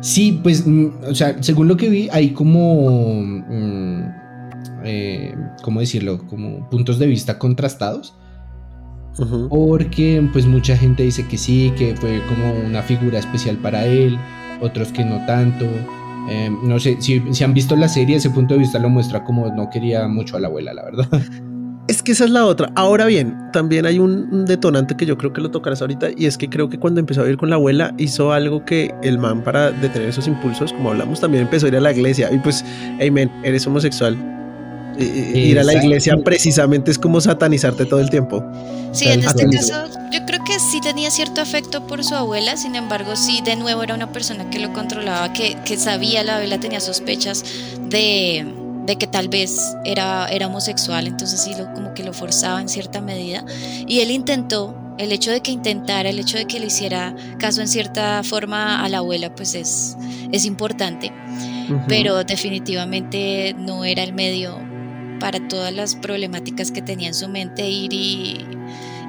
Sí, 0.00 0.40
pues, 0.42 0.66
mm, 0.66 0.88
o 1.08 1.14
sea, 1.14 1.42
según 1.42 1.68
lo 1.68 1.76
que 1.76 1.88
vi, 1.88 2.08
hay 2.10 2.30
como, 2.30 3.22
mm, 3.22 4.02
eh, 4.84 5.34
¿cómo 5.62 5.80
decirlo? 5.80 6.26
Como 6.26 6.68
puntos 6.70 6.98
de 6.98 7.06
vista 7.06 7.38
contrastados. 7.38 8.14
Porque 9.50 10.26
pues 10.32 10.46
mucha 10.46 10.78
gente 10.78 11.02
dice 11.02 11.26
que 11.28 11.36
sí, 11.36 11.74
que 11.76 11.94
fue 11.94 12.22
como 12.26 12.54
una 12.66 12.80
figura 12.80 13.18
especial 13.18 13.58
para 13.58 13.84
él, 13.84 14.18
otros 14.62 14.92
que 14.92 15.04
no 15.04 15.26
tanto. 15.26 15.66
Eh, 16.30 16.50
no 16.62 16.78
sé, 16.78 16.96
si, 17.00 17.22
si 17.30 17.44
han 17.44 17.52
visto 17.52 17.76
la 17.76 17.88
serie, 17.88 18.16
ese 18.16 18.30
punto 18.30 18.54
de 18.54 18.60
vista 18.60 18.78
lo 18.78 18.88
muestra 18.88 19.22
como 19.22 19.48
no 19.54 19.68
quería 19.68 20.08
mucho 20.08 20.38
a 20.38 20.40
la 20.40 20.46
abuela, 20.48 20.72
la 20.72 20.84
verdad. 20.84 21.08
Es 21.90 22.04
que 22.04 22.12
esa 22.12 22.24
es 22.24 22.30
la 22.30 22.44
otra. 22.44 22.70
Ahora 22.76 23.06
bien, 23.06 23.50
también 23.52 23.84
hay 23.84 23.98
un, 23.98 24.44
detonante 24.44 24.96
que 24.96 25.06
yo 25.06 25.18
creo 25.18 25.32
que 25.32 25.40
lo 25.40 25.50
tocarás 25.50 25.80
ahorita 25.80 26.10
y 26.16 26.26
es 26.26 26.38
que 26.38 26.48
creo 26.48 26.68
que 26.68 26.78
cuando 26.78 27.00
empezó 27.00 27.22
a 27.22 27.24
vivir 27.24 27.36
con 27.36 27.50
la 27.50 27.56
abuela 27.56 27.92
hizo 27.98 28.32
algo 28.32 28.64
que 28.64 28.94
el 29.02 29.18
man 29.18 29.42
para 29.42 29.72
detener 29.72 30.08
esos 30.08 30.28
impulsos, 30.28 30.72
como 30.72 30.90
hablamos, 30.90 31.18
también 31.18 31.42
empezó 31.42 31.66
a 31.66 31.70
ir 31.70 31.76
a 31.76 31.80
la 31.80 31.90
iglesia 31.90 32.32
y 32.32 32.38
pues, 32.38 32.64
hey 33.00 33.10
man, 33.10 33.28
eres 33.42 33.66
homosexual. 33.66 34.16
Ir 35.00 35.58
a 35.58 35.64
la 35.64 35.74
iglesia 35.74 36.16
precisamente 36.22 36.92
es 36.92 36.98
como 36.98 37.20
satanizarte 37.20 37.84
todo 37.86 37.98
el 37.98 38.08
tiempo. 38.08 38.44
Sí, 38.92 39.08
en 39.08 39.24
este 39.24 39.48
caso 39.50 39.86
yo 40.12 40.24
creo 40.26 40.44
que 40.44 40.60
sí 40.60 40.80
tenía 40.80 41.10
cierto 41.10 41.40
afecto 41.40 41.88
por 41.88 42.04
su 42.04 42.14
abuela, 42.14 42.56
sin 42.56 42.76
embargo 42.76 43.16
sí 43.16 43.40
de 43.44 43.56
nuevo 43.56 43.82
era 43.82 43.96
una 43.96 44.12
persona 44.12 44.48
que 44.48 44.60
lo 44.60 44.72
controlaba, 44.72 45.32
que, 45.32 45.56
que 45.64 45.76
sabía, 45.76 46.22
la 46.22 46.36
abuela 46.36 46.60
tenía 46.60 46.78
sospechas 46.78 47.44
de, 47.88 48.46
de 48.90 48.96
que 48.96 49.06
tal 49.06 49.28
vez 49.28 49.76
era, 49.84 50.26
era 50.26 50.48
homosexual, 50.48 51.06
entonces 51.06 51.40
sí 51.40 51.54
lo, 51.56 51.72
como 51.74 51.94
que 51.94 52.02
lo 52.02 52.12
forzaba 52.12 52.60
en 52.60 52.68
cierta 52.68 53.00
medida. 53.00 53.44
Y 53.86 54.00
él 54.00 54.10
intentó, 54.10 54.74
el 54.98 55.12
hecho 55.12 55.30
de 55.30 55.42
que 55.42 55.52
intentara, 55.52 56.10
el 56.10 56.18
hecho 56.18 56.38
de 56.38 56.46
que 56.46 56.58
le 56.58 56.66
hiciera 56.66 57.14
caso 57.38 57.60
en 57.60 57.68
cierta 57.68 58.24
forma 58.24 58.84
a 58.84 58.88
la 58.88 58.98
abuela, 58.98 59.32
pues 59.32 59.54
es, 59.54 59.96
es 60.32 60.44
importante, 60.44 61.12
pero 61.86 62.24
definitivamente 62.24 63.54
no 63.56 63.84
era 63.84 64.02
el 64.02 64.12
medio 64.12 64.58
para 65.20 65.46
todas 65.46 65.72
las 65.72 65.94
problemáticas 65.94 66.72
que 66.72 66.82
tenía 66.82 67.06
en 67.06 67.14
su 67.14 67.28
mente 67.28 67.70
ir 67.70 67.92
y 67.92 68.44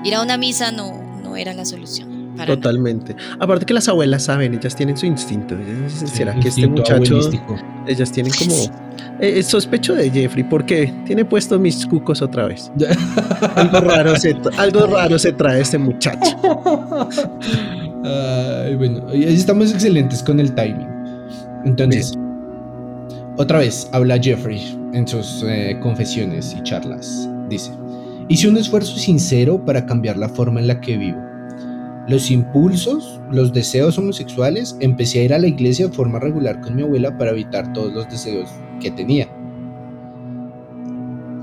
ir 0.03 0.13
a 0.13 0.21
una 0.21 0.38
misa 0.38 0.71
no, 0.71 1.01
no 1.23 1.36
era 1.38 1.55
la 1.55 1.65
solución. 1.65 2.11
Para 2.36 2.45
nada. 2.49 2.55
Totalmente. 2.55 3.15
Aparte 3.39 3.65
que 3.65 3.73
las 3.73 3.88
abuelas 3.89 4.23
saben, 4.23 4.53
ellas 4.53 4.75
tienen 4.75 4.97
su 4.97 5.05
instinto. 5.05 5.55
Ellas- 5.55 6.09
¿Será 6.11 6.34
que 6.39 6.49
este 6.49 6.67
muchacho, 6.67 7.19
ellas 7.88 8.11
tienen 8.11 8.32
como... 8.34 8.55
Eh, 9.19 9.39
eh, 9.39 9.43
sospecho 9.43 9.93
de 9.95 10.09
Jeffrey 10.09 10.43
porque 10.43 10.91
tiene 11.05 11.25
puesto 11.25 11.59
mis 11.59 11.86
cucos 11.86 12.21
otra 12.21 12.47
vez. 12.47 12.71
algo, 13.55 13.79
raro 13.82 14.15
se, 14.15 14.36
algo 14.57 14.88
raro 14.88 15.17
se 15.19 15.32
trae 15.34 15.61
este 15.61 15.77
muchacho. 15.77 16.38
Ay, 18.03 18.75
bueno, 18.75 19.09
estamos 19.11 19.71
excelentes 19.71 20.23
con 20.23 20.39
el 20.39 20.53
timing. 20.53 20.88
Entonces, 21.65 22.13
otra 23.38 23.59
vez 23.59 23.88
habla 23.93 24.17
Jeffrey 24.19 24.77
en 24.93 25.07
sus 25.07 25.43
eh, 25.47 25.77
confesiones 25.82 26.55
y 26.57 26.63
charlas. 26.63 27.29
Dice, 27.49 27.71
hice 28.27 28.47
un 28.47 28.57
esfuerzo 28.57 28.97
sincero 28.97 29.63
para 29.63 29.86
cambiar 29.86 30.17
la 30.17 30.29
forma 30.29 30.59
en 30.59 30.67
la 30.67 30.82
que 30.82 30.97
vivo. 30.97 31.19
Los 32.08 32.32
impulsos, 32.32 33.20
los 33.32 33.54
deseos 33.54 33.97
homosexuales, 33.97 34.76
empecé 34.80 35.20
a 35.20 35.24
ir 35.24 35.34
a 35.34 35.39
la 35.39 35.47
iglesia 35.47 35.88
de 35.88 35.93
forma 35.93 36.20
regular 36.20 36.60
con 36.62 36.76
mi 36.76 36.82
abuela 36.82 37.18
para 37.18 37.32
evitar 37.32 37.72
todos 37.74 37.93
los 37.93 38.10
deseos 38.10 38.49
que 38.80 38.91
tenía. 38.91 39.28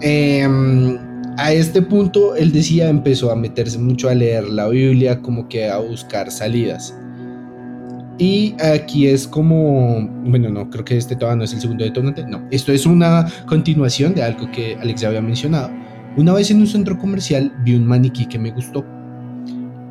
Em, 0.01 0.99
a 1.37 1.53
este 1.53 1.83
punto, 1.83 2.35
él 2.37 2.53
decía, 2.53 2.89
empezó 2.89 3.31
a 3.31 3.37
meterse 3.37 3.79
mucho 3.79 4.09
a 4.09 4.15
leer 4.15 4.45
la 4.45 4.69
Biblia, 4.69 5.21
como 5.21 5.49
que 5.49 5.69
a 5.69 5.79
buscar 5.79 6.31
salidas. 6.31 6.95
Y 8.19 8.57
aquí 8.61 9.07
es 9.07 9.29
como, 9.29 10.09
bueno, 10.25 10.49
no, 10.49 10.69
creo 10.69 10.85
que 10.85 10.97
este 10.97 11.15
todavía 11.15 11.37
no 11.39 11.45
es 11.45 11.53
el 11.53 11.61
segundo 11.61 11.85
detonante, 11.85 12.25
no, 12.27 12.43
esto 12.51 12.73
es 12.73 12.85
una 12.85 13.27
continuación 13.47 14.13
de 14.15 14.25
algo 14.25 14.51
que 14.51 14.77
Alex 14.81 15.03
ya 15.03 15.09
había 15.09 15.23
mencionado. 15.23 15.71
Una 16.17 16.33
vez 16.33 16.51
en 16.51 16.59
un 16.59 16.67
centro 16.67 16.99
comercial 16.99 17.53
vi 17.65 17.77
un 17.77 17.87
maniquí 17.87 18.27
que 18.27 18.41
me 18.41 18.51
gustó. 18.51 18.85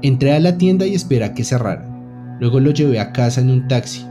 Entré 0.02 0.34
a 0.34 0.40
la 0.40 0.58
tienda 0.58 0.86
y 0.86 0.94
esperé 0.96 1.26
a 1.26 1.34
que 1.34 1.44
cerraran. 1.44 2.38
Luego 2.40 2.60
lo 2.60 2.72
llevé 2.72 3.00
a 3.00 3.12
casa 3.12 3.42
en 3.42 3.50
un 3.50 3.68
taxi. 3.68 4.06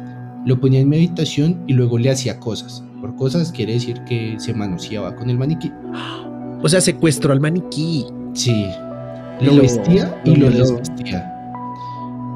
Lo 0.44 0.60
ponía 0.60 0.80
en 0.80 0.88
mi 0.88 0.96
habitación 0.96 1.62
y 1.66 1.72
luego 1.74 1.98
le 1.98 2.10
hacía 2.10 2.38
cosas. 2.40 2.82
Por 3.00 3.14
cosas 3.16 3.52
quiere 3.52 3.74
decir 3.74 4.00
que 4.04 4.34
se 4.38 4.54
manoseaba 4.54 5.14
con 5.16 5.30
el 5.30 5.38
maniquí. 5.38 5.72
O 6.62 6.68
sea, 6.70 6.80
secuestró 6.80 7.32
al 7.34 7.40
maniquí. 7.40 8.06
Sí. 8.32 8.66
Lo 9.42 9.52
Lo- 9.52 9.60
vestía 9.62 10.20
y 10.24 10.34
lo 10.36 10.48
lo 10.50 10.56
desvestía. 10.56 11.30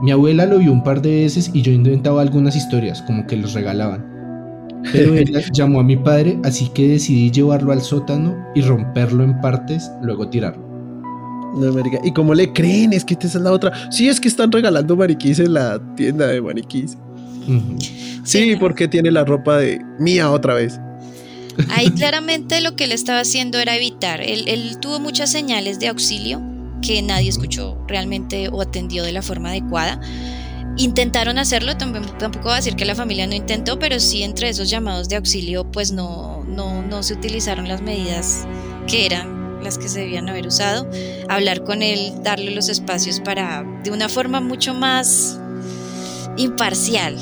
Mi 0.02 0.10
abuela 0.12 0.44
lo 0.44 0.58
vio 0.58 0.70
un 0.72 0.84
par 0.84 1.00
de 1.00 1.22
veces 1.22 1.50
y 1.54 1.62
yo 1.62 1.72
inventaba 1.72 2.20
algunas 2.20 2.54
historias, 2.54 3.00
como 3.02 3.26
que 3.26 3.36
los 3.38 3.54
regalaban. 3.54 4.04
Pero 4.92 5.14
ella 5.14 5.40
llamó 5.52 5.80
a 5.80 5.84
mi 5.84 5.96
padre, 5.96 6.38
así 6.44 6.68
que 6.68 6.86
decidí 6.88 7.30
llevarlo 7.30 7.72
al 7.72 7.80
sótano 7.80 8.36
y 8.54 8.60
romperlo 8.60 9.24
en 9.24 9.40
partes, 9.40 9.90
luego 10.02 10.28
tirarlo. 10.28 10.62
No, 11.54 11.72
marica. 11.72 11.98
¿Y 12.04 12.12
cómo 12.12 12.34
le 12.34 12.52
creen? 12.52 12.92
Es 12.92 13.04
que 13.04 13.14
esta 13.14 13.26
es 13.26 13.34
la 13.34 13.52
otra. 13.52 13.90
Sí, 13.90 14.08
es 14.08 14.20
que 14.20 14.28
están 14.28 14.52
regalando 14.52 14.96
maniquís 14.96 15.38
en 15.38 15.54
la 15.54 15.80
tienda 15.96 16.26
de 16.26 16.40
maniquís. 16.40 16.96
Ujú. 17.46 17.78
Sí, 18.24 18.56
porque 18.58 18.86
tiene 18.86 19.10
la 19.10 19.24
ropa 19.24 19.58
de 19.58 19.80
mía 19.98 20.30
otra 20.30 20.54
vez. 20.54 20.78
Ahí 21.70 21.90
claramente 21.96 22.60
lo 22.60 22.76
que 22.76 22.84
él 22.84 22.92
estaba 22.92 23.20
haciendo 23.20 23.58
era 23.58 23.76
evitar. 23.76 24.20
Él, 24.20 24.44
él 24.46 24.78
tuvo 24.80 25.00
muchas 25.00 25.30
señales 25.30 25.80
de 25.80 25.88
auxilio 25.88 26.40
que 26.82 27.02
nadie 27.02 27.28
escuchó 27.28 27.76
realmente 27.86 28.48
o 28.48 28.60
atendió 28.62 29.02
de 29.02 29.12
la 29.12 29.22
forma 29.22 29.50
adecuada. 29.50 30.00
Intentaron 30.76 31.38
hacerlo, 31.38 31.76
también, 31.76 32.04
tampoco 32.18 32.46
va 32.46 32.54
a 32.54 32.56
decir 32.56 32.76
que 32.76 32.84
la 32.84 32.94
familia 32.94 33.26
no 33.26 33.34
intentó, 33.34 33.78
pero 33.78 33.98
sí 34.00 34.22
entre 34.22 34.48
esos 34.48 34.70
llamados 34.70 35.08
de 35.08 35.16
auxilio 35.16 35.70
pues 35.70 35.92
no, 35.92 36.44
no, 36.44 36.82
no 36.82 37.02
se 37.02 37.14
utilizaron 37.14 37.68
las 37.68 37.82
medidas 37.82 38.46
que 38.86 39.04
eran 39.04 39.39
las 39.62 39.78
que 39.78 39.88
se 39.88 40.00
debían 40.00 40.28
haber 40.28 40.46
usado. 40.46 40.86
Hablar 41.28 41.64
con 41.64 41.82
él, 41.82 42.12
darle 42.22 42.50
los 42.52 42.68
espacios 42.68 43.20
para, 43.20 43.64
de 43.84 43.90
una 43.90 44.08
forma 44.08 44.40
mucho 44.40 44.74
más 44.74 45.38
imparcial, 46.36 47.16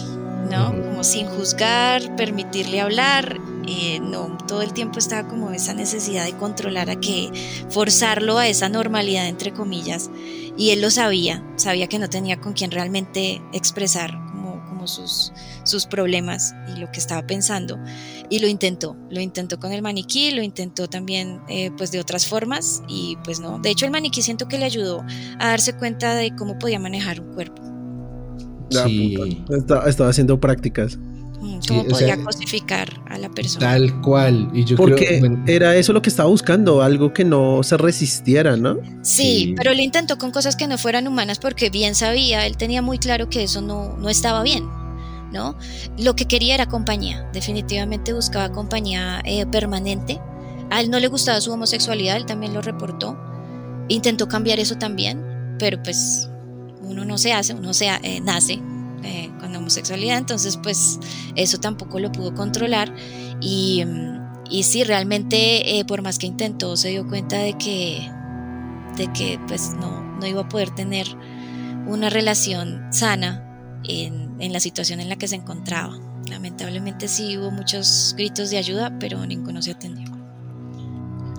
¿no? 0.50 0.70
Como 0.70 1.04
sin 1.04 1.26
juzgar, 1.26 2.16
permitirle 2.16 2.80
hablar. 2.80 3.38
eh, 3.66 4.00
no, 4.00 4.38
todo 4.46 4.62
el 4.62 4.72
tiempo 4.72 4.98
estaba 4.98 5.28
como 5.28 5.50
esa 5.50 5.74
necesidad 5.74 6.24
de 6.24 6.32
controlar 6.32 6.88
a 6.88 6.96
que 6.96 7.30
forzarlo 7.68 8.38
a 8.38 8.48
esa 8.48 8.68
normalidad, 8.70 9.26
entre 9.28 9.52
comillas. 9.52 10.10
Y 10.56 10.70
él 10.70 10.80
lo 10.80 10.90
sabía, 10.90 11.44
sabía 11.56 11.86
que 11.86 11.98
no 11.98 12.08
tenía 12.08 12.40
con 12.40 12.54
quién 12.54 12.70
realmente 12.70 13.42
expresar 13.52 14.12
como, 14.32 14.64
como 14.68 14.86
sus, 14.88 15.32
sus 15.68 15.86
problemas 15.86 16.54
y 16.74 16.80
lo 16.80 16.90
que 16.90 16.98
estaba 16.98 17.26
pensando. 17.26 17.78
Y 18.30 18.40
lo 18.40 18.48
intentó, 18.48 18.96
lo 19.10 19.20
intentó 19.20 19.58
con 19.58 19.72
el 19.72 19.82
maniquí, 19.82 20.30
lo 20.32 20.42
intentó 20.42 20.88
también 20.88 21.40
eh, 21.48 21.70
pues 21.76 21.90
de 21.92 22.00
otras 22.00 22.26
formas 22.26 22.82
y 22.88 23.16
pues 23.24 23.38
no. 23.40 23.58
De 23.60 23.70
hecho 23.70 23.84
el 23.84 23.90
maniquí 23.92 24.22
siento 24.22 24.48
que 24.48 24.58
le 24.58 24.64
ayudó 24.64 25.04
a 25.38 25.48
darse 25.48 25.74
cuenta 25.74 26.14
de 26.14 26.34
cómo 26.34 26.58
podía 26.58 26.78
manejar 26.78 27.20
un 27.20 27.34
cuerpo. 27.34 27.62
Sí. 28.70 29.16
Estaba, 29.50 29.88
estaba 29.88 30.10
haciendo 30.10 30.38
prácticas. 30.40 30.96
Mm, 30.96 31.60
Sí, 31.60 31.68
Cómo 31.68 31.80
o 31.82 31.84
podía 31.86 32.14
sea, 32.16 32.24
cosificar 32.24 32.88
a 33.08 33.16
la 33.16 33.28
persona. 33.30 33.64
Tal 33.66 34.00
cual. 34.02 34.50
Y 34.52 34.64
yo 34.64 34.76
Porque 34.76 35.06
creo, 35.06 35.20
bueno, 35.20 35.44
era 35.46 35.74
eso 35.76 35.92
lo 35.92 36.02
que 36.02 36.10
estaba 36.10 36.28
buscando, 36.28 36.82
algo 36.82 37.12
que 37.12 37.24
no 37.24 37.62
se 37.62 37.76
resistiera, 37.76 38.56
¿no? 38.56 38.76
Sí, 39.02 39.22
Sí. 39.22 39.54
pero 39.56 39.70
él 39.70 39.78
intentó 39.80 40.18
con 40.18 40.32
cosas 40.32 40.56
que 40.56 40.66
no 40.66 40.78
fueran 40.78 41.06
humanas 41.06 41.38
porque 41.38 41.70
bien 41.70 41.94
sabía, 41.94 42.44
él 42.46 42.56
tenía 42.56 42.82
muy 42.82 42.98
claro 42.98 43.28
que 43.30 43.44
eso 43.44 43.60
no, 43.62 43.96
no 43.98 44.08
estaba 44.08 44.42
bien, 44.42 44.64
¿no? 45.32 45.56
Lo 45.98 46.14
que 46.14 46.26
quería 46.26 46.54
era 46.54 46.66
compañía, 46.66 47.28
definitivamente 47.32 48.12
buscaba 48.12 48.50
compañía 48.50 49.20
eh, 49.24 49.46
permanente. 49.46 50.20
A 50.70 50.80
él 50.80 50.90
no 50.90 51.00
le 51.00 51.08
gustaba 51.08 51.40
su 51.40 51.52
homosexualidad, 51.52 52.16
él 52.16 52.26
también 52.26 52.54
lo 52.54 52.62
reportó. 52.62 53.18
Intentó 53.88 54.28
cambiar 54.28 54.58
eso 54.58 54.76
también, 54.76 55.56
pero 55.58 55.82
pues 55.82 56.28
uno 56.82 57.04
no 57.04 57.18
se 57.18 57.32
hace, 57.32 57.54
uno 57.54 57.72
se, 57.72 57.86
eh, 57.86 58.20
nace 58.22 58.60
eh, 59.02 59.30
con 59.40 59.54
homosexualidad, 59.54 60.18
entonces 60.18 60.58
pues 60.62 60.98
eso 61.36 61.58
tampoco 61.58 61.98
lo 61.98 62.12
pudo 62.12 62.34
controlar 62.34 62.94
y, 63.40 63.84
mm, 63.84 64.18
y 64.50 64.62
sí, 64.62 64.84
realmente 64.84 65.84
por 65.86 66.02
más 66.02 66.18
que 66.18 66.26
intentó 66.26 66.76
se 66.76 66.88
dio 66.88 67.06
cuenta 67.06 67.38
de 67.38 67.54
que 67.54 68.10
de 68.96 69.12
que 69.12 69.38
pues 69.46 69.74
no, 69.74 70.02
no 70.18 70.26
iba 70.26 70.42
a 70.42 70.48
poder 70.48 70.70
tener 70.74 71.06
una 71.86 72.10
relación 72.10 72.92
sana 72.92 73.44
en 74.40 74.52
la 74.52 74.60
situación 74.60 75.00
en 75.00 75.08
la 75.08 75.16
que 75.16 75.28
se 75.28 75.36
encontraba. 75.36 75.98
Lamentablemente 76.28 77.08
sí 77.08 77.38
hubo 77.38 77.50
muchos 77.50 78.14
gritos 78.16 78.50
de 78.50 78.58
ayuda, 78.58 78.92
pero 79.00 79.24
ninguno 79.26 79.62
se 79.62 79.70
atendió. 79.72 80.06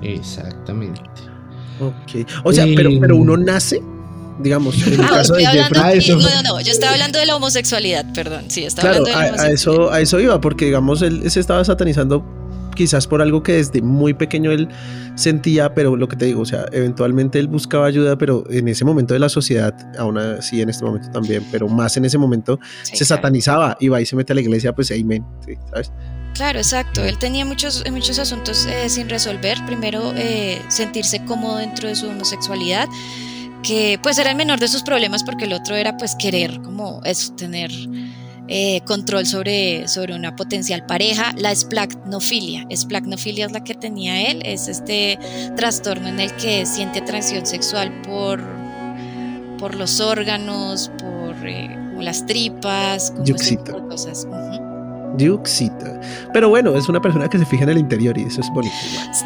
exactamente. 0.02 1.02
Ok. 1.80 2.28
O 2.43 2.52
sea, 2.52 2.66
pero, 2.76 2.89
pero 3.00 3.16
uno 3.16 3.38
nace, 3.38 3.82
digamos, 4.39 4.76
en 4.88 4.93
el 4.93 5.02
Ah, 5.02 5.08
caso 5.10 5.34
de 5.36 5.45
Jeffrey. 5.45 5.82
Ah, 5.84 5.93
eso. 5.93 6.16
no, 6.18 6.22
no, 6.30 6.41
no, 6.43 6.62
yo 6.62 6.72
estaba 6.72 6.93
hablando 6.93 7.20
de 7.20 7.26
la 7.26 7.36
homosexualidad, 7.36 8.12
perdón, 8.14 8.45
sí, 8.50 8.64
estaba 8.66 8.89
Claro, 8.89 9.06
hablando 9.06 9.10
de 9.10 9.16
la 9.16 9.20
a, 9.22 9.45
a 9.45 9.47
homosexualidad. 9.47 9.84
eso, 9.86 9.91
a 9.93 10.02
eso 10.02 10.20
iba, 10.20 10.41
porque 10.41 10.66
digamos, 10.66 11.02
él 11.02 11.30
se 11.32 11.39
estaba 11.39 11.64
satanizando 11.64 12.26
quizás 12.80 13.07
por 13.07 13.21
algo 13.21 13.43
que 13.43 13.51
desde 13.51 13.82
muy 13.82 14.13
pequeño 14.13 14.53
él 14.53 14.69
sentía, 15.15 15.73
pero 15.73 15.97
lo 15.97 16.07
que 16.07 16.15
te 16.15 16.23
digo, 16.23 16.43
o 16.43 16.45
sea, 16.45 16.65
eventualmente 16.71 17.38
él 17.38 17.49
buscaba 17.49 17.86
ayuda, 17.86 18.17
pero 18.17 18.45
en 18.49 18.69
ese 18.69 18.86
momento 18.86 19.13
de 19.13 19.19
la 19.19 19.27
sociedad, 19.27 19.75
aún 19.97 20.17
así 20.17 20.61
en 20.61 20.69
este 20.69 20.86
momento 20.86 21.11
también, 21.11 21.45
pero 21.51 21.67
más 21.67 21.97
en 21.97 22.05
ese 22.05 22.17
momento, 22.17 22.57
Sí, 22.84 22.95
se 22.95 23.03
claro. 23.03 23.17
satanizaba, 23.17 23.75
iba 23.82 23.99
y 23.99 24.05
se 24.05 24.15
mete 24.15 24.32
a 24.32 24.36
la 24.36 24.39
iglesia, 24.39 24.73
pues 24.73 24.91
amén, 24.91 25.25
sí, 25.45 25.55
¿sabes? 25.69 25.91
Claro, 26.36 26.59
exacto. 26.59 27.03
Él 27.03 27.17
tenía 27.17 27.43
muchos, 27.43 27.84
muchos 27.91 28.17
asuntos 28.17 28.65
eh, 28.65 28.88
sin 28.88 29.09
resolver. 29.09 29.57
Primero, 29.65 30.13
eh, 30.15 30.61
sentirse 30.69 31.25
cómodo 31.25 31.57
dentro 31.57 31.89
de 31.89 31.95
su 31.95 32.07
homosexualidad, 32.07 32.88
que 33.61 33.99
pues 34.01 34.17
era 34.19 34.30
el 34.30 34.38
menor 34.38 34.57
de 34.61 34.69
sus 34.69 34.84
problemas 34.84 35.25
porque 35.25 35.43
el 35.45 35.51
otro 35.51 35.75
era 35.75 35.97
pues 35.97 36.15
querer 36.15 36.61
como 36.61 37.01
eso, 37.03 37.34
tener 37.36 37.71
eh, 38.52 38.82
control 38.82 39.28
sobre, 39.28 39.88
sobre 39.88 40.16
una 40.16 40.36
potencial 40.36 40.84
pareja. 40.86 41.32
La 41.38 41.52
esplagnofilia. 41.52 42.66
Esplagnofilia 42.70 43.45
es 43.45 43.52
la 43.52 43.64
que 43.64 43.76
tenía 43.76 44.32
él. 44.32 44.41
Es 44.43 44.68
este 44.68 45.20
trastorno 45.56 46.08
en 46.08 46.20
el 46.20 46.34
que 46.36 46.66
siente 46.66 47.00
atracción 47.00 47.45
sexual 47.45 48.02
por, 48.02 48.41
por 49.60 49.76
los 49.76 50.00
órganos, 50.02 50.91
por 51.00 51.36
eh, 51.47 51.70
como 51.89 52.02
las 52.02 52.26
tripas, 52.26 53.12
como 53.12 53.24
ese 53.24 53.32
Yuxita. 53.34 53.64
tipo 53.66 53.82
de 53.82 53.88
cosas. 53.88 54.26
Ujú. 54.28 55.18
Diuxita. 55.18 56.00
Pero 56.34 56.50
bueno, 56.50 56.76
es 56.76 56.88
una 56.88 57.02
persona 57.02 57.28
que 57.30 57.39
se 57.39 57.45
fija 57.45 57.64
en 57.64 57.70
el 57.70 57.78
interior 57.80 58.18
y 58.18 58.24
eso 58.24 58.41
es 58.41 58.50
bonito. 58.52 58.76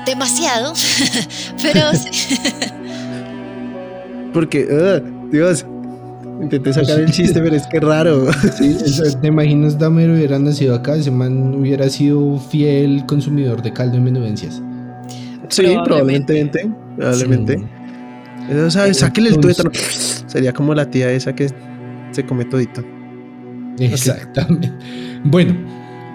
demasiado, 0.06 0.74
pero. 1.62 1.92
Porque, 4.34 4.66
ugh, 4.66 5.30
Dios, 5.32 5.66
intenté 6.44 6.74
sacar 6.74 7.00
el 7.00 7.12
chiste, 7.12 7.42
pero 7.42 7.56
es 7.56 7.68
que 7.68 7.80
raro. 7.80 8.28
Sí, 8.58 8.78
eso, 8.86 9.04
¿Te 9.20 9.28
imaginas 9.28 9.78
Dahmer 9.80 10.10
hubiera 10.12 10.38
nacido 10.40 10.76
acá? 10.76 10.96
Ese 10.96 11.12
man 11.12 11.56
hubiera 11.56 11.90
sido 11.90 12.38
fiel 12.40 13.06
consumidor 13.06 13.62
de 13.62 13.74
caldo 13.74 13.98
en 13.98 14.04
menudencias. 14.04 14.62
Sí, 15.50 15.76
probablemente. 15.84 16.72
Probablemente. 16.96 17.64
Eso, 18.50 18.72
¿sabes? 18.72 18.98
Sáquele 18.98 19.30
el 19.30 19.40
tuétano. 19.40 19.72
Sería 19.74 20.54
como 20.54 20.74
la 20.74 20.90
tía 20.90 21.12
esa 21.12 21.34
que 21.34 21.50
se 22.12 22.26
come 22.26 22.46
todito. 22.46 22.84
Exactamente. 23.80 24.72
Bueno, 25.24 25.56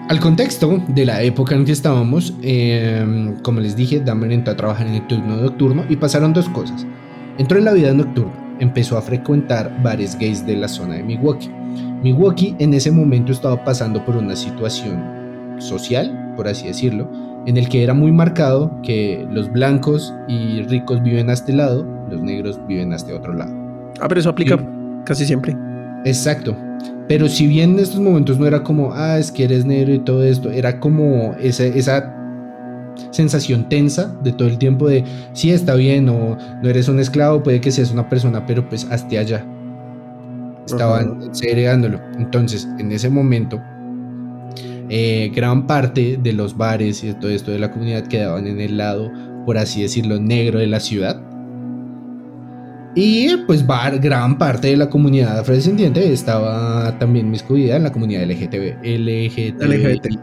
al 0.09 0.19
contexto 0.19 0.83
de 0.87 1.05
la 1.05 1.21
época 1.21 1.55
en 1.55 1.65
que 1.65 1.71
estábamos, 1.71 2.33
eh, 2.41 3.35
como 3.43 3.59
les 3.59 3.75
dije, 3.75 3.99
Dahmer 3.99 4.31
entró 4.31 4.53
a 4.53 4.57
trabajar 4.57 4.87
en 4.87 4.95
el 4.95 5.07
turno 5.07 5.37
nocturno 5.37 5.85
y 5.89 5.95
pasaron 5.97 6.33
dos 6.33 6.49
cosas. 6.49 6.85
Entró 7.37 7.57
en 7.57 7.65
la 7.65 7.73
vida 7.73 7.93
nocturna, 7.93 8.33
empezó 8.59 8.97
a 8.97 9.01
frecuentar 9.01 9.71
bares 9.83 10.17
gays 10.19 10.45
de 10.45 10.55
la 10.57 10.67
zona 10.67 10.95
de 10.95 11.03
Milwaukee. 11.03 11.49
Milwaukee 12.03 12.55
en 12.59 12.73
ese 12.73 12.91
momento 12.91 13.31
estaba 13.31 13.63
pasando 13.63 14.03
por 14.05 14.15
una 14.17 14.35
situación 14.35 15.01
social, 15.59 16.33
por 16.35 16.47
así 16.47 16.67
decirlo, 16.67 17.09
en 17.45 17.57
el 17.57 17.67
que 17.69 17.83
era 17.83 17.93
muy 17.93 18.11
marcado 18.11 18.71
que 18.83 19.25
los 19.31 19.51
blancos 19.51 20.13
y 20.27 20.61
ricos 20.63 21.01
viven 21.03 21.29
a 21.29 21.33
este 21.33 21.53
lado, 21.53 21.85
los 22.09 22.21
negros 22.21 22.59
viven 22.67 22.93
a 22.93 22.95
este 22.95 23.13
otro 23.13 23.33
lado. 23.33 23.51
Ah, 23.99 24.07
pero 24.07 24.19
eso 24.19 24.29
aplica 24.29 24.57
Sí. 24.57 24.63
casi 25.05 25.25
siempre. 25.25 25.55
Exacto. 26.05 26.55
Pero 27.07 27.27
si 27.27 27.47
bien 27.47 27.71
en 27.71 27.79
estos 27.79 27.99
momentos 27.99 28.37
no 28.39 28.45
era 28.45 28.63
como, 28.63 28.93
ah, 28.93 29.17
es 29.17 29.31
que 29.31 29.43
eres 29.45 29.65
negro 29.65 29.93
y 29.93 29.99
todo 29.99 30.23
esto, 30.23 30.51
era 30.51 30.79
como 30.79 31.33
esa, 31.39 31.65
esa 31.65 32.15
sensación 33.11 33.69
tensa 33.69 34.15
de 34.23 34.31
todo 34.31 34.47
el 34.47 34.57
tiempo 34.57 34.87
de, 34.87 35.03
sí, 35.33 35.51
está 35.51 35.75
bien, 35.75 36.09
o 36.09 36.37
no 36.61 36.69
eres 36.69 36.87
un 36.87 36.99
esclavo, 36.99 37.43
puede 37.43 37.61
que 37.61 37.71
seas 37.71 37.91
una 37.91 38.07
persona, 38.09 38.45
pero 38.45 38.67
pues 38.67 38.87
hasta 38.89 39.19
allá. 39.19 39.45
Estaban 40.65 41.33
segregándolo. 41.33 41.99
Entonces, 42.17 42.67
en 42.77 42.91
ese 42.91 43.09
momento, 43.09 43.59
eh, 44.89 45.31
gran 45.35 45.67
parte 45.67 46.19
de 46.21 46.33
los 46.33 46.57
bares 46.57 47.03
y 47.03 47.07
de 47.07 47.13
todo 47.15 47.29
esto 47.31 47.51
de 47.51 47.59
la 47.59 47.71
comunidad 47.71 48.07
quedaban 48.07 48.47
en 48.47 48.59
el 48.59 48.77
lado, 48.77 49.11
por 49.45 49.57
así 49.57 49.81
decirlo, 49.81 50.19
negro 50.19 50.59
de 50.59 50.67
la 50.67 50.79
ciudad. 50.79 51.21
Y 52.95 53.37
pues 53.45 53.65
gran 54.01 54.37
parte 54.37 54.69
de 54.69 54.77
la 54.77 54.89
comunidad 54.89 55.39
afrodescendiente 55.39 56.11
estaba 56.11 56.97
también 56.97 57.29
miscuida 57.29 57.75
en 57.75 57.83
la 57.83 57.91
comunidad 57.91 58.23
LGTB, 58.23 58.83
LGTBIQ+. 58.83 60.19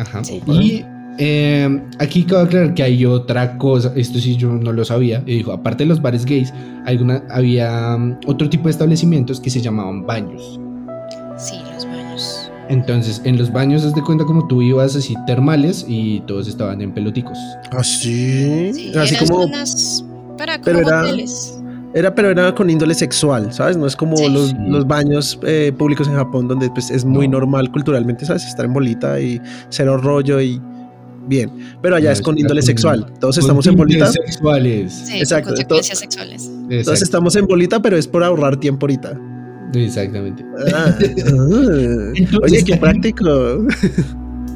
Ajá. 0.00 0.24
Sí. 0.24 0.40
Y 0.46 0.84
eh, 1.18 1.82
aquí 1.98 2.24
cabe 2.24 2.44
aclarar 2.44 2.74
que 2.74 2.82
hay 2.82 3.04
otra 3.04 3.58
cosa, 3.58 3.92
esto 3.96 4.18
sí 4.18 4.36
yo 4.36 4.48
no 4.48 4.72
lo 4.72 4.84
sabía, 4.84 5.22
y 5.26 5.36
dijo, 5.36 5.52
aparte 5.52 5.84
de 5.84 5.88
los 5.88 6.00
bares 6.00 6.24
gays, 6.24 6.52
alguna, 6.86 7.22
había 7.30 7.94
um, 7.96 8.16
otro 8.26 8.48
tipo 8.48 8.64
de 8.64 8.70
establecimientos 8.70 9.38
que 9.40 9.50
se 9.50 9.60
llamaban 9.60 10.06
baños. 10.06 10.58
Sí, 11.36 11.56
los 11.74 11.84
baños. 11.84 12.50
Entonces, 12.68 13.20
en 13.24 13.36
los 13.36 13.52
baños, 13.52 13.84
haz 13.84 13.94
de 13.94 14.02
cuenta 14.02 14.24
como 14.24 14.46
tú 14.46 14.62
ibas 14.62 14.94
así 14.96 15.14
termales 15.26 15.84
y 15.88 16.20
todos 16.20 16.48
estaban 16.48 16.80
en 16.80 16.92
peloticos. 16.92 17.36
¿Ah, 17.72 17.82
sí? 17.84 18.72
Sí, 18.72 18.92
Así 18.96 19.14
eran 19.16 19.26
como... 19.28 19.42
zonas 19.42 20.04
para 20.38 20.58
pero 20.60 20.78
como 20.82 20.88
era- 20.88 21.02
hoteles. 21.02 21.59
Era, 21.94 22.14
pero 22.14 22.30
era 22.30 22.54
con 22.54 22.70
índole 22.70 22.94
sexual, 22.94 23.52
¿sabes? 23.52 23.76
No 23.76 23.86
es 23.86 23.96
como 23.96 24.16
Sí. 24.16 24.28
los, 24.28 24.48
Sí. 24.50 24.56
los 24.68 24.86
baños 24.86 25.38
eh, 25.44 25.72
públicos 25.76 26.06
en 26.06 26.14
Japón, 26.14 26.46
donde 26.46 26.70
pues, 26.70 26.90
es 26.90 27.04
muy 27.04 27.26
No. 27.26 27.38
normal 27.38 27.70
culturalmente, 27.72 28.24
¿sabes? 28.24 28.44
Estar 28.46 28.64
en 28.64 28.72
bolita 28.72 29.18
y 29.20 29.40
cero 29.70 29.96
rollo 29.98 30.40
y 30.40 30.60
bien. 31.26 31.50
Pero 31.82 31.96
allá 31.96 32.10
No, 32.10 32.12
es 32.12 32.22
con 32.22 32.38
índole 32.38 32.60
con- 32.60 32.66
sexual. 32.66 33.12
Todos 33.20 33.38
estamos 33.38 33.66
en 33.66 33.76
bolita. 33.76 34.06
sexuales. 34.06 34.92
Sí, 35.06 35.18
Exacto, 35.18 35.48
con 35.48 35.54
consecuencias 35.56 35.98
sexuales. 35.98 36.44
Todos 36.44 36.72
Exacto- 36.72 37.04
estamos 37.04 37.36
en 37.36 37.46
bolita, 37.46 37.82
pero 37.82 37.96
es 37.96 38.06
por 38.06 38.22
ahorrar 38.22 38.56
tiempo 38.58 38.86
ahorita. 38.86 39.18
Exactamente. 39.74 40.44
Ah. 40.74 40.94
Oye, 42.42 42.64
qué 42.64 42.76
práctico. 42.76 43.66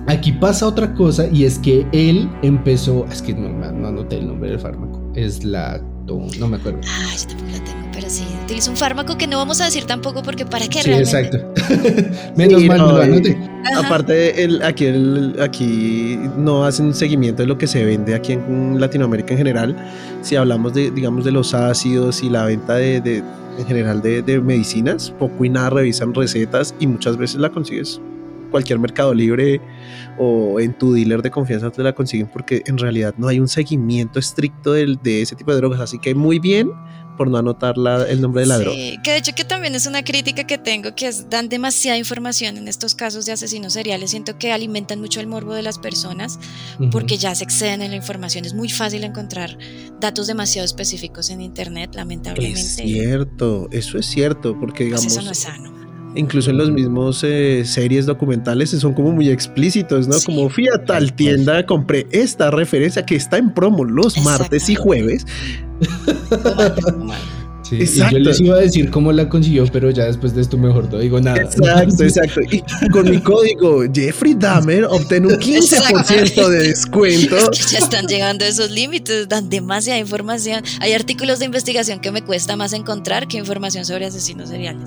Aquí 0.07 0.33
pasa 0.33 0.67
otra 0.67 0.93
cosa 0.95 1.27
y 1.33 1.45
es 1.45 1.59
que 1.59 1.87
él 1.93 2.29
empezó, 2.43 3.07
es 3.11 3.23
que 3.23 3.33
no, 3.35 3.49
no 3.73 3.89
anoté 3.89 4.19
el 4.19 4.27
nombre 4.29 4.51
del 4.51 4.59
fármaco, 4.61 5.01
es 5.15 5.43
no 6.07 6.49
me 6.49 6.57
acuerdo. 6.57 6.81
Ah, 6.87 7.15
yo 7.17 7.29
tampoco 7.29 7.51
la 7.51 7.65
tengo, 7.65 7.89
pero 7.93 8.11
sí. 8.11 8.25
Utiliza 8.45 8.71
un 8.71 8.77
fármaco 8.77 9.17
que 9.17 9.27
no 9.27 9.39
vamos 9.39 9.61
a 9.61 9.65
decir 9.65 9.85
tampoco 9.85 10.23
porque 10.23 10.45
¿para 10.45 10.69
qué 10.69 10.83
Sí, 10.83 10.91
realmente? 10.91 11.19
exacto. 11.39 11.55
Menos 12.37 12.61
Sí, 12.61 12.69
mal 12.69 12.79
no, 12.79 12.93
lo 12.93 13.03
anoté. 13.03 13.39
Aparte, 13.77 14.45
el, 14.45 14.63
aquí, 14.63 14.85
el- 14.87 15.37
aquí 15.41 16.19
no 16.37 16.65
hacen 16.65 16.87
un 16.87 16.95
seguimiento 16.95 17.43
de 17.43 17.47
lo 17.49 17.57
que 17.57 17.67
se 17.67 17.85
vende 17.85 18.15
aquí 18.15 18.33
en 18.33 18.79
Latinoamérica 18.81 19.33
en 19.33 19.39
general. 19.39 19.77
Si 20.21 20.37
hablamos 20.37 20.75
de, 20.75 20.91
digamos, 20.91 21.25
de 21.25 21.33
los 21.33 21.55
ácidos 21.55 22.23
y 22.23 22.29
la 22.29 22.45
venta 22.45 22.75
de, 22.75 23.01
de- 23.01 23.23
en 23.59 23.67
general 23.67 24.03
de, 24.03 24.21
de 24.21 24.41
medicinas, 24.41 25.11
poco 25.19 25.45
y 25.45 25.49
nada 25.49 25.71
revisan 25.71 26.13
recetas 26.13 26.75
y 26.81 26.87
muchas 26.87 27.17
veces 27.17 27.41
la 27.41 27.49
consigues 27.51 28.01
cualquier 28.55 28.79
mercado 28.79 29.13
libre 29.13 29.61
o 30.17 30.61
en 30.61 30.79
tu 30.79 30.93
dealer 30.93 31.23
de 31.23 31.31
confianza 31.33 31.73
te 31.73 31.83
la 31.83 31.93
consiguen 31.93 32.29
porque 32.33 32.63
en 32.67 32.79
realidad 32.79 33.13
no 33.19 33.27
hay 33.27 33.41
un 33.41 33.49
seguimiento 33.49 34.21
estricto 34.21 34.73
del- 34.75 35.01
de, 35.03 35.23
ese 35.23 35.35
tipo 35.35 35.51
de 35.51 35.57
drogas. 35.57 35.81
Así 35.81 35.99
que 35.99 36.15
muy 36.15 36.39
bien 36.39 36.71
por 37.17 37.29
no 37.29 37.37
anotar 37.39 37.77
la- 37.77 38.05
el 38.09 38.21
nombre 38.21 38.43
de 38.43 38.47
la 38.47 38.59
droga. 38.59 38.77
Sí, 38.77 38.97
que 39.03 39.11
de 39.11 39.17
hecho 39.19 39.33
que 39.35 39.45
también 39.45 39.75
es 39.75 39.87
una 39.87 40.05
crítica 40.05 40.45
que 40.47 40.57
tengo, 40.57 40.95
que 40.95 41.09
es 41.09 41.29
dan 41.29 41.49
demasiada 41.49 41.99
información 41.99 42.57
en 42.57 42.69
estos 42.69 42.95
casos 42.95 43.27
de 43.27 43.33
asesinos 43.33 43.73
seriales. 43.73 44.11
Siento 44.13 44.39
que 44.39 44.53
alimentan 44.53 45.01
mucho 45.01 45.19
el 45.21 45.27
morbo 45.27 45.53
de 45.55 45.63
las 45.63 45.81
personas 45.81 46.39
Ujú. 46.79 46.91
porque 46.91 47.17
ya 47.19 47.35
se 47.35 47.43
exceden 47.43 47.83
en 47.83 47.91
la 47.91 47.97
información. 47.97 48.45
Es 48.45 48.55
muy 48.55 48.69
fácil 48.69 49.03
encontrar 49.03 49.59
datos 50.01 50.29
demasiado 50.29 50.65
específicos 50.65 51.29
en 51.31 51.41
internet, 51.41 51.91
lamentablemente. 51.97 52.61
Es 52.61 52.77
cierto, 52.77 53.67
eso 53.73 53.99
es 53.99 54.07
cierto, 54.07 54.57
porque 54.61 54.85
Pues 54.89 55.01
digamos, 55.03 55.07
eso 55.13 55.23
no 55.23 55.31
es 55.33 55.39
sano. 55.39 55.84
Incluso 56.15 56.51
en 56.51 56.59
los 56.59 56.71
mismos 56.71 57.23
eh, 57.25 57.65
series 57.65 58.07
documentales 58.07 58.71
son 58.71 58.95
como 58.95 59.13
muy 59.13 59.29
explícitos, 59.29 60.09
¿no? 60.09 60.15
Sí. 60.15 60.27
Como 60.27 60.49
fui 60.49 60.69
a 60.69 60.85
tal 60.85 61.13
tienda, 61.13 61.65
compré 61.67 62.07
esta 62.11 62.51
referencia 62.51 63.05
que 63.05 63.17
está 63.17 63.39
en 63.39 63.53
promo 63.53 63.85
los 63.85 64.19
martes 64.25 64.69
y 64.69 64.75
jueves. 64.75 65.27
Sí, 67.65 67.77
y 67.77 67.83
Exacto. 67.83 68.19
yo 68.19 68.25
les 68.25 68.41
iba 68.41 68.57
a 68.57 68.61
decir 68.61 68.91
cómo 68.91 69.11
la 69.11 69.27
consiguió, 69.27 69.65
pero 69.73 69.89
ya 69.91 70.05
después 70.05 70.35
de 70.35 70.43
esto 70.43 70.59
mejor 70.59 70.93
no 70.93 70.99
digo 70.99 71.19
nada. 71.19 71.41
Exacto, 71.41 72.05
exacto. 72.05 72.41
Y 72.51 72.63
con 72.91 73.11
mi 73.11 73.19
código 73.23 73.85
Jeffrey 73.91 74.35
Dahmer 74.35 74.85
obtén 74.85 75.25
un 75.25 75.33
15% 75.33 76.49
de 76.49 76.59
descuento. 76.69 77.37
Es 77.53 77.65
que 77.65 77.73
ya 77.73 77.79
están 77.79 78.07
llegando 78.07 78.45
a 78.45 78.49
esos 78.49 78.71
límites, 78.71 79.31
dan 79.31 79.49
demasiada 79.49 79.99
información. 79.99 80.63
Hay 80.81 80.93
artículos 80.93 81.39
de 81.39 81.47
investigación 81.47 82.01
que 82.01 82.13
me 82.13 82.23
cuesta 82.23 82.55
más 82.55 82.75
encontrar 82.75 83.29
que 83.29 83.39
información 83.39 83.87
sobre 83.87 84.05
asesinos 84.05 84.51
seriales. 84.51 84.87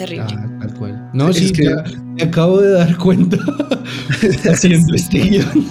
Terrible. 0.00 0.24
Ah, 0.38 0.58
tal 0.60 0.74
cual. 0.74 1.10
No, 1.12 1.28
Es 1.28 1.36
sí, 1.36 1.52
que- 1.52 1.64
ya 1.64 1.84
me 2.14 2.22
acabo 2.22 2.60
de 2.60 2.70
dar 2.72 2.96
cuenta 2.96 3.36
haciendo 4.50 4.94
este 4.94 5.18
guion. 5.20 5.64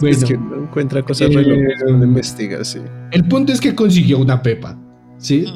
Bueno, 0.00 0.16
es 0.16 0.24
que 0.24 0.34
uno 0.34 0.56
encuentra 0.64 1.02
cosas 1.02 1.30
eh, 1.30 1.62
investiga, 2.02 2.62
sí. 2.64 2.80
el 3.12 3.26
punto 3.28 3.52
es 3.52 3.60
que 3.62 3.74
consiguió 3.74 4.18
una 4.18 4.42
pepa, 4.42 4.76
¿sí? 5.16 5.46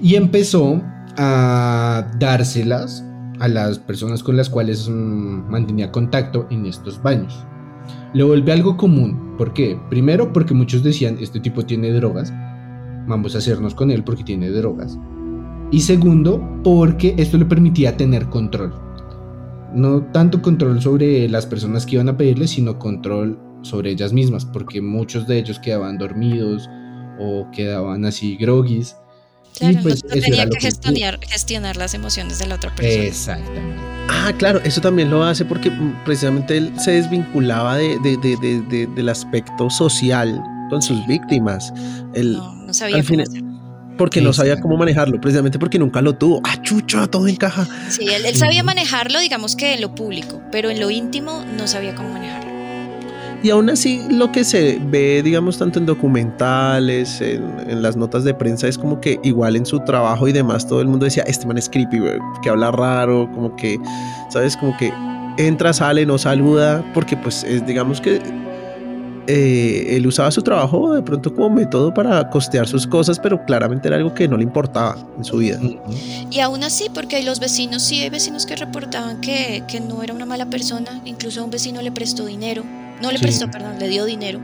Y 0.00 0.14
empezó 0.14 0.80
a 1.16 2.06
dárselas 2.20 3.04
a 3.40 3.48
las 3.48 3.78
personas 3.80 4.22
con 4.22 4.36
las 4.36 4.48
cuales 4.48 4.88
mantenía 4.88 5.90
contacto 5.90 6.46
en 6.50 6.66
estos 6.66 7.02
baños. 7.02 7.36
Lo 8.12 8.28
volvió 8.28 8.54
algo 8.54 8.76
común. 8.76 9.34
¿Por 9.36 9.52
qué? 9.54 9.76
Primero 9.90 10.32
porque 10.32 10.54
muchos 10.54 10.84
decían, 10.84 11.16
este 11.20 11.40
tipo 11.40 11.64
tiene 11.64 11.90
drogas, 11.90 12.32
vamos 13.08 13.34
a 13.34 13.38
hacernos 13.38 13.74
con 13.74 13.90
él 13.90 14.04
porque 14.04 14.22
tiene 14.22 14.50
drogas. 14.50 14.96
Y 15.70 15.80
segundo, 15.80 16.60
porque 16.62 17.14
esto 17.18 17.36
le 17.38 17.44
permitía 17.44 17.96
tener 17.96 18.26
control. 18.26 18.72
No 19.74 20.02
tanto 20.12 20.40
control 20.40 20.80
sobre 20.80 21.28
las 21.28 21.46
personas 21.46 21.84
que 21.84 21.96
iban 21.96 22.08
a 22.08 22.16
pedirle, 22.16 22.46
sino 22.46 22.78
control 22.78 23.38
sobre 23.62 23.90
ellas 23.90 24.12
mismas, 24.12 24.44
porque 24.44 24.80
muchos 24.80 25.26
de 25.26 25.38
ellos 25.38 25.58
quedaban 25.58 25.98
dormidos 25.98 26.68
o 27.18 27.48
quedaban 27.50 28.04
así 28.04 28.36
groguis. 28.36 28.96
Claro, 29.58 29.78
y 29.78 29.82
pues 29.82 30.04
no, 30.04 30.10
tenía 30.10 30.34
era 30.34 30.44
lo 30.46 30.50
que 30.52 30.58
que- 30.58 30.66
gestionar, 30.66 31.18
gestionar 31.26 31.76
las 31.76 31.94
emociones 31.94 32.38
de 32.38 32.46
la 32.46 32.56
otra 32.56 32.74
persona. 32.74 33.04
Exactamente. 33.04 33.80
Ah, 34.08 34.32
claro, 34.36 34.60
eso 34.64 34.80
también 34.80 35.10
lo 35.10 35.22
hace 35.24 35.44
porque 35.44 35.70
mm, 35.70 36.04
precisamente 36.04 36.56
él 36.56 36.72
se 36.78 36.92
desvinculaba 36.92 37.76
de, 37.76 37.98
de- 38.00 38.16
de- 38.18 38.36
de- 38.36 38.60
de- 38.62 38.86
del 38.88 39.08
aspecto 39.08 39.70
social 39.70 40.42
con 40.70 40.82
sus 40.82 41.04
víctimas. 41.06 41.72
Él, 42.14 42.34
No, 42.34 42.54
no 42.66 42.74
sabía 42.74 42.96
al 42.96 43.02
cómo 43.02 43.10
final- 43.10 43.26
hacerlo. 43.28 43.53
Porque 43.96 44.20
no 44.20 44.32
sabía 44.32 44.60
cómo 44.60 44.76
manejarlo, 44.76 45.20
precisamente 45.20 45.58
porque 45.58 45.78
nunca 45.78 46.02
lo 46.02 46.14
tuvo. 46.14 46.40
Ah, 46.44 46.60
chucha, 46.62 47.06
todo 47.06 47.28
encaja. 47.28 47.66
Sí, 47.88 48.06
él, 48.08 48.26
él 48.26 48.36
sabía 48.36 48.62
manejarlo, 48.62 49.20
digamos 49.20 49.56
que 49.56 49.74
en 49.74 49.80
lo 49.80 49.94
público, 49.94 50.42
pero 50.50 50.70
en 50.70 50.80
lo 50.80 50.90
íntimo 50.90 51.44
no 51.56 51.66
sabía 51.66 51.94
cómo 51.94 52.08
manejarlo. 52.10 52.44
Y 53.44 53.50
aún 53.50 53.68
así, 53.68 54.00
lo 54.08 54.32
que 54.32 54.42
se 54.42 54.80
ve, 54.86 55.20
digamos, 55.22 55.58
tanto 55.58 55.78
en 55.78 55.84
documentales, 55.84 57.20
en, 57.20 57.42
en 57.68 57.82
las 57.82 57.94
notas 57.94 58.24
de 58.24 58.32
prensa, 58.32 58.68
es 58.68 58.78
como 58.78 59.02
que 59.02 59.20
igual 59.22 59.54
en 59.54 59.66
su 59.66 59.80
trabajo 59.80 60.26
y 60.26 60.32
demás, 60.32 60.66
todo 60.66 60.80
el 60.80 60.88
mundo 60.88 61.04
decía, 61.04 61.24
este 61.26 61.46
man 61.46 61.58
es 61.58 61.68
creepy, 61.68 62.00
que 62.42 62.48
habla 62.48 62.70
raro, 62.70 63.30
como 63.34 63.54
que, 63.54 63.78
¿sabes? 64.30 64.56
Como 64.56 64.74
que 64.78 64.90
entra, 65.36 65.74
sale, 65.74 66.06
no 66.06 66.16
saluda, 66.16 66.82
porque 66.94 67.18
pues 67.18 67.44
es, 67.44 67.66
digamos 67.66 68.00
que 68.00 68.22
eh, 69.26 69.96
él 69.96 70.06
usaba 70.06 70.30
su 70.30 70.42
trabajo 70.42 70.94
de 70.94 71.02
pronto 71.02 71.34
como 71.34 71.50
método 71.50 71.92
para 71.94 72.28
costear 72.30 72.66
sus 72.66 72.86
cosas, 72.86 73.18
pero 73.18 73.44
claramente 73.44 73.88
era 73.88 73.96
algo 73.96 74.14
que 74.14 74.28
no 74.28 74.36
le 74.36 74.42
importaba 74.44 74.96
en 75.16 75.24
su 75.24 75.38
vida. 75.38 75.58
Y 76.30 76.40
aún 76.40 76.62
así, 76.64 76.88
porque 76.92 77.22
los 77.22 77.40
vecinos, 77.40 77.82
sí 77.82 78.00
hay 78.00 78.10
vecinos 78.10 78.46
que 78.46 78.56
reportaban 78.56 79.20
que, 79.20 79.62
que 79.68 79.80
no 79.80 80.02
era 80.02 80.12
una 80.14 80.26
mala 80.26 80.46
persona, 80.46 81.00
incluso 81.04 81.40
a 81.40 81.44
un 81.44 81.50
vecino 81.50 81.80
le 81.82 81.92
prestó 81.92 82.26
dinero, 82.26 82.64
no 83.02 83.10
le 83.10 83.18
Sí. 83.18 83.24
prestó, 83.24 83.50
perdón, 83.50 83.78
le 83.78 83.88
dio 83.88 84.04
dinero 84.04 84.40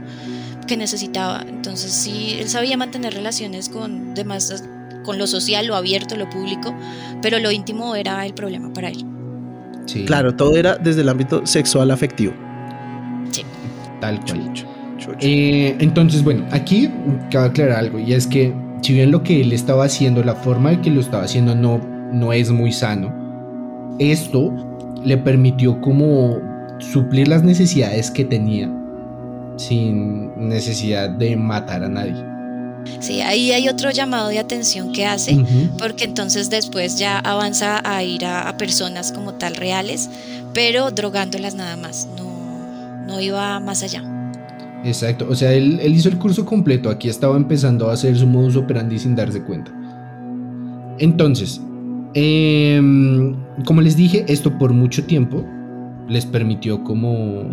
que 0.67 0.77
necesitaba. 0.77 1.43
Entonces 1.49 1.93
sí, 1.93 2.37
él 2.39 2.49
sabía 2.49 2.77
mantener 2.77 3.15
relaciones 3.15 3.69
con 3.69 4.15
demás, 4.15 4.63
con 5.05 5.19
lo 5.19 5.27
social, 5.27 5.67
lo 5.67 5.77
abierto, 5.77 6.17
lo 6.17 6.29
público, 6.31 6.75
pero 7.23 7.39
lo 7.39 7.51
íntimo 7.51 7.95
era 7.97 8.25
el 8.27 8.35
problema 8.35 8.73
para 8.73 8.89
él. 8.89 9.05
Sí, 9.87 10.05
Claro, 10.05 10.35
todo 10.37 10.57
era 10.57 10.77
desde 10.77 11.01
el 11.01 11.09
ámbito 11.09 11.45
sexual 11.47 11.91
afectivo. 11.91 12.33
Tal 14.01 14.21
cual. 14.21 14.53
Chucho, 14.53 14.67
chucho. 14.99 15.19
Eh, 15.21 15.77
entonces, 15.79 16.25
bueno, 16.25 16.45
aquí 16.51 16.91
cabe 17.31 17.49
aclarar 17.49 17.79
algo, 17.79 17.99
y 17.99 18.13
es 18.13 18.27
que 18.27 18.53
si 18.83 18.95
bien 18.95 19.11
lo 19.11 19.23
que 19.23 19.41
él 19.41 19.53
estaba 19.53 19.85
haciendo, 19.85 20.23
la 20.23 20.35
forma 20.35 20.73
en 20.73 20.83
que 20.83 20.91
lo 20.91 21.01
estaba 21.01 21.25
haciendo 21.25 21.55
no, 21.55 21.79
no 22.13 22.33
es 22.33 22.51
muy 22.51 22.73
sano, 22.73 23.15
esto 23.99 24.53
le 25.05 25.17
permitió 25.19 25.81
como 25.81 26.39
suplir 26.79 27.29
las 27.29 27.43
necesidades 27.43 28.11
que 28.11 28.25
tenía 28.25 28.71
sin 29.57 30.49
necesidad 30.49 31.11
de 31.11 31.37
matar 31.37 31.85
a 31.85 31.89
nadie. 31.89 32.25
Sí, 33.01 33.21
ahí 33.21 33.53
hay 33.53 33.69
otro 33.69 33.91
llamado 33.91 34.29
de 34.29 34.39
atención 34.39 34.93
que 34.93 35.05
hace. 35.05 35.45
Porque 35.79 36.05
entonces 36.05 36.49
después 36.49 36.99
ya 36.99 37.19
avanza 37.19 37.81
a 37.85 38.03
ir 38.03 38.25
a, 38.25 38.49
a 38.49 38.57
personas 38.57 39.13
como 39.13 39.35
tal 39.35 39.57
reales, 39.57 40.09
pero 40.55 40.91
drogándolas 40.91 41.55
nada 41.55 41.77
más, 41.77 42.09
no, 42.17 42.30
no 43.07 43.21
iba 43.21 43.61
más 43.61 43.83
allá. 43.83 44.03
Exacto, 44.85 45.27
o 45.29 45.35
sea, 45.35 45.53
él, 45.53 45.79
él 45.83 45.95
hizo 45.95 46.09
el 46.09 46.17
curso 46.17 46.47
completo, 46.47 46.89
aquí 46.89 47.09
estaba 47.09 47.37
empezando 47.37 47.91
a 47.91 47.93
hacer 47.93 48.17
su 48.17 48.27
modus 48.27 48.57
operandi 48.57 48.99
sin 48.99 49.15
darse 49.15 49.43
cuenta. 49.43 49.73
Entonces, 50.99 51.61
em, 52.15 53.35
como 53.65 53.81
les 53.81 53.97
dije, 53.97 54.25
esto 54.29 54.59
por 54.59 54.73
mucho 54.73 55.05
tiempo 55.05 55.45
les 56.09 56.27
permitió 56.27 56.83
como 56.85 57.45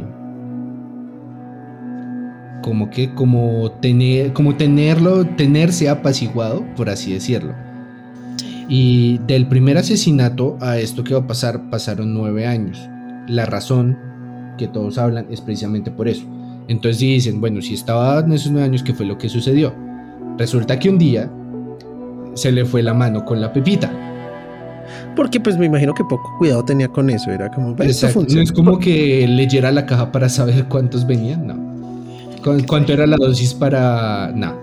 como 2.61 2.89
que, 2.89 3.13
como 3.13 3.71
tener, 3.79 4.33
como 4.33 4.55
tenerlo, 4.55 5.25
tenerse 5.25 5.87
apaciguado, 5.87 6.65
por 6.75 6.89
así 6.89 7.13
decirlo. 7.13 7.53
Y 8.67 9.19
del 9.19 9.47
primer 9.47 9.77
asesinato 9.77 10.57
a 10.59 10.77
esto 10.77 11.05
que 11.05 11.13
va 11.13 11.21
a 11.21 11.27
pasar, 11.27 11.69
pasaron 11.69 12.13
nueve 12.13 12.45
años. 12.45 12.77
La 13.27 13.45
razón 13.45 13.97
que 14.57 14.67
todos 14.67 14.97
hablan 14.97 15.27
es 15.29 15.41
precisamente 15.41 15.91
por 15.91 16.07
eso. 16.07 16.23
Entonces 16.67 16.99
dicen, 16.99 17.39
bueno, 17.39 17.61
si 17.61 17.73
estaba 17.75 18.19
en 18.19 18.33
esos 18.33 18.51
nueve 18.51 18.67
años, 18.67 18.83
¿qué 18.83 18.93
fue 18.93 19.05
lo 19.05 19.17
que 19.17 19.29
sucedió? 19.29 19.73
Resulta 20.37 20.77
que 20.77 20.89
un 20.89 20.97
día 20.97 21.29
se 22.33 22.51
le 22.51 22.65
fue 22.65 22.83
la 22.83 22.93
mano 22.93 23.23
con 23.25 23.39
la 23.39 23.53
pepita. 23.53 23.89
Porque 25.15 25.39
pues 25.39 25.57
me 25.57 25.65
imagino 25.65 25.93
que 25.93 26.03
poco 26.03 26.35
cuidado 26.37 26.63
tenía 26.63 26.87
con 26.87 27.09
eso. 27.09 27.31
Era 27.31 27.49
como, 27.51 27.75
"Pues, 27.75 27.89
esto 27.89 28.05
Exacto. 28.07 28.19
No 28.19 28.23
funciona". 28.25 28.43
es 28.43 28.51
como 28.51 28.79
que 28.79 29.27
leyera 29.27 29.71
la 29.71 29.85
caja 29.85 30.11
para 30.11 30.29
saber 30.29 30.65
cuántos 30.65 31.05
venían, 31.07 31.47
no. 31.47 31.55
Cu- 32.43 32.63
¿Cuánto 32.67 32.93
era 32.93 33.07
la 33.07 33.17
dosis 33.17 33.53
para...? 33.53 34.31
No. 34.35 34.53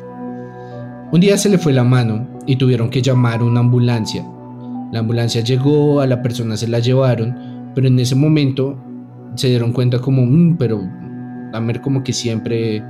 Un 1.12 1.20
día 1.20 1.36
se 1.36 1.48
le 1.48 1.58
fue 1.58 1.72
la 1.72 1.84
mano 1.84 2.26
y 2.46 2.56
tuvieron 2.56 2.88
que 2.90 3.02
llamar 3.02 3.42
una 3.42 3.60
ambulancia. 3.60 4.24
La 4.92 5.00
ambulancia 5.00 5.42
llegó, 5.42 6.00
a 6.00 6.06
la 6.06 6.22
persona 6.22 6.56
se 6.56 6.68
la 6.68 6.78
llevaron, 6.78 7.34
pero 7.74 7.88
en 7.88 7.98
ese 7.98 8.14
momento 8.14 8.76
se 9.36 9.48
dieron 9.48 9.72
cuenta 9.72 9.98
como, 9.98 10.24
"Mm, 10.24 10.56
pero 10.56 10.80
Dahmer 11.52 11.80
como 11.80 12.02
que 12.02 12.12
siempre 12.12 12.82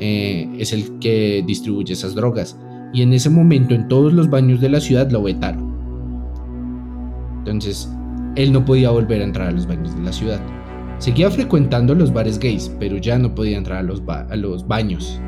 eh, 0.00 0.48
es 0.58 0.72
el 0.72 0.98
que 1.00 1.42
distribuye 1.44 1.92
esas 1.92 2.14
drogas. 2.14 2.56
Y 2.92 3.02
en 3.02 3.12
ese 3.12 3.28
momento 3.30 3.74
en 3.74 3.88
todos 3.88 4.12
los 4.12 4.30
baños 4.30 4.60
de 4.60 4.68
la 4.68 4.78
ciudad 4.80 5.10
lo 5.10 5.22
vetaron. 5.24 5.74
Entonces, 7.38 7.90
él 8.36 8.52
no 8.52 8.64
podía 8.64 8.90
volver 8.90 9.20
a 9.20 9.24
entrar 9.24 9.48
a 9.48 9.50
los 9.50 9.66
baños 9.66 9.96
de 9.96 10.02
la 10.02 10.12
ciudad. 10.12 10.40
Seguía 10.98 11.30
frecuentando 11.30 11.94
los 11.96 12.12
bares 12.12 12.38
gays, 12.38 12.70
pero 12.78 12.96
ya 12.98 13.18
no 13.18 13.34
podía 13.34 13.58
entrar 13.58 13.78
a 13.78 13.82
los, 13.82 14.04
ba- 14.04 14.26
a 14.30 14.36
los 14.36 14.66
baños. 14.68 15.20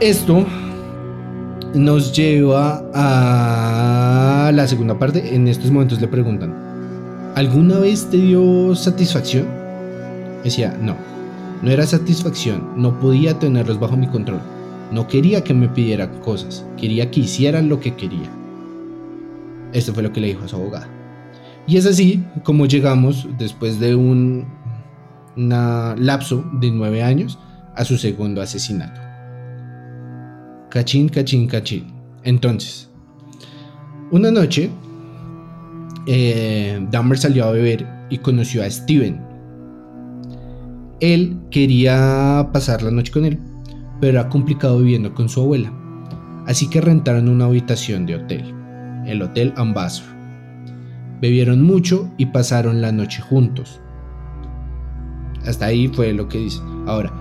Esto 0.00 0.46
nos 1.74 2.14
lleva 2.16 2.82
a 2.94 4.50
la 4.52 4.66
segunda 4.68 4.98
parte. 4.98 5.34
En 5.34 5.46
estos 5.48 5.70
momentos 5.70 6.00
le 6.00 6.08
preguntan, 6.08 6.54
¿alguna 7.34 7.78
vez 7.78 8.08
te 8.10 8.16
dio 8.16 8.74
satisfacción? 8.74 9.46
Decía, 10.44 10.76
no, 10.80 10.96
no 11.62 11.70
era 11.70 11.86
satisfacción, 11.86 12.72
no 12.76 12.98
podía 12.98 13.38
tenerlos 13.38 13.78
bajo 13.78 13.96
mi 13.96 14.08
control. 14.08 14.40
No 14.92 15.06
quería 15.06 15.44
que 15.44 15.54
me 15.54 15.68
pidieran 15.68 16.20
cosas, 16.20 16.64
quería 16.76 17.10
que 17.10 17.20
hicieran 17.20 17.68
lo 17.68 17.80
que 17.80 17.94
quería. 17.94 18.30
Esto 19.72 19.94
fue 19.94 20.02
lo 20.02 20.12
que 20.12 20.20
le 20.20 20.28
dijo 20.28 20.44
a 20.44 20.48
su 20.48 20.56
abogada. 20.56 20.88
Y 21.66 21.76
es 21.76 21.86
así 21.86 22.24
como 22.42 22.66
llegamos, 22.66 23.28
después 23.38 23.78
de 23.78 23.94
un 23.94 24.46
una 25.36 25.94
lapso 25.96 26.44
de 26.54 26.70
nueve 26.70 27.02
años, 27.02 27.38
a 27.76 27.84
su 27.84 27.96
segundo 27.96 28.42
asesinato. 28.42 29.00
Cachín, 30.70 31.08
cachín, 31.08 31.46
cachín. 31.46 31.86
Entonces, 32.24 32.90
una 34.10 34.30
noche, 34.30 34.70
eh, 36.06 36.86
Dahmer 36.90 37.18
salió 37.18 37.44
a 37.44 37.52
beber 37.52 37.86
y 38.10 38.18
conoció 38.18 38.62
a 38.62 38.70
Steven. 38.70 39.20
Él 41.00 41.38
quería 41.50 42.48
pasar 42.52 42.82
la 42.82 42.90
noche 42.90 43.12
con 43.12 43.24
él, 43.24 43.38
pero 44.00 44.18
era 44.18 44.28
complicado 44.28 44.78
viviendo 44.78 45.14
con 45.14 45.28
su 45.28 45.40
abuela. 45.40 45.72
Así 46.46 46.68
que 46.68 46.80
rentaron 46.80 47.28
una 47.28 47.46
habitación 47.46 48.06
de 48.06 48.16
hotel, 48.16 48.54
el 49.06 49.22
Hotel 49.22 49.52
Ambassador. 49.56 50.10
Bebieron 51.20 51.62
mucho 51.62 52.10
y 52.16 52.26
pasaron 52.26 52.80
la 52.80 52.92
noche 52.92 53.20
juntos. 53.22 53.80
Hasta 55.46 55.66
ahí 55.66 55.88
fue 55.88 56.12
lo 56.12 56.28
que 56.28 56.38
dice. 56.38 56.60
Ahora, 56.86 57.12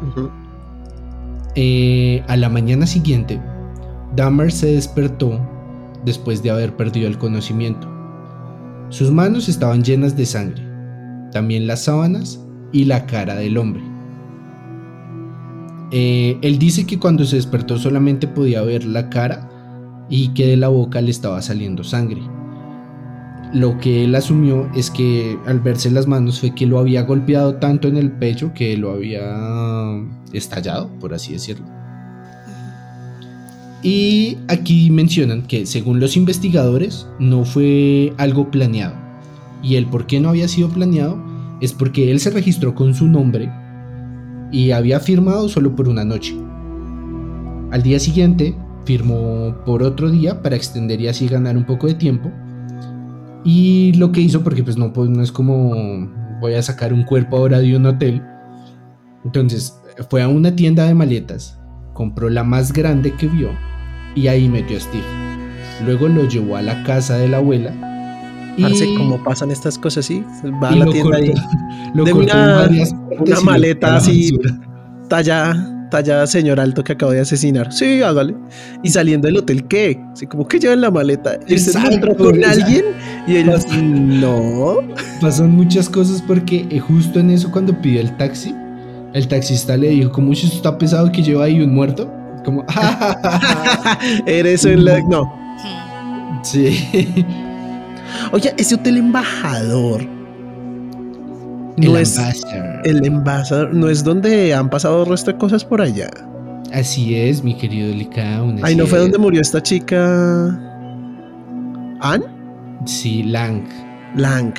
eh, 1.56 2.24
a 2.28 2.38
la 2.38 2.50
mañana 2.50 2.86
siguiente, 2.86 3.42
Dahmer 4.16 4.52
se 4.52 4.74
despertó 4.74 5.40
después 6.06 6.42
de 6.42 6.52
haber 6.52 6.76
perdido 6.76 7.08
el 7.08 7.18
conocimiento. 7.18 7.99
Sus 8.90 9.12
manos 9.12 9.50
estaban 9.50 9.84
llenas 9.84 10.18
de 10.18 10.26
sangre, 10.26 10.64
también 11.32 11.68
las 11.68 11.84
sábanas 11.84 12.40
y 12.72 12.86
la 12.86 13.06
cara 13.06 13.36
del 13.36 13.58
hombre. 13.58 13.84
Eh, 15.92 16.38
él 16.42 16.58
dice 16.58 16.86
que 16.86 17.00
cuando 17.00 17.24
se 17.26 17.36
despertó 17.36 17.78
solamente 17.78 18.28
podía 18.28 18.62
ver 18.62 18.86
la 18.86 19.10
cara 19.10 19.48
y 20.10 20.30
que 20.30 20.48
de 20.48 20.58
la 20.58 20.70
boca 20.70 21.02
le 21.02 21.12
estaba 21.12 21.42
saliendo 21.42 21.84
sangre. 21.84 22.22
Lo 23.54 23.80
que 23.80 24.06
él 24.06 24.16
asumió 24.16 24.70
es 24.76 24.92
que 24.92 25.38
al 25.46 25.60
verse 25.60 25.90
las 25.90 26.08
manos 26.08 26.40
fue 26.40 26.54
que 26.54 26.66
lo 26.68 26.80
había 26.80 27.04
golpeado 27.04 27.56
tanto 27.56 27.88
en 27.88 27.98
el 27.98 28.12
pecho 28.12 28.54
que 28.54 28.78
lo 28.78 28.92
había 28.92 29.24
estallado, 30.34 30.90
por 31.00 31.14
así 31.14 31.34
decirlo. 31.34 31.79
Y 33.82 34.38
aquí 34.48 34.90
mencionan 34.92 35.44
que 35.44 35.66
según 35.66 36.00
los 36.00 36.18
investigadores 36.18 37.08
no 37.20 37.46
fue 37.46 38.14
algo 38.18 38.52
planeado. 38.52 38.96
Y 39.64 39.76
el 39.76 39.86
por 39.86 40.06
qué 40.06 40.20
no 40.20 40.30
había 40.30 40.48
sido 40.48 40.70
planeado 40.70 41.18
es 41.62 41.74
porque 41.74 42.12
él 42.12 42.20
se 42.20 42.30
registró 42.30 42.76
con 42.76 42.94
su 42.94 43.08
nombre 43.08 43.52
y 44.52 44.72
había 44.72 45.00
firmado 45.00 45.48
solo 45.50 45.76
por 45.76 45.88
una 45.88 46.04
noche. 46.04 46.36
Al 47.72 47.84
día 47.84 48.00
siguiente 48.00 48.56
firmó 48.86 49.56
por 49.66 49.84
otro 49.84 50.10
día 50.10 50.42
para 50.42 50.56
extender 50.56 51.00
y 51.02 51.08
así 51.08 51.28
ganar 51.28 51.56
un 51.56 51.66
poco 51.66 51.88
de 51.88 51.94
tiempo. 51.94 52.32
Y 53.44 53.94
lo 53.94 54.12
que 54.12 54.22
hizo, 54.22 54.44
porque 54.44 54.64
pues 54.64 54.78
no, 54.78 54.92
pues 54.92 55.10
no 55.10 55.22
es 55.22 55.32
como 55.32 56.10
voy 56.42 56.54
a 56.54 56.62
sacar 56.62 56.94
un 56.94 57.04
cuerpo 57.04 57.38
ahora 57.38 57.60
de 57.60 57.76
un 57.76 57.86
hotel. 57.86 58.22
Entonces 59.24 59.76
fue 60.10 60.22
a 60.22 60.28
una 60.28 60.56
tienda 60.56 60.86
de 60.86 60.96
maletas, 60.96 61.59
compró 62.00 62.30
la 62.30 62.46
más 62.46 62.72
grande 62.72 63.12
que 63.12 63.28
vio 63.28 63.50
y 64.16 64.28
ahí 64.30 64.48
metió 64.48 64.78
a 64.78 64.80
Steve. 64.80 65.04
Luego 65.86 66.08
lo 66.08 66.26
llevó 66.30 66.56
a 66.56 66.62
la 66.62 66.82
casa 66.84 67.18
de 67.18 67.28
la 67.28 67.38
abuela. 67.38 67.74
Y 68.56 68.62
Parce, 68.64 68.86
¿cómo 68.98 69.22
pasan 69.22 69.52
estas 69.52 69.78
cosas 69.78 70.06
así? 70.06 70.24
Va 70.64 70.70
a 70.70 70.76
la 70.78 70.86
tienda 70.86 71.18
cortó- 71.18 71.26
y 71.26 71.98
lo 71.98 72.04
de 72.06 72.14
una- 72.14 72.70
una 73.20 73.42
maleta 73.42 73.98
así. 73.98 74.40
talla, 75.10 75.88
talla 75.92 76.26
señor 76.26 76.62
alto 76.62 76.86
que 76.86 76.94
acabo 76.94 77.12
de 77.12 77.20
asesinar. 77.20 77.74
Sí, 77.74 78.02
hágale. 78.02 78.34
Y 78.82 78.90
saliendo 78.92 79.28
del 79.28 79.36
hotel, 79.36 79.66
¿qué? 79.68 80.02
Así 80.14 80.26
como 80.26 80.48
que 80.48 80.58
llevan 80.58 80.80
la 80.80 80.92
maleta. 80.92 81.38
¿Y 81.48 81.54
Exacto, 81.56 81.96
encontró 81.96 82.16
con 82.16 82.36
exacto. 82.38 82.62
alguien? 82.66 82.86
Y 83.28 83.36
ellos, 83.36 83.66
no. 83.78 84.78
Pasan 85.20 85.52
muchas 85.52 85.90
cosas 85.90 86.22
porque 86.22 86.66
eh, 86.70 86.80
justo 86.80 87.20
en 87.20 87.32
eso 87.32 87.52
cuando 87.52 87.74
pidió 87.82 88.00
el 88.00 88.16
taxi, 88.16 88.56
el 89.14 89.28
taxista 89.28 89.76
le 89.78 89.90
dijo, 89.90 90.12
como 90.12 90.34
si 90.36 90.48
está 90.48 90.78
pesado 90.78 91.12
que 91.12 91.22
lleva 91.24 91.46
ahí 91.46 91.62
un 91.62 91.74
muerto. 91.74 92.12
Como, 92.46 92.64
Eres 94.26 94.66
el... 94.66 94.86
No. 95.10 95.32
Sí. 96.44 96.88
Oye, 98.32 98.54
ese 98.58 98.76
hotel 98.76 98.98
embajador. 98.98 100.02
El 101.78 101.86
No 101.86 101.98
es 101.98 102.18
ambassador. 102.18 102.82
el 102.84 103.06
embajador, 103.06 103.74
no 103.74 103.90
es 103.90 104.04
donde 104.04 104.54
han 104.54 104.70
pasado 104.70 105.04
el 105.04 105.10
resto 105.10 105.32
de 105.32 105.38
cosas 105.38 105.64
por 105.64 105.82
allá. 105.82 106.10
Así 106.74 107.16
es, 107.16 107.44
mi 107.44 107.56
querido 107.56 107.94
Licaun. 107.94 108.64
Así 108.64 108.76
no 108.76 108.86
fue 108.86 109.00
es. 109.00 109.04
donde 109.06 109.18
murió 109.18 109.42
esta 109.42 109.62
chica. 109.64 110.60
¿Ann? 112.02 112.24
Sí, 112.86 113.24
Lang. 113.24 113.64
Lang. 114.16 114.54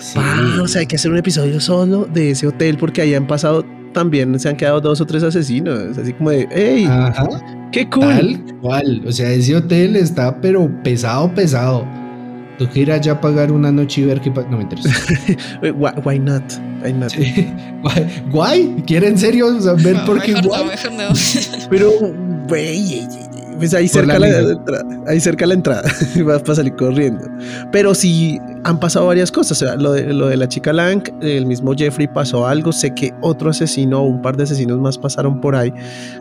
Sí. 0.00 0.18
Ah, 0.20 0.58
o 0.62 0.68
sea, 0.68 0.80
hay 0.80 0.86
que 0.86 0.96
hacer 0.96 1.10
un 1.10 1.18
episodio 1.18 1.60
solo 1.60 2.04
de 2.04 2.30
ese 2.30 2.46
hotel 2.46 2.76
porque 2.78 3.02
ahí 3.02 3.14
han 3.14 3.26
pasado 3.26 3.64
también, 3.92 4.38
se 4.38 4.48
han 4.48 4.56
quedado 4.56 4.80
dos 4.80 5.00
o 5.00 5.06
tres 5.06 5.22
asesinos. 5.22 5.98
Así 5.98 6.12
como 6.12 6.30
de, 6.30 6.48
¡hey! 6.50 6.86
Ajá, 6.88 7.28
¡Qué 7.72 7.88
cool! 7.88 8.02
tal 8.02 8.58
cual. 8.60 9.02
O 9.06 9.12
sea, 9.12 9.30
ese 9.30 9.56
hotel 9.56 9.96
está 9.96 10.40
pero 10.40 10.70
pesado, 10.82 11.32
pesado. 11.34 11.86
Toca 12.58 12.78
ir 12.78 12.92
allá 12.92 13.12
a 13.12 13.20
pagar 13.20 13.50
una 13.52 13.72
noche 13.72 14.02
y 14.02 14.04
ver 14.04 14.20
qué 14.20 14.30
pasa. 14.30 14.48
No 14.50 14.58
me 14.58 14.64
interesa. 14.64 14.90
Why, 15.62 15.92
why 16.04 16.18
not? 16.18 16.42
Why 16.84 16.92
not? 16.92 17.10
Sí. 17.10 17.48
Guay, 17.82 18.22
guay. 18.30 18.84
¿Quieren 18.86 19.12
en 19.12 19.18
serio 19.18 19.46
O 19.46 19.60
sea, 19.60 19.72
ver 19.72 19.96
No, 19.96 20.04
por 20.04 20.20
qué 20.20 20.32
mejor 20.34 20.58
no, 20.58 20.64
mejor 20.66 20.92
no. 20.92 21.08
Pero, 21.70 21.90
güey, 22.46 23.06
pues 23.60 23.74
ahí 23.74 23.86
cerca 23.88 24.18
la 24.18 24.26
la, 24.26 24.38
entrada, 24.40 24.84
ahí 25.06 25.20
cerca 25.20 25.46
la 25.46 25.54
entrada, 25.54 25.82
vas 26.24 26.40
para 26.42 26.54
salir 26.56 26.74
corriendo. 26.74 27.24
Pero 27.70 27.94
sí 27.94 28.40
han 28.64 28.80
pasado 28.80 29.06
varias 29.06 29.30
cosas, 29.30 29.60
o 29.62 29.66
sea, 29.66 29.76
lo 29.76 29.92
de, 29.92 30.12
lo 30.12 30.28
de 30.28 30.36
la 30.36 30.48
chica 30.48 30.72
Lang, 30.72 31.02
el 31.20 31.44
mismo 31.46 31.74
Jeffrey 31.76 32.08
pasó 32.08 32.46
algo, 32.46 32.72
sé 32.72 32.94
que 32.94 33.12
otro 33.20 33.50
asesino 33.50 34.00
o 34.00 34.06
un 34.06 34.22
par 34.22 34.36
de 34.36 34.44
asesinos 34.44 34.78
más 34.80 34.96
pasaron 34.98 35.40
por 35.40 35.54
ahí, 35.54 35.72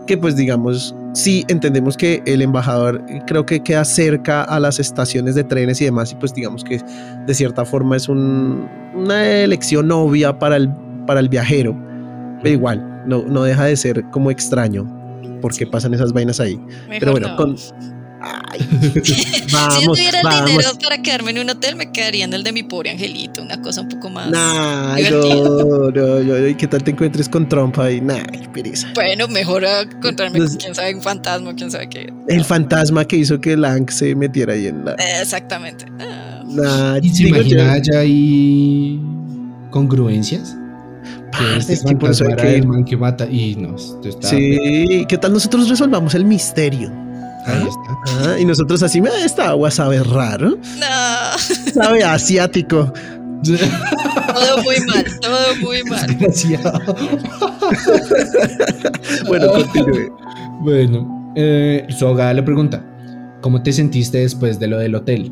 que 0.05 0.17
pues 0.17 0.35
digamos, 0.35 0.93
sí 1.13 1.45
entendemos 1.47 1.95
que 1.97 2.21
el 2.25 2.41
embajador 2.41 3.01
creo 3.25 3.45
que 3.45 3.61
queda 3.61 3.85
cerca 3.85 4.43
a 4.43 4.59
las 4.59 4.79
estaciones 4.79 5.35
de 5.35 5.43
trenes 5.45 5.79
y 5.81 5.85
demás, 5.85 6.11
y 6.11 6.15
pues 6.15 6.33
digamos 6.33 6.63
que 6.63 6.81
de 7.25 7.33
cierta 7.33 7.63
forma 7.65 7.95
es 7.95 8.09
un- 8.09 8.67
una 8.95 9.25
elección 9.41 9.91
obvia 9.91 10.37
para 10.37 10.57
el, 10.57 10.69
para 11.07 11.21
el 11.21 11.29
viajero, 11.29 11.73
pero 12.43 12.53
igual, 12.53 13.03
no, 13.07 13.23
no 13.23 13.43
deja 13.43 13.63
de 13.65 13.77
ser 13.77 14.03
como 14.11 14.29
extraño 14.29 14.98
porque 15.41 15.65
pasan 15.67 15.93
esas 15.93 16.13
vainas 16.13 16.39
ahí. 16.39 16.57
Mejor 16.57 16.99
Pero 16.99 17.11
bueno, 17.11 17.27
no. 17.29 17.35
con, 17.35 17.55
Ay, 18.21 18.59
si 19.03 19.13
yo 19.15 19.47
vamos, 19.53 19.97
tuviera 19.97 20.17
el 20.19 20.23
vamos. 20.25 20.49
dinero 20.51 20.69
para 20.83 21.01
quedarme 21.01 21.31
en 21.31 21.39
un 21.39 21.49
hotel, 21.51 21.77
me 21.77 21.89
quedaría 21.93 22.25
en 22.25 22.33
el 22.33 22.43
de 22.43 22.51
mi 22.51 22.63
pobre 22.63 22.89
angelito, 22.89 23.41
una 23.41 23.61
cosa 23.61 23.79
un 23.79 23.87
poco 23.87 24.09
más. 24.09 24.29
Nah, 24.29 24.95
divertida. 24.97 25.35
no, 25.35 25.89
no, 25.89 26.19
no, 26.19 26.47
¿y 26.47 26.55
¿qué 26.55 26.67
tal 26.67 26.83
te 26.83 26.91
encuentres 26.91 27.29
con 27.29 27.47
Trump 27.47 27.79
ahí? 27.79 28.01
Nah, 28.01 28.21
qué 28.23 28.49
pereza. 28.53 28.89
Bueno, 28.93 29.29
mejor 29.29 29.63
encontrarme 29.63 30.39
con 30.39 30.49
quién 30.57 30.75
sabe 30.75 30.93
un 30.95 31.01
fantasma, 31.01 31.55
quién 31.55 31.71
sabe 31.71 31.87
qué. 31.87 32.11
El 32.27 32.43
fantasma 32.43 33.05
que 33.05 33.15
hizo 33.15 33.39
que 33.39 33.55
Lang 33.55 33.89
se 33.89 34.13
metiera 34.15 34.51
ahí 34.51 34.67
en 34.67 34.83
la. 34.83 34.91
Eh, 34.95 35.21
Exactamente. 35.21 35.85
Ah, 36.01 36.43
Nah, 36.45 36.97
¿Y 37.01 37.09
se 37.15 37.27
imagina 37.29 37.77
ya 37.77 37.99
ahí 37.99 38.99
congruencias? 39.69 40.57
Que 41.31 41.37
parce, 41.37 41.73
este 41.73 41.73
es 41.73 42.57
ir. 42.57 42.65
man 42.67 42.83
que 42.83 42.97
mata 42.97 43.25
y 43.29 43.55
no, 43.55 43.75
está... 43.75 44.27
Sí, 44.27 45.05
¿qué 45.07 45.17
tal 45.17 45.33
nosotros 45.33 45.69
resolvamos 45.69 46.13
el 46.15 46.25
misterio? 46.25 46.91
Ahí 47.45 47.67
está. 47.67 48.29
Ah, 48.31 48.39
y 48.39 48.45
nosotros 48.45 48.83
así, 48.83 48.99
"Ah, 48.99 49.25
esta 49.25 49.49
agua 49.49 49.71
sabe 49.71 50.03
raro, 50.03 50.49
no, 50.51 51.71
sabe 51.73 52.03
asiático. 52.03 52.91
todo 53.43 54.63
muy 54.63 54.75
mal, 54.87 55.05
todo 55.21 55.55
muy 55.61 55.83
mal. 55.89 56.05
Desgraciado. 56.07 56.81
Bueno, 59.27 59.51
continúe. 59.51 60.11
Bueno, 60.61 61.33
eh, 61.35 61.85
su 61.89 62.05
abogada 62.05 62.33
le 62.33 62.43
pregunta, 62.43 62.83
¿cómo 63.41 63.61
te 63.63 63.71
sentiste 63.71 64.19
después 64.19 64.59
de 64.59 64.67
lo 64.67 64.77
del 64.77 64.95
hotel? 64.95 65.31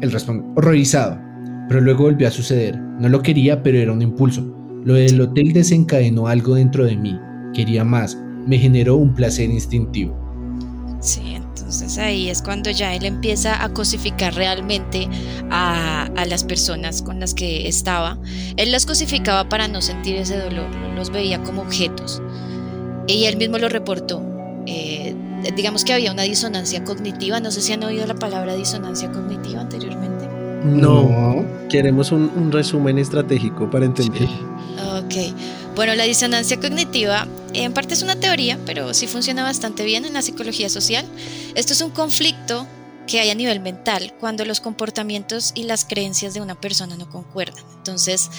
Él 0.00 0.12
responde, 0.12 0.44
horrorizado, 0.56 1.18
pero 1.68 1.80
luego 1.80 2.04
volvió 2.04 2.28
a 2.28 2.30
suceder. 2.30 2.78
No 2.78 3.08
lo 3.08 3.22
quería, 3.22 3.62
pero 3.62 3.78
era 3.78 3.92
un 3.92 4.02
impulso. 4.02 4.55
Lo 4.86 4.94
del 4.94 5.20
hotel 5.20 5.52
desencadenó 5.52 6.28
algo 6.28 6.54
dentro 6.54 6.84
de 6.84 6.96
mí. 6.96 7.18
Quería 7.52 7.82
más. 7.82 8.16
Me 8.46 8.56
generó 8.56 8.94
un 8.94 9.12
placer 9.16 9.50
instintivo. 9.50 10.16
Sí, 11.00 11.34
entonces 11.34 11.98
ahí 11.98 12.28
es 12.28 12.40
cuando 12.40 12.70
ya 12.70 12.94
él 12.94 13.04
empieza 13.04 13.64
a 13.64 13.70
cosificar 13.70 14.36
realmente 14.36 15.08
a, 15.50 16.04
a 16.04 16.24
las 16.26 16.44
personas 16.44 17.02
con 17.02 17.18
las 17.18 17.34
que 17.34 17.66
estaba. 17.66 18.16
Él 18.56 18.70
las 18.70 18.86
cosificaba 18.86 19.48
para 19.48 19.66
no 19.66 19.82
sentir 19.82 20.14
ese 20.14 20.38
dolor, 20.38 20.68
los 20.94 21.10
veía 21.10 21.42
como 21.42 21.62
objetos. 21.62 22.22
Y 23.08 23.24
él 23.24 23.38
mismo 23.38 23.58
lo 23.58 23.68
reportó. 23.68 24.22
Eh, 24.66 25.16
digamos 25.56 25.84
que 25.84 25.94
había 25.94 26.12
una 26.12 26.22
disonancia 26.22 26.84
cognitiva, 26.84 27.40
no 27.40 27.50
sé 27.50 27.60
si 27.60 27.72
han 27.72 27.82
oído 27.82 28.06
la 28.06 28.14
palabra 28.14 28.54
disonancia 28.54 29.10
cognitiva 29.10 29.62
anteriormente. 29.62 30.28
No. 30.64 31.44
Queremos 31.68 32.12
un, 32.12 32.30
un 32.36 32.52
resumen 32.52 32.98
estratégico 32.98 33.68
para 33.68 33.84
entender. 33.84 34.28
Sí. 34.28 34.38
Ok, 35.06 35.14
bueno, 35.76 35.94
la 35.94 36.02
disonancia 36.04 36.58
cognitiva 36.58 37.28
en 37.52 37.72
parte 37.72 37.94
es 37.94 38.02
una 38.02 38.16
teoría, 38.16 38.58
pero 38.66 38.92
sí 38.92 39.06
funciona 39.06 39.44
bastante 39.44 39.84
bien 39.84 40.04
en 40.04 40.12
la 40.14 40.22
psicología 40.22 40.68
social. 40.68 41.06
Esto 41.54 41.72
es 41.72 41.80
un 41.80 41.90
conflicto 41.90 42.66
que 43.06 43.20
hay 43.20 43.30
a 43.30 43.34
nivel 43.34 43.60
mental 43.60 44.14
cuando 44.18 44.44
los 44.44 44.60
comportamientos 44.60 45.52
y 45.54 45.62
las 45.62 45.84
creencias 45.84 46.34
de 46.34 46.40
una 46.40 46.60
persona 46.60 46.96
no 46.96 47.08
concuerdan. 47.08 47.64
Entonces, 47.76 48.30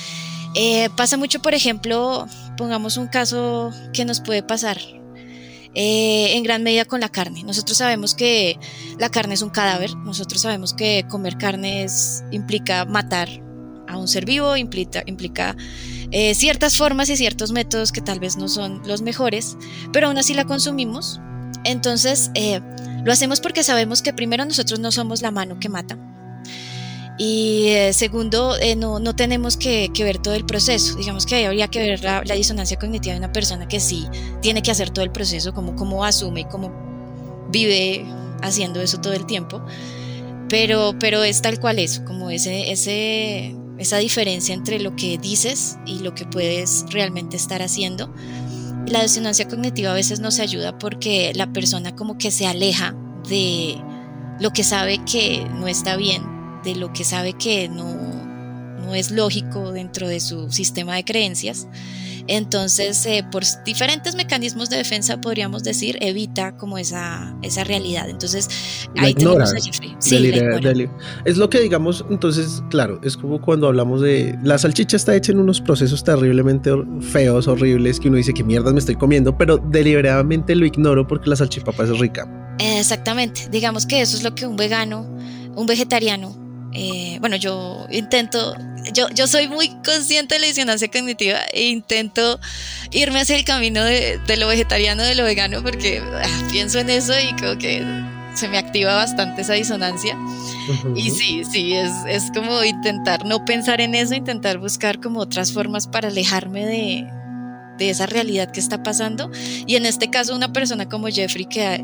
eh, 0.55 0.89
pasa 0.97 1.15
mucho, 1.15 1.41
por 1.41 1.53
ejemplo, 1.53 2.27
pongamos 2.57 2.97
un 2.97 3.07
caso 3.07 3.71
que 3.93 4.03
nos 4.03 4.19
puede 4.19 4.43
pasar 4.43 4.77
eh, 5.73 6.35
en 6.35 6.43
gran 6.43 6.63
medida 6.63 6.83
con 6.83 6.99
la 6.99 7.09
carne. 7.09 7.43
Nosotros 7.43 7.77
sabemos 7.77 8.13
que 8.13 8.59
la 8.99 9.09
carne 9.09 9.35
es 9.35 9.41
un 9.41 9.51
cadáver, 9.51 9.95
nosotros 9.95 10.41
sabemos 10.41 10.73
que 10.73 11.05
comer 11.09 11.37
carne 11.37 11.85
implica 12.31 12.83
matar 12.83 13.29
a 13.87 13.97
un 13.97 14.07
ser 14.07 14.25
vivo, 14.25 14.57
implica, 14.57 15.03
implica 15.05 15.55
eh, 16.11 16.35
ciertas 16.35 16.77
formas 16.77 17.09
y 17.09 17.17
ciertos 17.17 17.51
métodos 17.51 17.91
que 17.91 18.01
tal 18.01 18.19
vez 18.19 18.37
no 18.37 18.47
son 18.47 18.81
los 18.85 19.01
mejores, 19.01 19.57
pero 19.91 20.07
aún 20.07 20.17
así 20.17 20.33
la 20.33 20.45
consumimos. 20.45 21.19
Entonces, 21.63 22.31
eh, 22.33 22.61
lo 23.03 23.11
hacemos 23.11 23.41
porque 23.41 23.63
sabemos 23.63 24.01
que 24.01 24.13
primero 24.13 24.45
nosotros 24.45 24.79
no 24.79 24.91
somos 24.91 25.21
la 25.21 25.31
mano 25.31 25.59
que 25.59 25.69
mata. 25.69 25.97
Y 27.19 27.69
eh, 27.69 27.93
segundo, 27.93 28.55
no, 28.77 28.99
no 28.99 29.15
tenemos 29.15 29.57
que, 29.57 29.91
ver 29.97 30.19
todo 30.19 30.35
el 30.35 30.45
proceso. 30.45 30.95
Digamos 30.95 31.25
que 31.25 31.45
habría 31.45 31.67
que 31.67 31.79
ver 31.79 32.03
la, 32.03 32.23
la 32.23 32.35
disonancia 32.35 32.77
cognitiva 32.77 33.13
de 33.13 33.19
una 33.19 33.31
persona 33.31 33.67
que 33.67 33.79
sí 33.79 34.05
tiene 34.41 34.61
que 34.61 34.69
hacer 34.71 34.91
todo 34.91 35.03
el 35.03 35.11
proceso, 35.11 35.53
como, 35.53 35.75
como 35.75 36.05
asume 36.05 36.41
y 36.41 36.45
cómo 36.45 36.71
vive 37.49 38.05
haciendo 38.41 38.81
eso 38.81 38.99
todo 38.99 39.13
el 39.13 39.25
tiempo. 39.25 39.61
Pero, 40.49 40.95
pero 40.99 41.23
es 41.23 41.41
tal 41.41 41.59
cual 41.59 41.79
eso, 41.79 42.05
como 42.05 42.29
ese, 42.29 42.71
ese, 42.71 43.55
esa 43.77 43.97
diferencia 43.97 44.53
entre 44.53 44.79
lo 44.79 44.95
que 44.95 45.17
dices 45.17 45.77
y 45.85 45.99
lo 45.99 46.13
que 46.13 46.25
puedes 46.25 46.85
realmente 46.89 47.37
estar 47.37 47.61
haciendo. 47.61 48.13
La 48.87 49.01
disonancia 49.01 49.47
cognitiva 49.47 49.91
a 49.91 49.95
veces 49.95 50.19
nos 50.19 50.39
ayuda 50.39 50.77
porque 50.77 51.33
la 51.35 51.51
persona 51.51 51.95
como 51.95 52.17
que 52.17 52.31
se 52.31 52.47
aleja 52.47 52.95
de 53.27 53.77
lo 54.39 54.51
que 54.51 54.63
sabe 54.63 54.99
que 55.05 55.45
no 55.55 55.67
está 55.67 55.97
bien, 55.97 56.23
de 56.63 56.75
lo 56.75 56.93
que 56.93 57.03
sabe 57.03 57.33
que 57.33 57.69
no, 57.69 58.06
no 58.87 58.95
es 58.95 59.11
lógico 59.11 59.73
dentro 59.73 60.07
de 60.07 60.21
su 60.21 60.49
sistema 60.49 60.95
de 60.95 61.03
creencias. 61.03 61.67
Entonces, 62.29 63.05
eh, 63.05 63.25
por 63.31 63.43
diferentes 63.65 64.15
mecanismos 64.15 64.69
de 64.69 64.77
defensa, 64.77 65.19
podríamos 65.21 65.63
decir, 65.63 65.97
evita 66.01 66.57
como 66.57 66.77
esa, 66.77 67.35
esa 67.41 67.63
realidad. 67.63 68.09
Entonces, 68.09 68.49
La 68.95 69.03
ahí 69.03 69.11
ignora. 69.11 69.45
tenemos 69.45 69.53
a 69.53 69.65
Jeffrey. 69.65 69.95
Sí, 69.99 70.19
la 70.19 70.37
ignora. 70.37 70.91
Es 71.25 71.37
lo 71.37 71.49
que 71.49 71.61
digamos, 71.61 72.05
entonces, 72.09 72.61
claro, 72.69 72.99
es 73.03 73.15
como 73.15 73.41
cuando 73.41 73.67
hablamos 73.67 74.01
de 74.01 74.37
la 74.43 74.57
salchicha 74.57 74.97
está 74.97 75.15
hecha 75.15 75.31
en 75.31 75.39
unos 75.39 75.61
procesos 75.61 76.03
terriblemente 76.03 76.71
feos, 76.99 77.47
horribles, 77.47 77.99
que 77.99 78.09
uno 78.09 78.17
dice 78.17 78.33
que 78.33 78.43
mierdas 78.43 78.73
me 78.73 78.79
estoy 78.79 78.95
comiendo, 78.95 79.37
pero 79.37 79.57
deliberadamente 79.57 80.55
lo 80.55 80.65
ignoro 80.65 81.07
porque 81.07 81.29
la 81.29 81.35
salchipapa 81.37 81.83
es 81.83 81.97
rica. 81.97 82.55
Exactamente, 82.59 83.47
digamos 83.51 83.85
que 83.85 84.01
eso 84.01 84.17
es 84.17 84.23
lo 84.23 84.35
que 84.35 84.45
un 84.45 84.57
vegano, 84.57 85.07
un 85.55 85.65
vegetariano, 85.65 86.47
eh, 86.73 87.17
bueno, 87.19 87.37
yo 87.37 87.87
intento, 87.89 88.55
yo, 88.93 89.09
yo 89.09 89.27
soy 89.27 89.47
muy 89.47 89.69
consciente 89.83 90.35
de 90.35 90.41
la 90.41 90.47
disonancia 90.47 90.87
cognitiva 90.87 91.39
e 91.51 91.67
intento 91.67 92.39
irme 92.91 93.21
hacia 93.21 93.35
el 93.35 93.45
camino 93.45 93.83
de, 93.83 94.19
de 94.25 94.37
lo 94.37 94.47
vegetariano, 94.47 95.03
de 95.03 95.15
lo 95.15 95.23
vegano, 95.23 95.61
porque 95.63 96.01
ah, 96.01 96.47
pienso 96.51 96.79
en 96.79 96.89
eso 96.89 97.13
y 97.19 97.33
creo 97.35 97.57
que 97.57 97.85
se 98.35 98.47
me 98.47 98.57
activa 98.57 98.93
bastante 98.93 99.41
esa 99.41 99.53
disonancia. 99.53 100.17
Y 100.95 101.09
sí, 101.09 101.43
sí, 101.43 101.73
es, 101.73 101.91
es 102.07 102.31
como 102.33 102.63
intentar 102.63 103.25
no 103.25 103.43
pensar 103.45 103.81
en 103.81 103.95
eso, 103.95 104.13
intentar 104.13 104.59
buscar 104.59 104.99
como 104.99 105.19
otras 105.19 105.51
formas 105.51 105.87
para 105.87 106.09
alejarme 106.09 106.65
de, 106.65 107.07
de 107.77 107.89
esa 107.89 108.05
realidad 108.05 108.51
que 108.51 108.59
está 108.59 108.83
pasando. 108.83 109.31
Y 109.65 109.75
en 109.75 109.85
este 109.85 110.09
caso 110.09 110.35
una 110.35 110.53
persona 110.53 110.87
como 110.87 111.07
Jeffrey 111.07 111.45
que 111.45 111.83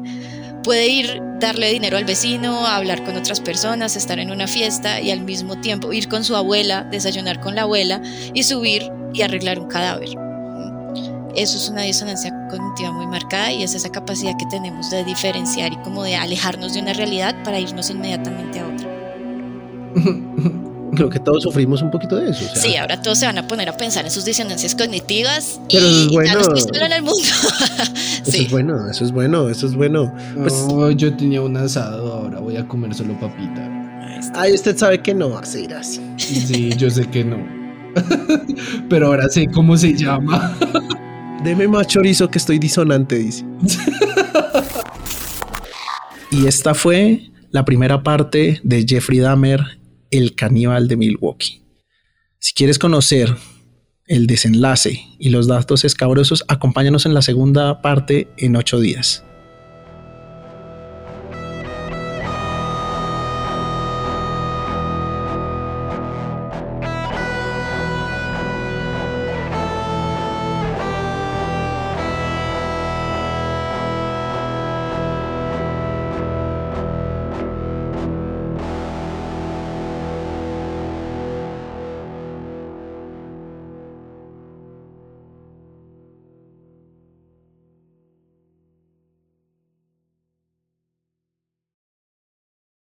puede 0.63 0.87
ir, 0.87 1.21
darle 1.39 1.71
dinero 1.71 1.97
al 1.97 2.05
vecino, 2.05 2.65
hablar 2.65 3.03
con 3.03 3.17
otras 3.17 3.41
personas, 3.41 3.95
estar 3.95 4.19
en 4.19 4.31
una 4.31 4.47
fiesta 4.47 5.01
y 5.01 5.11
al 5.11 5.21
mismo 5.21 5.59
tiempo 5.59 5.93
ir 5.93 6.07
con 6.07 6.23
su 6.23 6.35
abuela, 6.35 6.83
desayunar 6.83 7.39
con 7.39 7.55
la 7.55 7.63
abuela 7.63 8.01
y 8.33 8.43
subir 8.43 8.89
y 9.13 9.21
arreglar 9.21 9.59
un 9.59 9.67
cadáver. 9.67 10.09
Eso 11.35 11.57
es 11.57 11.69
una 11.69 11.81
disonancia 11.81 12.31
cognitiva 12.49 12.91
muy 12.91 13.07
marcada 13.07 13.51
y 13.51 13.63
es 13.63 13.73
esa 13.73 13.89
capacidad 13.89 14.33
que 14.37 14.45
tenemos 14.45 14.89
de 14.89 15.03
diferenciar 15.03 15.73
y 15.73 15.77
como 15.77 16.03
de 16.03 16.15
alejarnos 16.15 16.73
de 16.73 16.81
una 16.81 16.93
realidad 16.93 17.35
para 17.43 17.59
irnos 17.59 17.89
inmediatamente 17.89 18.59
a 18.59 18.67
otra. 18.67 18.89
Creo 20.95 21.09
que 21.09 21.19
todos 21.19 21.43
sufrimos 21.43 21.81
un 21.81 21.91
poquito 21.91 22.15
de 22.17 22.29
eso. 22.31 22.45
o 22.45 22.47
sea, 22.53 22.61
Sí, 22.61 22.75
ahora 22.75 23.01
todos 23.01 23.17
se 23.19 23.25
van 23.25 23.37
a 23.37 23.47
poner 23.47 23.69
a 23.69 23.77
pensar 23.77 24.05
en 24.05 24.11
sus 24.11 24.25
disonancias 24.25 24.75
cognitivas 24.75 25.59
Pero 25.71 25.87
y 25.87 26.05
es 26.05 26.07
bueno. 26.11 26.27
ya 26.29 26.33
no 26.35 26.41
estoy 26.41 26.61
solo 26.61 26.85
en 26.85 26.91
el 26.93 27.01
mundo. 27.03 27.19
Eso 28.23 28.31
sí. 28.31 28.45
es 28.45 28.51
bueno, 28.51 28.89
eso 28.89 29.03
es 29.03 29.11
bueno, 29.11 29.49
eso 29.49 29.67
es 29.67 29.75
bueno. 29.75 30.13
Pues- 30.35 30.53
No, 30.69 30.89
yo 30.91 31.13
tenía 31.17 31.41
un 31.41 31.57
asado, 31.57 32.13
ahora 32.13 32.39
voy 32.39 32.55
a 32.57 32.65
comer 32.67 32.93
solo 32.95 33.19
papita. 33.19 33.65
Ahí 34.01 34.19
está. 34.19 34.41
Ay, 34.41 34.53
usted 34.53 34.77
sabe 34.77 35.01
que 35.01 35.13
no 35.13 35.29
va 35.31 35.39
a 35.41 35.45
ser 35.45 35.73
así. 35.73 35.99
Sí, 36.17 36.69
yo 36.77 36.89
sé 36.89 37.05
que 37.09 37.25
no. 37.25 37.37
Pero 38.89 39.07
ahora 39.07 39.27
sé 39.29 39.47
cómo 39.47 39.75
se 39.75 39.93
llama. 39.93 40.57
Deme 41.43 41.67
más 41.67 41.87
chorizo 41.87 42.29
que 42.29 42.37
estoy 42.37 42.57
disonante, 42.59 43.17
dice. 43.17 43.43
y 46.31 46.47
esta 46.47 46.73
fue 46.73 47.29
la 47.51 47.65
primera 47.65 48.01
parte 48.01 48.59
de 48.63 48.85
Jeffrey 48.87 49.19
Dahmer, 49.19 49.61
el 50.13 50.35
caníbal 50.35 50.87
de 50.87 50.95
Milwaukee. 50.95 51.61
Si 52.39 52.53
quieres 52.53 52.77
conocer 52.77 53.35
el 54.05 54.27
desenlace 54.27 55.01
y 55.17 55.29
los 55.29 55.47
datos 55.47 55.85
escabrosos, 55.85 56.45
acompáñanos 56.47 57.05
en 57.05 57.13
la 57.13 57.21
segunda 57.21 57.81
parte 57.81 58.27
en 58.37 58.55
ocho 58.55 58.79
días. 58.79 59.23